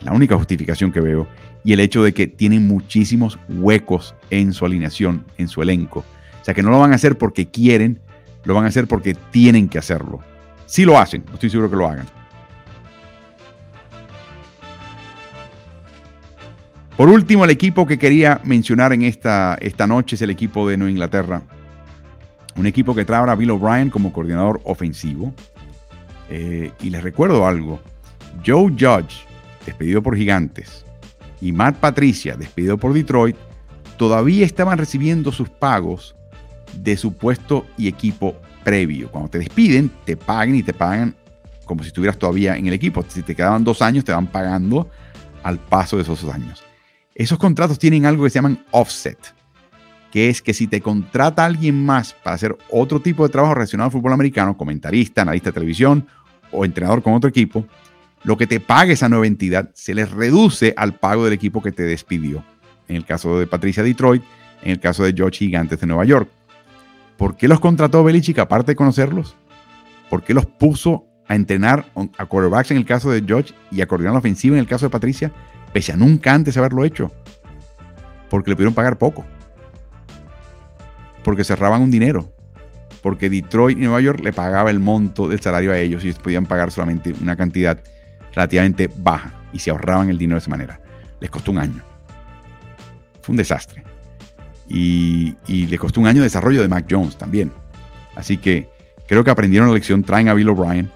La 0.00 0.12
única 0.12 0.36
justificación 0.36 0.92
que 0.92 1.00
veo. 1.00 1.28
Y 1.64 1.72
el 1.72 1.80
hecho 1.80 2.02
de 2.02 2.14
que 2.14 2.26
tienen 2.26 2.66
muchísimos 2.66 3.38
huecos 3.48 4.14
en 4.30 4.52
su 4.52 4.64
alineación, 4.64 5.26
en 5.36 5.48
su 5.48 5.60
elenco. 5.60 6.04
O 6.40 6.44
sea 6.44 6.54
que 6.54 6.62
no 6.62 6.70
lo 6.70 6.78
van 6.78 6.92
a 6.92 6.94
hacer 6.94 7.18
porque 7.18 7.50
quieren, 7.50 8.00
lo 8.44 8.54
van 8.54 8.64
a 8.64 8.68
hacer 8.68 8.86
porque 8.86 9.14
tienen 9.30 9.68
que 9.68 9.78
hacerlo. 9.78 10.20
Si 10.68 10.84
lo 10.84 10.98
hacen, 10.98 11.24
estoy 11.32 11.48
seguro 11.48 11.70
que 11.70 11.76
lo 11.76 11.88
hagan. 11.88 12.06
Por 16.94 17.08
último, 17.08 17.44
el 17.44 17.50
equipo 17.50 17.86
que 17.86 17.98
quería 17.98 18.38
mencionar 18.44 18.92
en 18.92 19.00
esta, 19.02 19.56
esta 19.62 19.86
noche 19.86 20.16
es 20.16 20.22
el 20.22 20.28
equipo 20.28 20.68
de 20.68 20.76
Nueva 20.76 20.90
Inglaterra. 20.90 21.42
Un 22.54 22.66
equipo 22.66 22.94
que 22.94 23.06
trae 23.06 23.30
a 23.30 23.34
Bill 23.34 23.52
O'Brien 23.52 23.88
como 23.88 24.12
coordinador 24.12 24.60
ofensivo. 24.64 25.32
Eh, 26.28 26.70
y 26.82 26.90
les 26.90 27.02
recuerdo 27.02 27.46
algo. 27.46 27.80
Joe 28.46 28.70
Judge, 28.70 29.26
despedido 29.64 30.02
por 30.02 30.18
Gigantes, 30.18 30.84
y 31.40 31.50
Matt 31.52 31.76
Patricia, 31.76 32.36
despedido 32.36 32.76
por 32.76 32.92
Detroit, 32.92 33.36
todavía 33.96 34.44
estaban 34.44 34.76
recibiendo 34.76 35.32
sus 35.32 35.48
pagos 35.48 36.14
de 36.74 36.98
su 36.98 37.14
puesto 37.14 37.64
y 37.78 37.88
equipo 37.88 38.36
previo. 38.68 39.10
Cuando 39.10 39.30
te 39.30 39.38
despiden, 39.38 39.90
te 40.04 40.14
pagan 40.14 40.54
y 40.54 40.62
te 40.62 40.74
pagan 40.74 41.16
como 41.64 41.82
si 41.82 41.88
estuvieras 41.88 42.18
todavía 42.18 42.54
en 42.54 42.66
el 42.66 42.74
equipo. 42.74 43.02
Si 43.08 43.22
te 43.22 43.34
quedaban 43.34 43.64
dos 43.64 43.80
años, 43.80 44.04
te 44.04 44.12
van 44.12 44.26
pagando 44.26 44.90
al 45.42 45.58
paso 45.58 45.96
de 45.96 46.02
esos 46.02 46.20
dos 46.20 46.34
años. 46.34 46.62
Esos 47.14 47.38
contratos 47.38 47.78
tienen 47.78 48.04
algo 48.04 48.24
que 48.24 48.30
se 48.30 48.34
llaman 48.34 48.62
offset, 48.70 49.18
que 50.12 50.28
es 50.28 50.42
que 50.42 50.52
si 50.52 50.66
te 50.66 50.82
contrata 50.82 51.46
alguien 51.46 51.82
más 51.82 52.12
para 52.12 52.34
hacer 52.34 52.58
otro 52.70 53.00
tipo 53.00 53.22
de 53.22 53.30
trabajo 53.30 53.54
relacionado 53.54 53.86
al 53.86 53.92
fútbol 53.92 54.12
americano, 54.12 54.54
comentarista, 54.54 55.22
analista 55.22 55.48
de 55.48 55.54
televisión 55.54 56.06
o 56.52 56.66
entrenador 56.66 57.02
con 57.02 57.14
otro 57.14 57.30
equipo, 57.30 57.66
lo 58.22 58.36
que 58.36 58.46
te 58.46 58.60
pague 58.60 58.92
esa 58.92 59.08
nueva 59.08 59.26
entidad 59.26 59.70
se 59.72 59.94
les 59.94 60.10
reduce 60.10 60.74
al 60.76 60.94
pago 60.94 61.24
del 61.24 61.32
equipo 61.32 61.62
que 61.62 61.72
te 61.72 61.84
despidió. 61.84 62.44
En 62.86 62.96
el 62.96 63.06
caso 63.06 63.38
de 63.38 63.46
Patricia 63.46 63.82
Detroit, 63.82 64.22
en 64.60 64.72
el 64.72 64.80
caso 64.80 65.04
de 65.04 65.14
George 65.14 65.38
Gigantes 65.38 65.80
de 65.80 65.86
Nueva 65.86 66.04
York. 66.04 66.28
¿Por 67.18 67.36
qué 67.36 67.48
los 67.48 67.60
contrató 67.60 68.02
Belichick 68.02 68.38
aparte 68.38 68.72
de 68.72 68.76
conocerlos? 68.76 69.36
¿Por 70.08 70.22
qué 70.22 70.32
los 70.32 70.46
puso 70.46 71.04
a 71.26 71.34
entrenar 71.34 71.84
a 72.16 72.24
quarterbacks 72.24 72.70
en 72.70 72.78
el 72.78 72.86
caso 72.86 73.10
de 73.10 73.22
George 73.22 73.52
y 73.70 73.82
a 73.82 73.86
coordinar 73.86 74.14
la 74.14 74.20
ofensiva 74.20 74.56
en 74.56 74.60
el 74.60 74.66
caso 74.66 74.86
de 74.86 74.90
Patricia? 74.90 75.30
pese 75.72 75.92
a 75.92 75.96
nunca 75.96 76.32
antes 76.32 76.56
haberlo 76.56 76.84
hecho, 76.84 77.12
porque 78.30 78.50
le 78.50 78.56
pudieron 78.56 78.74
pagar 78.74 78.98
poco, 78.98 79.24
porque 81.22 81.44
cerraban 81.44 81.82
un 81.82 81.90
dinero, 81.90 82.32
porque 83.02 83.30
Detroit 83.30 83.78
y 83.78 83.82
Nueva 83.82 84.00
York 84.00 84.20
le 84.20 84.32
pagaba 84.32 84.70
el 84.70 84.80
monto 84.80 85.28
del 85.28 85.40
salario 85.40 85.72
a 85.72 85.78
ellos 85.78 86.04
y 86.04 86.08
ellos 86.08 86.20
podían 86.20 86.46
pagar 86.46 86.70
solamente 86.70 87.14
una 87.20 87.36
cantidad 87.36 87.78
relativamente 88.34 88.90
baja 88.96 89.32
y 89.52 89.58
se 89.58 89.70
ahorraban 89.70 90.10
el 90.10 90.18
dinero 90.18 90.36
de 90.36 90.40
esa 90.40 90.50
manera. 90.50 90.80
Les 91.20 91.30
costó 91.30 91.50
un 91.50 91.58
año. 91.58 91.82
Fue 93.22 93.32
un 93.32 93.36
desastre. 93.36 93.87
Y, 94.68 95.36
le 95.48 95.78
costó 95.78 96.00
un 96.00 96.06
año 96.06 96.20
de 96.20 96.24
desarrollo 96.24 96.60
de 96.60 96.68
Mac 96.68 96.86
Jones 96.88 97.16
también. 97.16 97.50
Así 98.14 98.36
que 98.36 98.68
creo 99.06 99.24
que 99.24 99.30
aprendieron 99.30 99.68
la 99.68 99.74
lección, 99.74 100.02
traen 100.02 100.28
a 100.28 100.34
Bill 100.34 100.48
O'Brien. 100.50 100.90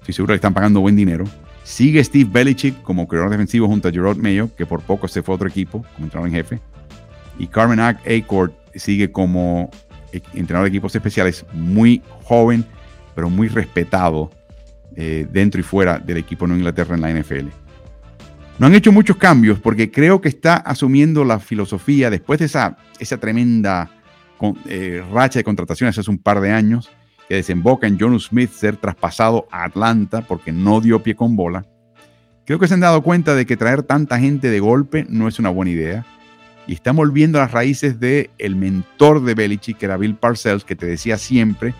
Estoy 0.00 0.14
seguro 0.14 0.32
que 0.32 0.36
están 0.36 0.54
pagando 0.54 0.80
buen 0.80 0.96
dinero. 0.96 1.24
Sigue 1.64 2.02
Steve 2.04 2.30
Belichick 2.30 2.80
como 2.82 3.08
creador 3.08 3.30
defensivo 3.30 3.66
junto 3.66 3.88
a 3.88 3.92
Gerard 3.92 4.18
Mayo, 4.18 4.54
que 4.54 4.66
por 4.66 4.82
poco 4.82 5.08
se 5.08 5.22
fue 5.22 5.34
a 5.34 5.36
otro 5.36 5.48
equipo 5.48 5.84
como 5.94 6.06
entrenador 6.06 6.28
en 6.28 6.34
jefe. 6.34 6.60
Y 7.38 7.48
Carmen 7.48 7.80
Acord 7.80 8.52
sigue 8.74 9.10
como 9.10 9.70
e-, 10.12 10.22
entrenador 10.34 10.64
de 10.64 10.68
equipos 10.68 10.94
especiales, 10.94 11.44
muy 11.52 12.02
joven, 12.24 12.64
pero 13.14 13.28
muy 13.30 13.48
respetado 13.48 14.30
eh, 14.94 15.26
dentro 15.30 15.60
y 15.60 15.64
fuera 15.64 15.98
del 15.98 16.18
equipo 16.18 16.46
de 16.46 16.54
Inglaterra 16.54 16.94
en 16.94 17.00
la 17.00 17.10
NFL. 17.10 17.48
No 18.58 18.66
han 18.66 18.74
hecho 18.74 18.90
muchos 18.90 19.18
cambios 19.18 19.58
porque 19.60 19.90
creo 19.90 20.22
que 20.22 20.30
está 20.30 20.56
asumiendo 20.56 21.24
la 21.24 21.40
filosofía 21.40 22.08
después 22.08 22.38
de 22.38 22.46
esa, 22.46 22.78
esa 22.98 23.18
tremenda 23.18 23.90
eh, 24.66 25.02
racha 25.12 25.38
de 25.38 25.44
contrataciones 25.44 25.98
hace 25.98 26.10
un 26.10 26.18
par 26.18 26.40
de 26.40 26.52
años 26.52 26.90
que 27.28 27.34
desemboca 27.34 27.86
en 27.86 27.98
John 28.00 28.18
Smith 28.18 28.50
ser 28.52 28.76
traspasado 28.76 29.46
a 29.50 29.64
Atlanta 29.64 30.22
porque 30.22 30.52
no 30.52 30.80
dio 30.80 31.02
pie 31.02 31.14
con 31.14 31.36
bola. 31.36 31.66
Creo 32.46 32.58
que 32.58 32.66
se 32.66 32.74
han 32.74 32.80
dado 32.80 33.02
cuenta 33.02 33.34
de 33.34 33.44
que 33.44 33.58
traer 33.58 33.82
tanta 33.82 34.18
gente 34.18 34.48
de 34.48 34.60
golpe 34.60 35.04
no 35.08 35.28
es 35.28 35.38
una 35.38 35.50
buena 35.50 35.72
idea. 35.72 36.06
Y 36.66 36.74
están 36.74 36.96
volviendo 36.96 37.38
a 37.38 37.42
las 37.42 37.52
raíces 37.52 38.00
del 38.00 38.30
el 38.38 38.56
mentor 38.56 39.22
de 39.22 39.34
Belichick, 39.34 39.78
que 39.78 39.86
era 39.86 39.96
Bill 39.96 40.16
Parcells, 40.16 40.64
que 40.64 40.76
te 40.76 40.86
decía 40.86 41.18
siempre 41.18 41.74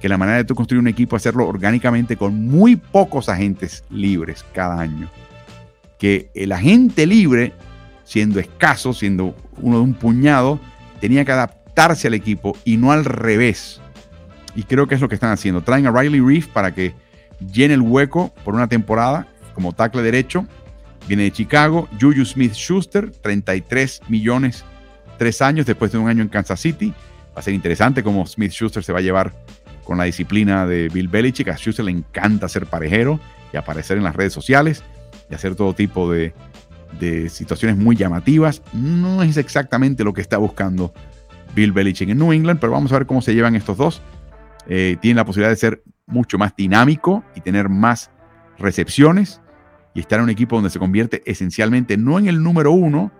que 0.00 0.08
la 0.08 0.18
manera 0.18 0.38
de 0.38 0.44
tú 0.44 0.54
construir 0.54 0.80
un 0.80 0.88
equipo 0.88 1.16
es 1.16 1.22
hacerlo 1.22 1.46
orgánicamente 1.46 2.16
con 2.16 2.46
muy 2.46 2.76
pocos 2.76 3.28
agentes 3.28 3.84
libres 3.90 4.44
cada 4.52 4.78
año. 4.80 5.08
Que 6.00 6.30
el 6.34 6.50
agente 6.50 7.06
libre, 7.06 7.52
siendo 8.04 8.40
escaso, 8.40 8.92
siendo 8.92 9.36
uno 9.58 9.76
de 9.76 9.84
un 9.84 9.94
puñado, 9.94 10.58
tenía 11.00 11.24
que 11.24 11.30
adaptarse 11.30 12.08
al 12.08 12.14
equipo 12.14 12.56
y 12.64 12.76
no 12.76 12.90
al 12.90 13.04
revés. 13.04 13.80
Y 14.56 14.64
creo 14.64 14.88
que 14.88 14.96
es 14.96 15.00
lo 15.00 15.08
que 15.08 15.14
están 15.14 15.30
haciendo. 15.30 15.62
Traen 15.62 15.86
a 15.86 15.92
Riley 15.92 16.20
Reef 16.20 16.48
para 16.48 16.74
que 16.74 16.94
llene 17.52 17.74
el 17.74 17.82
hueco 17.82 18.32
por 18.44 18.54
una 18.54 18.66
temporada 18.66 19.28
como 19.54 19.72
tackle 19.72 20.02
derecho. 20.02 20.46
Viene 21.06 21.24
de 21.24 21.32
Chicago. 21.32 21.88
Juju 22.00 22.24
Smith 22.24 22.54
Schuster, 22.54 23.10
33 23.10 24.02
millones, 24.08 24.64
tres 25.18 25.40
años 25.42 25.66
después 25.66 25.92
de 25.92 25.98
un 25.98 26.08
año 26.08 26.22
en 26.22 26.28
Kansas 26.28 26.60
City. 26.60 26.92
Va 27.36 27.40
a 27.40 27.42
ser 27.42 27.54
interesante 27.54 28.02
cómo 28.02 28.26
Smith 28.26 28.52
Schuster 28.52 28.82
se 28.82 28.92
va 28.92 28.98
a 28.98 29.02
llevar 29.02 29.32
con 29.84 29.98
la 29.98 30.04
disciplina 30.04 30.66
de 30.66 30.88
Bill 30.88 31.08
Belichick. 31.08 31.48
A 31.48 31.56
Schuster 31.56 31.84
le 31.84 31.92
encanta 31.92 32.48
ser 32.48 32.66
parejero 32.66 33.20
y 33.52 33.56
aparecer 33.56 33.98
en 33.98 34.04
las 34.04 34.16
redes 34.16 34.32
sociales 34.32 34.82
y 35.30 35.34
hacer 35.34 35.54
todo 35.54 35.74
tipo 35.74 36.10
de, 36.10 36.34
de 36.98 37.28
situaciones 37.28 37.76
muy 37.76 37.96
llamativas. 37.96 38.62
No 38.72 39.22
es 39.22 39.36
exactamente 39.36 40.04
lo 40.04 40.12
que 40.12 40.20
está 40.20 40.38
buscando 40.38 40.92
Bill 41.54 41.72
Belichick 41.72 42.08
en 42.08 42.18
New 42.18 42.32
England, 42.32 42.60
pero 42.60 42.72
vamos 42.72 42.92
a 42.92 42.98
ver 42.98 43.06
cómo 43.06 43.22
se 43.22 43.34
llevan 43.34 43.54
estos 43.56 43.76
dos. 43.76 44.02
Eh, 44.66 44.96
tiene 45.00 45.16
la 45.16 45.24
posibilidad 45.24 45.50
de 45.50 45.56
ser 45.56 45.82
mucho 46.06 46.38
más 46.38 46.54
dinámico 46.56 47.24
y 47.34 47.40
tener 47.40 47.68
más 47.68 48.10
recepciones 48.58 49.40
y 49.94 50.00
estar 50.00 50.18
en 50.18 50.24
un 50.24 50.30
equipo 50.30 50.56
donde 50.56 50.70
se 50.70 50.78
convierte 50.78 51.22
esencialmente 51.26 51.96
no 51.96 52.18
en 52.18 52.28
el 52.28 52.42
número 52.42 52.72
uno, 52.72 53.10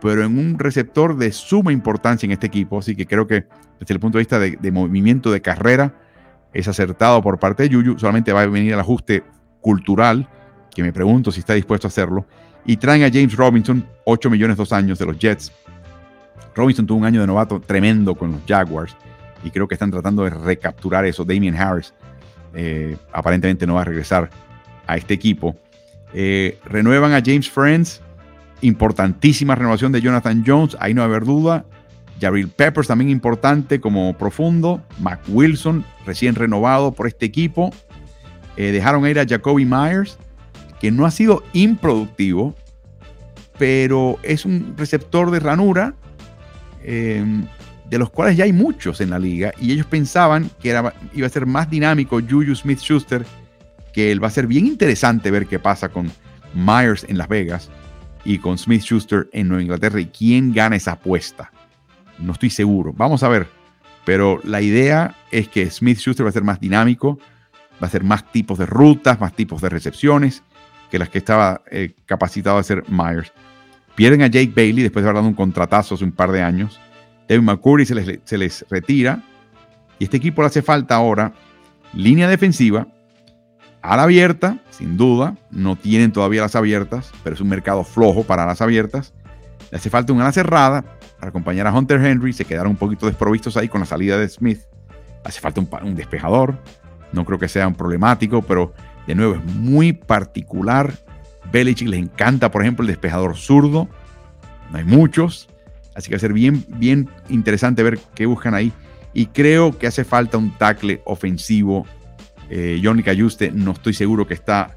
pero 0.00 0.24
en 0.24 0.36
un 0.38 0.58
receptor 0.58 1.16
de 1.16 1.30
suma 1.30 1.72
importancia 1.72 2.26
en 2.26 2.32
este 2.32 2.46
equipo. 2.46 2.78
Así 2.78 2.96
que 2.96 3.06
creo 3.06 3.26
que 3.26 3.46
desde 3.78 3.94
el 3.94 4.00
punto 4.00 4.18
de 4.18 4.22
vista 4.22 4.38
de, 4.38 4.72
movimiento 4.72 5.30
de 5.30 5.40
carrera 5.40 5.94
es 6.52 6.68
acertado 6.68 7.22
por 7.22 7.38
parte 7.38 7.64
de 7.64 7.68
Yuyu. 7.68 7.98
Solamente 7.98 8.32
va 8.32 8.42
a 8.42 8.46
venir 8.46 8.72
el 8.72 8.80
ajuste 8.80 9.22
cultural, 9.60 10.28
que 10.74 10.82
me 10.82 10.92
pregunto 10.92 11.30
si 11.30 11.40
está 11.40 11.54
dispuesto 11.54 11.86
a 11.86 11.90
hacerlo. 11.90 12.26
Y 12.64 12.76
traen 12.76 13.02
a 13.02 13.10
James 13.10 13.34
Robinson, 13.36 13.86
8 14.04 14.30
millones 14.30 14.56
dos 14.56 14.72
años 14.72 14.98
de 14.98 15.06
los 15.06 15.18
Jets. 15.18 15.52
Robinson 16.54 16.86
tuvo 16.86 16.98
un 16.98 17.04
año 17.04 17.20
de 17.20 17.26
novato 17.26 17.60
tremendo 17.60 18.14
con 18.14 18.32
los 18.32 18.40
Jaguars 18.46 18.94
y 19.42 19.50
creo 19.50 19.66
que 19.66 19.74
están 19.74 19.90
tratando 19.90 20.24
de 20.24 20.30
recapturar 20.30 21.04
eso. 21.04 21.24
Damien 21.24 21.56
Harris 21.56 21.92
eh, 22.54 22.96
aparentemente 23.12 23.66
no 23.66 23.74
va 23.74 23.82
a 23.82 23.84
regresar 23.84 24.30
a 24.86 24.96
este 24.96 25.14
equipo. 25.14 25.56
Eh, 26.12 26.58
renuevan 26.64 27.12
a 27.12 27.22
James 27.24 27.50
Friends, 27.50 28.00
importantísima 28.60 29.54
renovación 29.54 29.92
de 29.92 30.00
Jonathan 30.00 30.44
Jones, 30.46 30.76
ahí 30.78 30.94
no 30.94 31.00
va 31.00 31.06
a 31.06 31.08
haber 31.08 31.24
duda. 31.24 31.64
Jabril 32.20 32.48
Peppers 32.48 32.86
también 32.86 33.10
importante 33.10 33.80
como 33.80 34.16
profundo. 34.16 34.80
Mac 35.00 35.20
Wilson 35.28 35.84
recién 36.06 36.34
renovado 36.34 36.92
por 36.92 37.08
este 37.08 37.26
equipo. 37.26 37.72
Eh, 38.56 38.70
dejaron 38.70 39.06
ir 39.08 39.18
a 39.18 39.26
Jacoby 39.26 39.64
Myers, 39.64 40.18
que 40.82 40.90
no 40.90 41.06
ha 41.06 41.12
sido 41.12 41.44
improductivo, 41.52 42.56
pero 43.56 44.18
es 44.24 44.44
un 44.44 44.74
receptor 44.76 45.30
de 45.30 45.38
ranura 45.38 45.94
de 46.82 47.98
los 47.98 48.10
cuales 48.10 48.36
ya 48.36 48.44
hay 48.44 48.52
muchos 48.52 49.00
en 49.00 49.10
la 49.10 49.20
liga, 49.20 49.52
y 49.60 49.70
ellos 49.70 49.86
pensaban 49.86 50.50
que 50.60 50.70
era, 50.70 50.92
iba 51.14 51.26
a 51.28 51.30
ser 51.30 51.46
más 51.46 51.70
dinámico 51.70 52.20
Juju 52.20 52.56
Smith 52.56 52.80
Schuster, 52.80 53.24
que 53.92 54.10
él 54.10 54.20
va 54.20 54.26
a 54.26 54.32
ser 54.32 54.48
bien 54.48 54.66
interesante 54.66 55.30
ver 55.30 55.46
qué 55.46 55.60
pasa 55.60 55.88
con 55.88 56.10
Myers 56.52 57.06
en 57.08 57.16
Las 57.16 57.28
Vegas 57.28 57.70
y 58.24 58.38
con 58.38 58.58
Smith 58.58 58.82
Schuster 58.82 59.28
en 59.32 59.46
Nueva 59.46 59.62
Inglaterra 59.62 60.00
y 60.00 60.06
quién 60.06 60.52
gana 60.52 60.74
esa 60.74 60.92
apuesta. 60.92 61.52
No 62.18 62.32
estoy 62.32 62.50
seguro, 62.50 62.92
vamos 62.92 63.22
a 63.22 63.28
ver. 63.28 63.46
Pero 64.04 64.40
la 64.42 64.60
idea 64.60 65.14
es 65.30 65.46
que 65.46 65.70
Smith 65.70 65.98
Schuster 65.98 66.26
va 66.26 66.30
a 66.30 66.32
ser 66.32 66.42
más 66.42 66.58
dinámico, 66.58 67.20
va 67.80 67.86
a 67.86 67.90
ser 67.90 68.02
más 68.02 68.32
tipos 68.32 68.58
de 68.58 68.66
rutas, 68.66 69.20
más 69.20 69.32
tipos 69.36 69.62
de 69.62 69.68
recepciones. 69.68 70.42
Que 70.92 70.98
las 70.98 71.08
que 71.08 71.16
estaba 71.16 71.62
eh, 71.70 71.94
capacitado 72.04 72.58
a 72.58 72.62
ser 72.62 72.84
Myers. 72.86 73.32
Pierden 73.94 74.20
a 74.20 74.26
Jake 74.26 74.52
Bailey 74.54 74.82
después 74.82 75.02
de 75.02 75.08
haber 75.08 75.22
dado 75.22 75.28
un 75.28 75.34
contratazo 75.34 75.94
hace 75.94 76.04
un 76.04 76.12
par 76.12 76.30
de 76.32 76.42
años. 76.42 76.78
Devin 77.26 77.46
McCurry 77.46 77.86
se 77.86 77.94
les, 77.94 78.20
se 78.24 78.36
les 78.36 78.66
retira. 78.68 79.22
Y 79.98 80.04
este 80.04 80.18
equipo 80.18 80.42
le 80.42 80.48
hace 80.48 80.60
falta 80.60 80.94
ahora 80.94 81.32
línea 81.94 82.28
defensiva, 82.28 82.88
ala 83.80 84.02
abierta, 84.02 84.58
sin 84.68 84.98
duda. 84.98 85.38
No 85.50 85.76
tienen 85.76 86.12
todavía 86.12 86.42
las 86.42 86.56
abiertas, 86.56 87.10
pero 87.24 87.36
es 87.36 87.40
un 87.40 87.48
mercado 87.48 87.84
flojo 87.84 88.24
para 88.24 88.44
las 88.44 88.60
abiertas. 88.60 89.14
Le 89.70 89.78
hace 89.78 89.88
falta 89.88 90.12
una 90.12 90.24
ala 90.24 90.32
cerrada 90.32 90.84
para 91.18 91.30
acompañar 91.30 91.66
a 91.68 91.72
Hunter 91.72 92.04
Henry. 92.04 92.34
Se 92.34 92.44
quedaron 92.44 92.72
un 92.72 92.76
poquito 92.76 93.06
desprovistos 93.06 93.56
ahí 93.56 93.68
con 93.68 93.80
la 93.80 93.86
salida 93.86 94.18
de 94.18 94.28
Smith. 94.28 94.60
Hace 95.24 95.40
falta 95.40 95.62
un 95.62 95.94
despejador. 95.94 96.58
No 97.12 97.24
creo 97.24 97.38
que 97.38 97.48
sea 97.48 97.66
un 97.66 97.76
problemático, 97.76 98.42
pero 98.42 98.74
de 99.06 99.14
nuevo 99.14 99.34
es 99.34 99.44
muy 99.44 99.92
particular. 99.92 100.92
Belichick 101.50 101.88
les 101.88 102.00
encanta, 102.00 102.50
por 102.50 102.62
ejemplo, 102.62 102.82
el 102.82 102.88
despejador 102.88 103.36
zurdo. 103.36 103.88
No 104.70 104.78
hay 104.78 104.84
muchos. 104.84 105.48
Así 105.94 106.08
que 106.08 106.14
va 106.14 106.16
a 106.16 106.20
ser 106.20 106.32
bien, 106.32 106.64
bien 106.68 107.08
interesante 107.28 107.82
ver 107.82 107.98
qué 108.14 108.26
buscan 108.26 108.54
ahí. 108.54 108.72
Y 109.12 109.26
creo 109.26 109.76
que 109.76 109.86
hace 109.86 110.04
falta 110.04 110.38
un 110.38 110.56
tackle 110.56 111.02
ofensivo. 111.04 111.86
Eh, 112.48 112.80
Johnny 112.82 113.02
Cayuste 113.02 113.50
no 113.50 113.72
estoy 113.72 113.92
seguro 113.92 114.26
que 114.26 114.34
está 114.34 114.76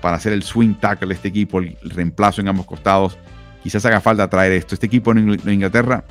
para 0.00 0.16
hacer 0.16 0.32
el 0.32 0.42
swing 0.42 0.74
tackle 0.74 1.08
de 1.08 1.14
este 1.14 1.28
equipo, 1.28 1.58
el, 1.58 1.76
reemplazo 1.82 2.40
en 2.40 2.48
ambos 2.48 2.66
costados. 2.66 3.18
Quizás 3.62 3.84
haga 3.86 4.00
falta 4.00 4.28
traer 4.28 4.52
esto. 4.52 4.74
Este 4.74 4.86
equipo 4.86 5.12
en, 5.12 5.38
Inglaterra, 5.48 6.04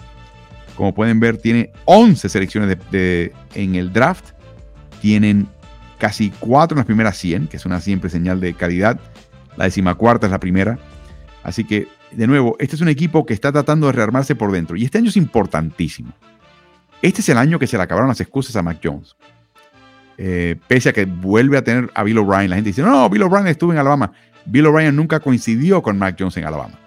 como 0.76 0.93
pueden 0.93 1.20
ver, 1.20 1.38
tiene 1.38 1.72
11 1.86 2.30
selecciones 2.30 2.78
en 2.91 3.76
el 3.76 3.93
draft. 3.93 4.32
Tienen 5.01 5.47
casi 6.04 6.34
4 6.41 6.76
en 6.76 6.80
las 6.80 6.86
primeras 6.86 7.18
100, 7.18 7.47
que 7.47 7.56
es 7.56 7.66
una 7.66 7.80
siempre 7.80 8.10
señal 8.10 8.41
de 8.41 8.54
calidad. 8.54 8.99
La 9.56 9.64
decimacuarta 9.64 10.26
es 10.28 10.32
la 10.34 10.39
primera. 10.41 10.78
Así 11.43 11.64
que, 11.64 11.88
de 12.12 12.28
nuevo, 12.28 12.58
este 12.60 12.76
es 12.76 12.82
un 12.82 12.89
equipo 12.89 13.26
que 13.26 13.34
está 13.34 13.54
tratando 13.54 13.88
de 13.88 13.93
rearmarse 13.93 14.36
por 14.36 14.51
dentro. 14.51 14.76
Y 14.76 14.84
este 14.84 14.97
año 14.97 15.08
es 15.08 15.16
importantísimo. 15.16 16.12
Este 17.01 17.22
es 17.22 17.30
el 17.30 17.38
año 17.38 17.58
que 17.58 17.68
se 17.68 17.78
le 17.78 17.84
acabaron 17.84 18.10
las 18.10 18.20
excusas 18.20 18.54
a 18.58 18.62
Mac 18.62 18.82
Jones. 18.84 19.16
Eh, 20.18 20.58
pese 20.68 20.89
a 20.89 20.91
que 20.91 21.06
vuelve 21.06 21.58
a 21.58 21.64
tener 21.64 21.89
a 21.95 22.04
Bill 22.04 22.18
O'Brien. 22.18 22.49
La 22.49 22.58
gente 22.58 22.72
dice, 22.72 22.82
no, 22.82 23.10
Bill 23.10 23.24
O'Brien 23.24 23.47
estuvo 23.47 23.72
en 23.72 23.78
Alabama. 23.78 24.12
Bill 24.45 24.66
O'Brien 24.66 24.93
nunca 24.93 25.22
coincidió 25.22 25.82
con 25.82 25.97
Mac 25.97 26.18
Jones 26.20 26.36
en 26.36 26.43
Alabama. 26.43 26.78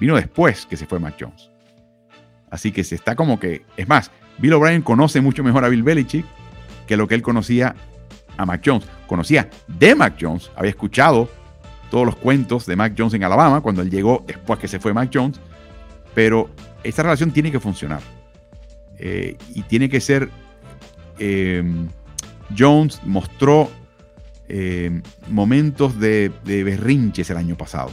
Vino 0.00 0.16
después 0.16 0.64
que 0.64 0.78
se 0.78 0.86
fue 0.86 0.98
Mac 1.00 1.16
Jones. 1.20 1.50
Así 2.50 2.72
que 2.72 2.82
se 2.82 2.94
está 2.94 3.14
como 3.14 3.38
que, 3.38 3.66
es 3.76 3.86
más, 3.86 4.10
Bill 4.38 4.54
O'Brien 4.54 4.80
conoce 4.80 5.20
mucho 5.20 5.44
mejor 5.44 5.66
a 5.66 5.68
Bill 5.68 5.82
Belichick 5.82 6.24
que 6.86 6.96
lo 6.96 7.06
que 7.08 7.14
él 7.14 7.20
conocía 7.20 7.74
a 8.36 8.46
Mac 8.46 8.62
Jones. 8.64 8.86
Conocía 9.06 9.48
de 9.66 9.94
Mac 9.94 10.16
Jones, 10.20 10.50
había 10.56 10.70
escuchado 10.70 11.28
todos 11.90 12.04
los 12.04 12.16
cuentos 12.16 12.66
de 12.66 12.76
Mac 12.76 12.94
Jones 12.96 13.14
en 13.14 13.24
Alabama 13.24 13.60
cuando 13.60 13.82
él 13.82 13.90
llegó 13.90 14.24
después 14.26 14.58
que 14.58 14.68
se 14.68 14.78
fue 14.78 14.92
Mac 14.92 15.10
Jones, 15.12 15.40
pero 16.14 16.50
esta 16.82 17.02
relación 17.02 17.30
tiene 17.30 17.50
que 17.50 17.60
funcionar. 17.60 18.00
Eh, 18.98 19.36
y 19.54 19.62
tiene 19.62 19.88
que 19.88 20.00
ser... 20.00 20.30
Em, 21.18 21.88
Jones 22.56 23.00
mostró 23.04 23.70
em, 24.48 25.02
momentos 25.28 25.98
de, 25.98 26.30
de 26.44 26.62
berrinches 26.62 27.28
el 27.30 27.36
año 27.36 27.56
pasado, 27.56 27.90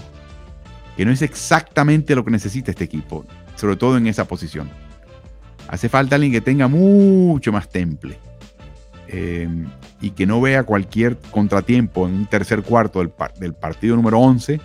que 0.96 1.06
no 1.06 1.12
es 1.12 1.22
exactamente 1.22 2.16
lo 2.16 2.24
que 2.24 2.32
necesita 2.32 2.72
este 2.72 2.84
equipo, 2.84 3.26
sobre 3.56 3.76
todo 3.76 3.98
en 3.98 4.08
esa 4.08 4.26
posición. 4.26 4.70
Hace 5.68 5.90
falta 5.90 6.16
alguien 6.16 6.32
que 6.32 6.42
tenga 6.42 6.68
mucho 6.68 7.52
más 7.52 7.70
temple 7.70 8.18
em, 9.08 9.66
y 10.04 10.12
que 10.12 10.26
no 10.28 10.42
vea 10.42 10.64
cualquier 10.64 11.18
contratiempo 11.32 12.06
en 12.06 12.14
un 12.14 12.26
tercer 12.26 12.62
cuarto 12.62 13.00
del, 13.00 13.54
partido 13.54 13.96
número 13.96 14.20
11 14.20 14.60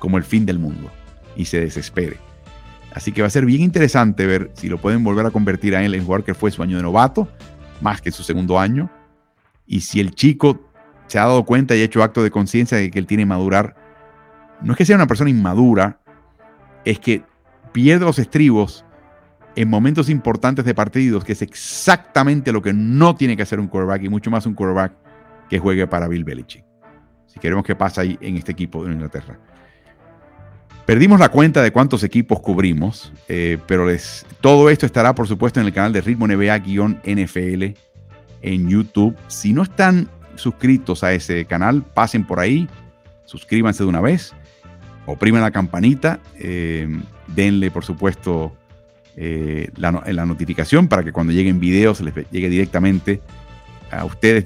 como 0.00 0.18
el 0.18 0.24
fin 0.24 0.44
del 0.44 0.58
mundo 0.58 0.90
y 1.36 1.44
se 1.44 1.60
desespere. 1.60 2.16
Así 2.92 3.12
que 3.12 3.22
va 3.22 3.28
a 3.28 3.30
ser 3.30 3.46
bien 3.46 3.62
interesante 3.62 4.26
ver 4.26 4.50
si 4.54 4.68
lo 4.68 4.78
pueden 4.78 5.04
volver 5.04 5.24
a 5.26 5.30
convertir 5.30 5.76
a 5.76 5.84
él 5.84 5.94
en 5.94 6.04
jugador 6.04 6.24
que 6.24 6.34
fue 6.34 6.50
su 6.50 6.60
año 6.64 6.76
de 6.76 6.82
novato, 6.82 7.28
más 7.80 8.02
que 8.02 8.10
su 8.10 8.24
segundo 8.24 8.58
año. 8.58 8.90
Y 9.64 9.82
si 9.82 10.00
el 10.00 10.12
chico 10.12 10.68
se 11.06 11.20
ha 11.20 11.22
dado 11.22 11.44
cuenta 11.44 11.76
y 11.76 11.82
ha 11.82 11.84
hecho 11.84 12.02
acto 12.02 12.24
de 12.24 12.32
conciencia 12.32 12.76
de 12.76 12.90
que 12.90 12.98
él 12.98 13.06
tiene 13.06 13.22
que 13.22 13.26
madurar, 13.26 13.76
no 14.60 14.72
es 14.72 14.76
que 14.76 14.84
sea 14.84 14.96
una 14.96 15.06
persona 15.06 15.30
inmadura, 15.30 16.00
es 16.84 16.98
que 16.98 17.22
pierde 17.70 18.06
los 18.06 18.18
estribos 18.18 18.84
en 19.56 19.68
momentos 19.68 20.08
importantes 20.08 20.64
de 20.64 20.74
partidos, 20.74 21.24
que 21.24 21.32
es 21.32 21.42
exactamente 21.42 22.52
lo 22.52 22.62
que 22.62 22.72
no 22.72 23.14
tiene 23.14 23.36
que 23.36 23.42
hacer 23.42 23.60
un 23.60 23.68
quarterback 23.68 24.04
y 24.04 24.08
mucho 24.08 24.30
más 24.30 24.46
un 24.46 24.54
quarterback 24.54 24.92
que 25.48 25.58
juegue 25.58 25.86
para 25.86 26.08
Bill 26.08 26.24
Belichick. 26.24 26.64
Si 27.26 27.38
queremos 27.38 27.64
que 27.64 27.74
pase 27.74 28.00
ahí 28.00 28.18
en 28.20 28.36
este 28.36 28.52
equipo 28.52 28.84
de 28.84 28.92
Inglaterra. 28.92 29.38
Perdimos 30.86 31.20
la 31.20 31.28
cuenta 31.28 31.62
de 31.62 31.70
cuántos 31.70 32.02
equipos 32.02 32.40
cubrimos, 32.40 33.12
eh, 33.28 33.58
pero 33.66 33.86
les, 33.86 34.26
todo 34.40 34.70
esto 34.70 34.86
estará, 34.86 35.14
por 35.14 35.28
supuesto, 35.28 35.60
en 35.60 35.66
el 35.66 35.72
canal 35.72 35.92
de 35.92 36.00
Ritmo 36.00 36.26
NBA-NFL 36.26 37.78
en 38.42 38.68
YouTube. 38.68 39.16
Si 39.28 39.52
no 39.52 39.62
están 39.62 40.08
suscritos 40.34 41.04
a 41.04 41.12
ese 41.12 41.44
canal, 41.44 41.82
pasen 41.82 42.26
por 42.26 42.40
ahí, 42.40 42.68
suscríbanse 43.24 43.84
de 43.84 43.88
una 43.88 44.00
vez, 44.00 44.34
opriman 45.06 45.42
la 45.42 45.50
campanita, 45.50 46.18
eh, 46.38 46.88
denle, 47.28 47.70
por 47.70 47.84
supuesto, 47.84 48.56
eh, 49.16 49.70
la, 49.76 50.26
notificación 50.26 50.88
para 50.88 51.02
que 51.02 51.12
cuando 51.12 51.32
lleguen 51.32 51.60
videos 51.60 52.00
les 52.00 52.14
llegue 52.30 52.48
directamente 52.48 53.20
a 53.90 54.04
ustedes, 54.04 54.44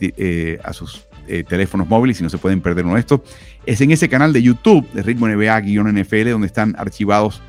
a 0.64 0.72
sus 0.72 1.06
teléfonos 1.48 1.88
móviles 1.88 2.20
y 2.20 2.22
no 2.22 2.30
se 2.30 2.38
pueden 2.38 2.60
perder 2.60 2.84
uno 2.84 2.94
de 2.94 3.00
estos 3.00 3.20
es 3.66 3.80
en 3.80 3.90
ese 3.90 4.08
canal 4.08 4.32
de 4.32 4.42
YouTube 4.42 4.90
de 4.92 5.02
Ritmo 5.02 5.26
NBA-NFL 5.26 6.30
donde 6.30 6.46
están 6.46 6.74
archivados 6.78 7.40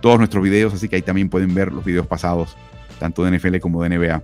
todos 0.00 0.18
nuestros 0.18 0.42
videos, 0.42 0.74
así 0.74 0.88
que 0.88 0.96
ahí 0.96 1.02
también 1.02 1.28
pueden 1.28 1.54
ver 1.54 1.72
los 1.72 1.84
videos 1.84 2.06
pasados, 2.06 2.56
tanto 2.98 3.24
de 3.24 3.38
NFL 3.38 3.58
como 3.58 3.82
de 3.82 3.96
NBA. 3.96 4.22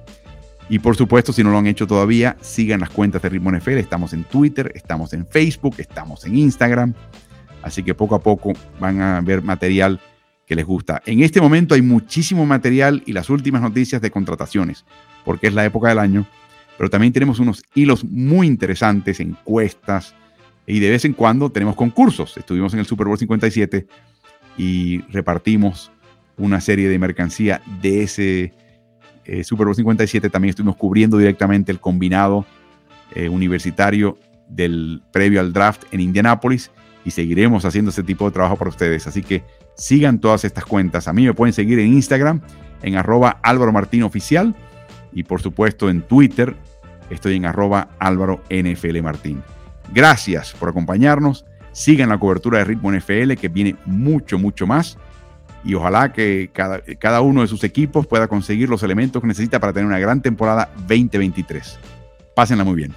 Y 0.69 0.81
por 0.81 0.97
supuesto, 0.97 1.33
si 1.33 1.43
no 1.43 1.51
lo 1.51 1.59
han 1.59 1.67
hecho 1.67 1.87
todavía, 1.87 2.37
sigan 2.41 2.81
las 2.81 2.91
cuentas 2.91 3.23
de 3.23 3.31
Ritmo 3.31 3.51
NFL. 3.51 3.79
Estamos 3.79 4.13
en 4.13 4.25
Twitter, 4.25 4.73
estamos 4.75 5.15
en 5.15 5.27
Facebook, 5.27 5.77
estamos 5.79 6.27
en 6.27 6.37
Instagram. 6.37 6.93
Así 7.63 7.83
que 7.83 7.95
poco 7.95 8.17
a 8.17 8.21
poco 8.21 8.53
van 8.79 9.01
a 9.01 9.21
ver 9.21 9.41
material 9.43 10.01
que 10.49 10.57
les 10.57 10.65
gusta. 10.65 11.03
En 11.05 11.23
este 11.23 11.41
momento 11.41 11.75
hay 11.75 11.83
muchísimo 11.83 12.47
material 12.47 13.03
y 13.05 13.13
las 13.13 13.29
últimas 13.29 13.61
noticias 13.61 14.01
de 14.01 14.11
contrataciones, 14.11 14.87
porque 15.25 15.49
es 15.49 15.55
la 15.55 15.65
época 15.65 15.91
del 15.91 15.99
año. 15.99 16.27
Pero 16.79 16.89
también 16.89 17.13
tenemos 17.13 17.39
unos 17.39 17.63
hilos 17.75 18.03
muy 18.05 18.47
interesantes, 18.47 19.21
encuestas, 19.21 20.15
y 20.67 20.81
de 20.81 20.91
vez 20.91 21.05
en 21.05 21.13
cuando 21.13 21.51
tenemos 21.51 21.77
concursos. 21.77 22.37
Estuvimos 22.37 22.73
en 22.73 22.81
el 22.81 22.87
Super 22.87 23.07
Bowl 23.07 23.19
57 23.19 23.87
y 24.57 25.03
repartimos 25.13 25.91
una 26.39 26.61
serie 26.61 26.89
de 26.89 26.99
mercancía 26.99 27.61
de 27.83 28.03
ese 28.05 28.55
eh, 29.25 29.45
Super 29.45 29.67
Bowl 29.67 29.75
57. 29.75 30.31
También 30.31 30.51
estuvimos 30.51 30.77
cubriendo 30.77 31.19
directamente 31.19 31.73
el 31.73 31.81
combinado 31.81 32.47
eh, 33.15 33.29
universitario 33.29 34.19
del 34.49 35.03
previo 35.13 35.41
al 35.41 35.53
draft 35.53 35.85
en 35.91 36.01
Indianápolis 36.01 36.71
y 37.05 37.11
seguiremos 37.11 37.65
haciendo 37.65 37.91
ese 37.91 38.03
tipo 38.03 38.25
de 38.27 38.33
trabajo 38.33 38.57
para 38.57 38.71
ustedes. 38.71 39.07
Así 39.07 39.23
que 39.23 39.43
sigan 39.79 40.19
todas 40.19 40.45
estas 40.45 40.67
cuentas. 40.67 41.09
A 41.09 41.13
mí 41.15 41.25
me 41.25 41.33
pueden 41.33 41.55
seguir 41.55 41.79
en 41.79 41.95
Instagram 41.95 42.43
en 42.83 42.97
arroba 42.97 43.39
Álvaro 43.43 43.73
Martín 43.73 44.03
Oficial 44.03 44.55
y 45.13 45.23
por 45.23 45.41
supuesto 45.41 45.89
en 45.89 46.03
Twitter 46.03 46.55
estoy 47.09 47.37
en 47.37 47.47
arroba 47.47 47.89
Álvaro 47.99 48.43
NFL 48.51 49.01
Martín. 49.01 49.43
Gracias 49.95 50.53
por 50.53 50.69
acompañarnos. 50.69 51.47
Sigan 51.73 52.09
la 52.09 52.19
cobertura 52.19 52.59
de 52.59 52.65
Ritmo 52.65 52.93
NFL, 52.93 53.35
que 53.35 53.49
viene 53.49 53.77
mucho, 53.87 54.39
mucho 54.39 54.67
más. 54.67 54.99
Y 55.65 55.75
ojalá 55.75 56.13
que 56.13 56.51
cada, 56.53 56.81
cada 56.99 57.21
uno 57.21 57.43
de 57.43 57.47
sus 57.47 57.63
equipos 57.65 58.07
pueda 58.07 58.27
conseguir 58.27 58.69
los 58.69 58.83
elementos 58.83 59.23
que 59.23 59.29
necesita 59.29 59.61
para 59.61 59.73
tener 59.73 59.87
una 59.87 59.99
gran 59.99 60.21
temporada 60.21 60.71
2023. 60.89 61.79
Pásenla 62.35 62.65
muy 62.65 62.75
bien. 62.75 62.95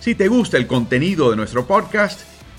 Si 0.00 0.14
te 0.14 0.28
gusta 0.28 0.56
el 0.56 0.66
contenido 0.66 1.30
de 1.30 1.36
nuestro 1.36 1.66
podcast, 1.66 2.31